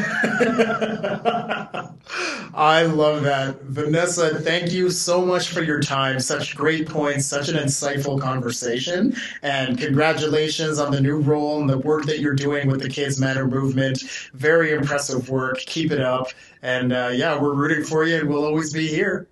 I 2.55 2.83
love 2.83 3.23
that. 3.23 3.61
Vanessa, 3.63 4.41
thank 4.41 4.73
you 4.73 4.91
so 4.91 5.25
much 5.25 5.51
for 5.51 5.63
your 5.63 5.81
time. 5.81 6.19
Such 6.19 6.57
great 6.57 6.89
points, 6.89 7.27
such 7.27 7.49
an 7.49 7.57
insightful 7.57 8.21
conversation. 8.21 9.15
And 9.43 9.79
congratulations 9.79 10.79
on 10.79 10.91
the 10.91 11.01
new 11.01 11.21
role 11.21 11.61
and 11.61 11.71
the 11.71 11.79
work 11.79 12.05
that 12.07 12.19
you're 12.19 12.35
doing 12.35 12.69
with 12.69 12.81
the 12.81 12.89
Kids 12.89 13.21
Matter 13.21 13.47
movement. 13.47 14.03
Very 14.35 14.73
impressive 14.73 15.29
work. 15.29 15.59
Keep 15.59 15.93
it 15.93 16.01
up. 16.01 16.29
And 16.63 16.93
uh, 16.93 17.11
yeah, 17.13 17.41
we're 17.41 17.55
rooting 17.55 17.85
for 17.85 18.05
you 18.05 18.17
and 18.17 18.29
we'll 18.29 18.45
always 18.45 18.73
be 18.73 18.89
here. 18.89 19.29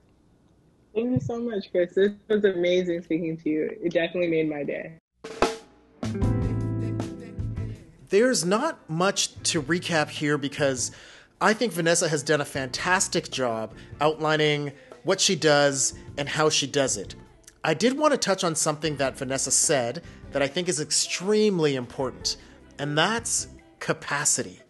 Thank 0.95 1.11
you 1.11 1.21
so 1.21 1.41
much, 1.41 1.73
Chris. 1.73 1.95
This 1.95 2.13
was 2.29 2.45
amazing 2.45 3.03
speaking 3.03 3.37
to 3.39 3.51
you. 3.51 3.77
It 3.83 3.93
definitely 3.93 4.29
made 4.29 4.49
my 4.49 4.63
day. 4.63 4.99
There's 8.15 8.45
not 8.45 8.79
much 8.89 9.35
to 9.43 9.61
recap 9.61 10.09
here 10.09 10.39
because 10.39 10.93
I 11.41 11.53
think 11.53 11.73
Vanessa 11.73 12.09
has 12.09 12.23
done 12.23 12.41
a 12.41 12.45
fantastic 12.45 13.29
job 13.29 13.75
outlining 14.01 14.71
what 15.03 15.21
she 15.21 15.35
does 15.35 15.95
and 16.17 16.29
how 16.29 16.49
she 16.49 16.69
does 16.69 16.97
it. 16.97 17.17
I 17.65 17.75
did 17.75 17.99
want 17.99 18.13
to 18.13 18.17
touch 18.17 18.45
on 18.45 18.55
something 18.55 18.99
that 18.99 19.19
Vanessa 19.19 19.51
said 19.51 20.05
that 20.31 20.43
I 20.43 20.47
think 20.47 20.69
is 20.69 20.81
extremely 20.81 21.75
important, 21.75 22.37
and 22.79 22.97
that's 22.97 23.49
capacity. 23.81 24.61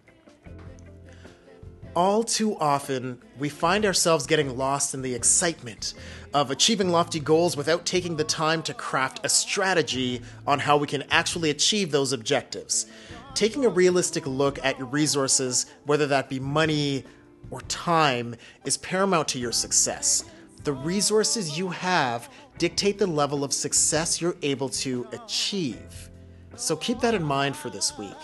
All 1.94 2.24
too 2.24 2.56
often, 2.56 3.20
we 3.38 3.50
find 3.50 3.84
ourselves 3.84 4.26
getting 4.26 4.56
lost 4.56 4.94
in 4.94 5.02
the 5.02 5.14
excitement 5.14 5.92
of 6.32 6.50
achieving 6.50 6.88
lofty 6.88 7.20
goals 7.20 7.58
without 7.58 7.84
taking 7.84 8.16
the 8.16 8.24
time 8.24 8.62
to 8.62 8.74
craft 8.74 9.20
a 9.22 9.28
strategy 9.28 10.22
on 10.46 10.60
how 10.60 10.78
we 10.78 10.86
can 10.86 11.04
actually 11.10 11.50
achieve 11.50 11.90
those 11.90 12.12
objectives 12.12 12.86
taking 13.34 13.64
a 13.64 13.68
realistic 13.68 14.26
look 14.26 14.58
at 14.64 14.78
your 14.78 14.86
resources, 14.86 15.66
whether 15.84 16.06
that 16.06 16.28
be 16.28 16.40
money 16.40 17.04
or 17.50 17.60
time, 17.62 18.34
is 18.64 18.76
paramount 18.76 19.28
to 19.28 19.38
your 19.38 19.52
success. 19.52 20.24
The 20.64 20.72
resources 20.72 21.58
you 21.58 21.68
have 21.68 22.30
dictate 22.58 22.98
the 22.98 23.06
level 23.06 23.44
of 23.44 23.52
success 23.52 24.20
you're 24.20 24.36
able 24.42 24.68
to 24.70 25.06
achieve. 25.12 26.10
So 26.56 26.76
keep 26.76 27.00
that 27.00 27.14
in 27.14 27.22
mind 27.22 27.56
for 27.56 27.68
this 27.68 27.98
week. 27.98 28.16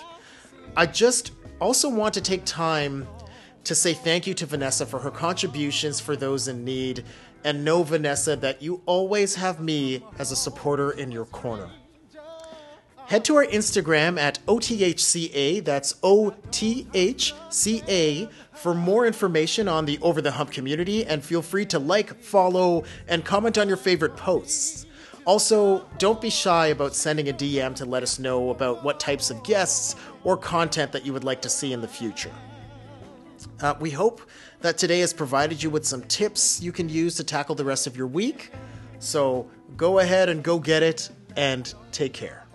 I 0.77 0.87
just 0.87 1.33
also 1.61 1.89
want 1.89 2.15
to 2.15 2.21
take 2.21 2.45
time 2.45 3.07
to 3.65 3.75
say 3.75 3.93
thank 3.93 4.27
you 4.27 4.35
to 4.35 4.47
Vanessa 4.47 4.87
for 4.87 4.99
her 5.01 5.11
contributions 5.11 6.01
for 6.01 6.17
those 6.17 6.49
in 6.49 6.65
need, 6.65 7.05
and 7.45 7.65
know, 7.65 7.83
Vanessa, 7.83 8.37
that 8.37 8.63
you 8.63 8.81
always 8.87 9.35
have 9.35 9.61
me 9.61 10.03
as 10.19 10.33
a 10.33 10.37
supporter 10.37 10.93
in 10.93 11.11
your 11.11 11.27
corner 11.27 11.71
head 13.11 13.25
to 13.25 13.35
our 13.35 13.47
Instagram 13.47 14.17
at 14.21 14.39
OTHCA, 14.47 15.65
that's 15.65 15.97
O 16.01 16.31
T 16.53 16.87
H 16.95 17.35
C 17.49 17.83
A, 17.89 18.29
for 18.53 18.73
more 18.73 19.05
information 19.05 19.67
on 19.67 19.85
the 19.85 19.99
Over 20.01 20.23
the 20.23 20.31
Hump 20.31 20.53
community, 20.53 21.05
and 21.05 21.21
feel 21.21 21.43
free 21.43 21.67
to 21.67 21.81
like, 21.81 22.23
follow, 22.23 22.85
and 23.09 23.25
comment 23.25 23.59
on 23.59 23.67
your 23.67 23.77
favorite 23.77 24.17
posts. 24.17 24.87
Also, 25.25 25.85
don't 25.99 26.21
be 26.21 26.31
shy 26.31 26.69
about 26.69 26.95
sending 26.95 27.29
a 27.29 27.33
DM 27.33 27.75
to 27.75 27.85
let 27.85 28.05
us 28.05 28.21
know 28.21 28.51
about 28.51 28.85
what 28.85 29.01
types 29.01 29.29
of 29.29 29.43
guests 29.43 29.97
or 30.23 30.37
content 30.37 30.93
that 30.93 31.05
you 31.05 31.13
would 31.13 31.25
like 31.25 31.43
to 31.43 31.49
see 31.49 31.73
in 31.73 31.81
the 31.81 31.89
future. 31.89 32.33
Uh, 33.61 33.75
we 33.81 33.91
hope 33.91 34.21
that 34.61 34.79
today 34.79 35.01
has 35.01 35.13
provided 35.13 35.61
you 35.61 35.69
with 35.69 35.85
some 35.85 36.03
tips 36.03 36.63
you 36.63 36.71
can 36.71 36.89
use 36.89 37.17
to 37.17 37.25
tackle 37.25 37.57
the 37.57 37.65
rest 37.65 37.89
of 37.89 37.97
your 37.97 38.07
week. 38.07 38.53
So 39.01 39.51
go 39.77 39.99
ahead 39.99 40.29
and 40.29 40.45
go 40.45 40.61
get 40.61 40.85
it 40.85 41.11
and 41.37 41.75
take 41.91 42.13
care. 42.13 42.47